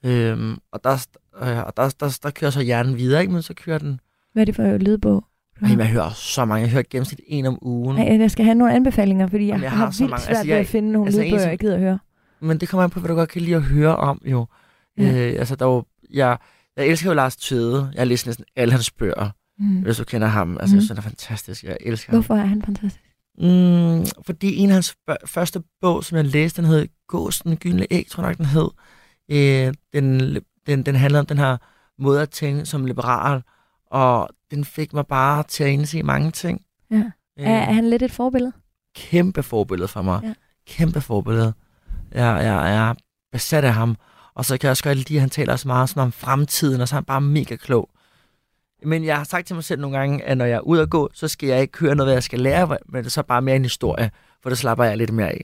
Øhm, 0.06 0.58
og 0.72 0.84
der, 0.84 1.08
øh, 1.42 1.58
og 1.66 1.78
der, 1.78 1.96
der, 2.00 2.20
der 2.24 2.30
kører 2.30 2.52
så 2.52 2.62
hjernen 2.62 2.98
videre, 2.98 3.22
ikke? 3.22 3.34
men 3.34 3.42
så 3.42 3.54
kører 3.54 3.78
den... 3.78 4.00
Hvad 4.34 4.44
er 4.44 4.46
det 4.46 4.56
for 4.56 4.78
lydbog? 4.78 5.26
Ej, 5.62 5.70
jeg 5.78 5.88
hører 5.88 6.10
så 6.10 6.46
mange. 6.46 6.62
Jeg 6.62 6.72
hører 6.72 6.84
gennemsnit 6.90 7.20
en 7.28 7.46
om 7.46 7.60
ugen. 7.62 7.96
Nej, 7.98 8.20
jeg 8.20 8.32
skal 8.32 8.46
have 8.46 8.56
nogle 8.56 8.74
anbefalinger, 8.74 9.28
fordi 9.28 9.44
jeg, 9.44 9.48
Jamen, 9.50 9.64
jeg 9.64 9.72
har, 9.72 9.78
har 9.78 9.86
vildt 10.00 10.10
mange. 10.10 10.22
svært 10.24 10.30
Altså, 10.30 10.44
ved 10.44 10.52
jeg- 10.52 10.60
at 10.60 10.68
finde 10.68 10.92
nogle 10.92 11.08
altså, 11.08 11.22
lydbøger, 11.22 11.42
som- 11.42 11.50
jeg 11.50 11.60
gider 11.60 11.74
at 11.74 11.80
høre. 11.82 12.00
Men 12.42 12.58
det 12.58 12.70
kommer 12.70 12.84
an 12.84 12.90
på, 12.90 13.00
hvad 13.00 13.10
du 13.10 13.16
godt 13.16 13.30
kan 13.30 13.42
lide 13.42 13.56
at 13.56 13.62
høre 13.64 13.96
om, 13.96 14.22
jo. 14.26 14.46
Ja. 14.98 15.04
Ja. 15.04 15.32
Øh, 15.34 15.40
altså, 15.40 15.56
der 15.56 15.66
er 15.66 15.70
jo, 15.70 15.84
jeg, 16.14 16.38
jeg 16.78 16.88
elsker 16.88 17.10
jo 17.10 17.14
Lars 17.14 17.36
Tøde. 17.36 17.90
Jeg 17.94 18.00
har 18.00 18.06
læst 18.06 18.26
næsten 18.26 18.46
alle 18.56 18.72
hans 18.72 18.92
bøger, 18.92 19.30
Mm. 19.60 19.82
hvis 19.82 19.98
du 19.98 20.04
kender 20.04 20.28
ham. 20.28 20.58
Altså, 20.60 20.76
Mm. 20.76 20.78
jeg 20.78 20.82
synes, 20.84 20.88
han 20.88 20.98
er 20.98 21.02
fantastisk. 21.02 21.64
Jeg 21.64 21.78
elsker 21.82 22.12
ham. 22.12 22.16
Hvorfor 22.16 22.36
er 22.36 22.46
han 22.46 22.62
fantastisk? 22.62 23.02
Mm, 23.38 24.06
fordi 24.26 24.56
en 24.58 24.70
af 24.70 24.74
hans 24.74 24.96
før- 25.10 25.26
første 25.26 25.62
bog, 25.82 26.04
som 26.04 26.16
jeg 26.16 26.26
læste, 26.26 26.62
den 26.62 26.70
hed 26.70 26.88
Gåsen 27.08 27.56
Gyldne 27.58 27.88
Æg, 27.92 28.06
tror 28.10 28.24
jeg 28.24 28.30
nok, 28.30 28.38
den 28.38 28.46
hed. 28.46 28.70
Øh, 29.32 29.74
den, 29.94 30.38
den, 30.68 30.84
den 30.84 30.96
handler 30.96 31.20
om 31.20 31.26
den 31.26 31.38
her 31.38 31.58
måde 32.00 32.22
at 32.22 32.30
tænke 32.30 32.66
som 32.66 32.86
liberal, 32.86 33.44
og 33.92 34.30
den 34.52 34.66
fik 34.66 34.94
mig 34.94 35.08
bare 35.08 35.44
til 35.44 35.64
at 35.64 35.70
indse 35.70 36.04
mange 36.04 36.32
ting. 36.32 36.62
Ja. 36.92 36.96
Øh, 37.40 37.46
Er, 37.48 37.52
er 37.58 37.74
han 37.74 37.90
lidt 37.90 38.02
et 38.02 38.12
forbillede? 38.12 38.52
Kæmpe 38.96 39.44
forbillede 39.44 39.88
for 39.88 40.02
mig. 40.02 40.20
Ja. 40.24 40.34
Kæmpe 40.68 41.02
forbillede. 41.02 41.54
Jeg, 42.12 42.22
jeg, 42.44 42.44
jeg 42.44 42.90
er 42.90 42.94
besat 43.32 43.64
af 43.64 43.74
ham. 43.74 43.96
Og 44.34 44.46
så 44.46 44.58
kan 44.58 44.66
jeg 44.68 44.72
også 44.72 44.84
godt 44.84 44.98
lide, 44.98 45.16
at 45.18 45.22
han 45.22 45.30
taler 45.30 45.54
også 45.54 45.68
meget 45.68 45.90
sådan 45.90 46.04
om 46.04 46.12
fremtiden, 46.12 46.82
og 46.82 46.88
så 46.88 46.96
er 46.96 46.98
han 46.98 47.06
bare 47.06 47.22
mega 47.22 47.56
klog. 47.56 47.90
Men 48.84 49.06
jeg 49.06 49.18
har 49.18 49.24
sagt 49.24 49.48
til 49.48 49.56
mig 49.56 49.64
selv 49.64 49.82
nogle 49.82 49.98
gange, 49.98 50.24
at 50.24 50.38
når 50.38 50.46
jeg 50.46 50.56
er 50.56 50.60
ude 50.60 50.82
at 50.82 50.90
gå, 50.90 51.10
så 51.14 51.28
skal 51.28 51.50
jeg 51.50 51.62
ikke 51.62 51.80
høre 51.80 51.96
noget, 51.96 52.08
hvad 52.08 52.14
jeg 52.16 52.24
skal 52.24 52.40
lære, 52.40 52.68
men 52.86 52.98
det 52.98 53.06
er 53.06 53.10
så 53.10 53.24
bare 53.24 53.42
mere 53.42 53.56
en 53.56 53.64
historie, 53.64 54.12
for 54.44 54.50
det 54.50 54.58
slapper 54.58 54.84
jeg 54.84 54.98
lidt 54.98 55.14
mere 55.14 55.30
af. 55.30 55.42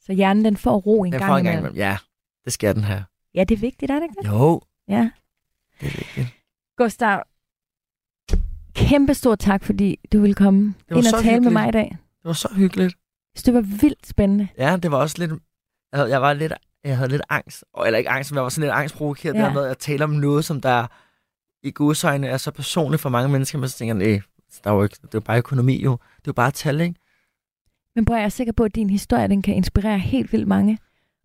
Så 0.00 0.12
hjernen 0.12 0.44
den 0.44 0.56
får 0.56 0.76
ro 0.76 1.02
en 1.04 1.12
Jeg 1.12 1.20
gang 1.20 1.30
får 1.30 1.36
en 1.36 1.44
gang 1.44 1.54
imellem. 1.58 1.74
imellem. 1.74 1.88
Ja, 1.90 1.96
det 2.44 2.52
skal 2.52 2.74
den 2.74 2.84
have. 2.84 3.04
Ja, 3.34 3.44
det 3.44 3.54
er 3.54 3.58
vigtigt, 3.60 3.90
er 3.90 3.94
det 3.94 4.02
ikke? 4.02 4.28
Jo, 4.28 4.60
Ja. 4.88 5.10
det 5.80 5.86
er 5.88 5.96
vigtigt. 5.98 6.28
Gustav, 6.76 7.22
kæmpe 8.74 9.14
stor 9.14 9.34
tak, 9.34 9.64
fordi 9.64 9.98
du 10.12 10.20
ville 10.20 10.34
komme 10.34 10.74
var 10.90 10.96
ind 10.96 11.06
og 11.06 11.12
tale 11.12 11.22
hyggeligt. 11.22 11.42
med 11.42 11.52
mig 11.52 11.68
i 11.68 11.72
dag. 11.72 11.88
Det 11.90 12.24
var 12.24 12.32
så 12.32 12.48
hyggeligt. 12.56 12.94
Så 13.36 13.42
det 13.46 13.54
var 13.54 13.60
vildt 13.60 14.06
spændende. 14.06 14.48
Ja, 14.58 14.76
det 14.76 14.90
var 14.90 14.98
også 14.98 15.16
lidt... 15.18 15.30
Jeg, 15.92 15.98
havde, 15.98 16.10
jeg 16.10 16.22
var 16.22 16.32
lidt... 16.32 16.52
Jeg 16.84 16.96
havde 16.96 17.10
lidt 17.10 17.22
angst. 17.28 17.64
Eller 17.86 17.98
ikke 17.98 18.10
angst, 18.10 18.30
men 18.30 18.36
jeg 18.36 18.42
var 18.42 18.48
sådan 18.48 18.62
lidt 18.68 18.72
angstprovokeret. 18.74 19.34
Ja. 19.34 19.40
Der 19.40 19.52
med 19.52 19.64
at 19.66 19.78
tale 19.78 20.04
om 20.04 20.10
noget, 20.10 20.44
som 20.44 20.60
der 20.60 20.86
i 21.66 21.70
godsøjne 21.70 22.26
er 22.26 22.36
så 22.36 22.50
personligt 22.50 23.02
for 23.02 23.08
mange 23.08 23.28
mennesker. 23.28 23.58
Men 23.58 23.68
så 23.68 23.78
tænker 23.78 23.94
nej, 23.94 24.20
der 24.64 24.70
er 24.70 24.74
jo 24.74 24.82
ikke, 24.82 24.96
det 25.02 25.14
jo 25.14 25.20
bare 25.20 25.38
økonomi 25.38 25.82
jo. 25.82 25.98
Det 26.18 26.26
jo 26.26 26.32
bare 26.32 26.50
tal, 26.50 26.80
ikke? 26.80 26.94
Men 27.94 28.04
prøv, 28.04 28.16
jeg 28.16 28.24
er 28.24 28.28
sikker 28.28 28.52
på, 28.52 28.64
at 28.64 28.74
din 28.74 28.90
historie 28.90 29.28
den 29.28 29.42
kan 29.42 29.54
inspirere 29.54 29.98
helt 29.98 30.32
vildt 30.32 30.48
mange. 30.48 30.78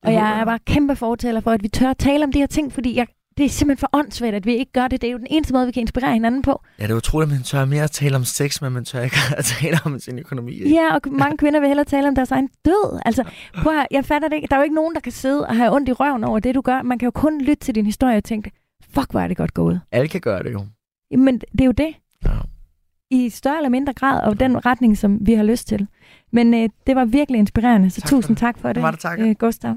Og 0.06 0.14
jeg 0.14 0.40
er 0.40 0.46
bare 0.46 0.60
kæmpe 0.66 0.96
fortaler 0.96 1.40
for, 1.42 1.52
at 1.52 1.64
vi 1.64 1.68
tør 1.68 1.90
at 1.90 1.98
tale 1.98 2.24
om 2.24 2.32
de 2.32 2.40
her 2.40 2.46
ting, 2.48 2.74
fordi 2.74 2.96
jeg, 2.96 3.08
det 3.38 3.46
er 3.46 3.50
simpelthen 3.50 3.78
for 3.80 3.90
åndssvagt, 3.94 4.36
at 4.36 4.46
vi 4.46 4.56
ikke 4.56 4.72
gør 4.72 4.88
det. 4.88 5.02
Det 5.02 5.08
er 5.08 5.12
jo 5.12 5.18
den 5.18 5.28
eneste 5.30 5.54
måde, 5.54 5.66
vi 5.66 5.72
kan 5.72 5.82
inspirere 5.82 6.14
hinanden 6.14 6.42
på. 6.42 6.62
Ja, 6.80 6.84
det 6.84 6.92
er 6.92 6.96
utroligt, 6.96 7.32
at 7.32 7.36
man 7.36 7.44
tør 7.44 7.66
mere 7.66 7.84
at 7.84 7.92
tale 7.92 8.16
om 8.16 8.24
sex, 8.24 8.62
men 8.62 8.74
man 8.74 8.86
tør 8.86 9.02
ikke 9.02 9.16
at 9.38 9.46
tale 9.46 9.78
om 9.86 10.00
sin 10.00 10.20
økonomi. 10.20 10.52
Ikke? 10.54 10.70
Ja, 10.70 10.94
og 10.96 11.02
mange 11.12 11.38
kvinder 11.38 11.60
vil 11.60 11.68
hellere 11.68 11.86
tale 11.86 12.08
om 12.08 12.16
deres 12.16 12.32
egen 12.32 12.50
død. 12.66 13.00
Altså, 13.06 13.24
prøv 13.64 13.80
at, 13.80 13.88
jeg 13.92 14.06
fatter 14.06 14.28
det 14.28 14.36
ikke. 14.36 14.48
Der 14.48 14.56
er 14.56 14.60
jo 14.60 14.64
ikke 14.64 14.76
nogen, 14.76 14.94
der 14.96 15.02
kan 15.02 15.12
sidde 15.12 15.48
og 15.48 15.56
have 15.56 15.76
ondt 15.76 15.90
i 15.90 15.92
røven 15.92 16.24
over 16.24 16.40
det, 16.40 16.56
du 16.56 16.62
gør. 16.62 16.82
Man 16.82 17.00
kan 17.00 17.06
jo 17.08 17.12
kun 17.12 17.42
lytte 17.42 17.56
til 17.66 17.76
din 17.76 17.86
historie 17.86 18.18
og 18.18 18.24
tænke, 18.24 18.52
fuck, 18.94 19.12
hvor 19.12 19.20
er 19.20 19.28
det 19.28 19.38
godt 19.38 19.54
gået. 19.54 19.82
Alle 19.92 20.08
kan 20.08 20.22
gøre 20.22 20.44
det 20.44 20.54
jo. 20.54 20.66
Men 21.18 21.40
det 21.40 21.62
er 21.62 21.66
jo 21.66 21.72
det. 21.72 21.96
Ja. 22.26 22.30
I 23.12 23.30
større 23.30 23.58
eller 23.58 23.70
mindre 23.70 23.94
grad, 23.94 24.22
og 24.24 24.40
den 24.40 24.66
retning, 24.66 24.98
som 24.98 25.18
vi 25.22 25.34
har 25.34 25.44
lyst 25.44 25.68
til. 25.68 25.88
Men 26.32 26.54
øh, 26.54 26.70
det 26.88 26.96
var 26.96 27.06
virkelig 27.06 27.40
inspirerende, 27.40 27.90
så 27.90 28.02
Tak 28.02 28.10
tusind 28.10 28.38
tak 28.38 28.58
for 28.60 28.68
det, 28.68 28.76
Det 28.76 28.84
var 28.84 28.92
det, 28.92 29.00
tak. 29.00 29.20
øh, 29.20 29.36
Gustav. 29.40 29.76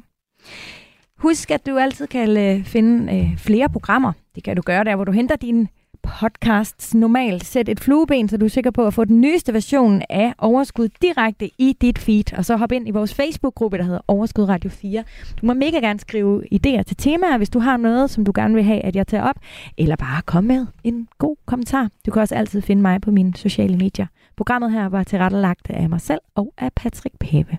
Husk, 1.18 1.50
at 1.50 1.66
du 1.66 1.76
altid 1.76 2.06
kan 2.06 2.36
øh, 2.36 2.64
finde 2.64 3.16
øh, 3.16 3.38
flere 3.38 3.68
programmer. 3.68 4.12
Det 4.34 4.44
kan 4.44 4.56
du 4.56 4.62
gøre 4.62 4.84
der, 4.84 4.96
hvor 4.96 5.04
du 5.04 5.12
henter 5.12 5.36
dine 5.36 5.68
podcasts 6.02 6.94
normalt. 6.94 7.44
Sæt 7.44 7.68
et 7.68 7.80
flueben, 7.80 8.28
så 8.28 8.36
du 8.36 8.44
er 8.44 8.48
sikker 8.48 8.70
på 8.70 8.86
at 8.86 8.94
få 8.94 9.04
den 9.04 9.20
nyeste 9.20 9.52
version 9.54 10.02
af 10.10 10.34
Overskud 10.38 10.88
direkte 11.02 11.50
i 11.58 11.76
dit 11.80 11.98
feed. 11.98 12.32
Og 12.36 12.44
så 12.44 12.56
hop 12.56 12.72
ind 12.72 12.88
i 12.88 12.90
vores 12.90 13.14
Facebook-gruppe, 13.14 13.78
der 13.78 13.84
hedder 13.84 14.00
Overskud 14.08 14.44
Radio 14.44 14.70
4. 14.70 15.04
Du 15.40 15.46
må 15.46 15.54
mega 15.54 15.76
gerne 15.76 16.00
skrive 16.00 16.42
idéer 16.54 16.82
til 16.82 16.96
temaer, 16.96 17.36
hvis 17.36 17.50
du 17.50 17.58
har 17.58 17.76
noget, 17.76 18.10
som 18.10 18.24
du 18.24 18.32
gerne 18.34 18.54
vil 18.54 18.62
have, 18.64 18.80
at 18.80 18.96
jeg 18.96 19.06
tager 19.06 19.24
op. 19.24 19.36
Eller 19.78 19.96
bare 19.96 20.22
kom 20.22 20.44
med 20.44 20.66
en 20.84 21.08
god 21.18 21.36
kommentar. 21.46 21.88
Du 22.06 22.10
kan 22.10 22.22
også 22.22 22.34
altid 22.34 22.62
finde 22.62 22.82
mig 22.82 23.00
på 23.00 23.10
mine 23.10 23.36
sociale 23.36 23.76
medier. 23.76 24.06
Programmet 24.36 24.72
her 24.72 24.88
var 24.88 25.02
tilrettelagt 25.02 25.70
af 25.70 25.88
mig 25.88 26.00
selv 26.00 26.20
og 26.34 26.54
af 26.58 26.72
Patrick 26.72 27.14
Pape. 27.20 27.58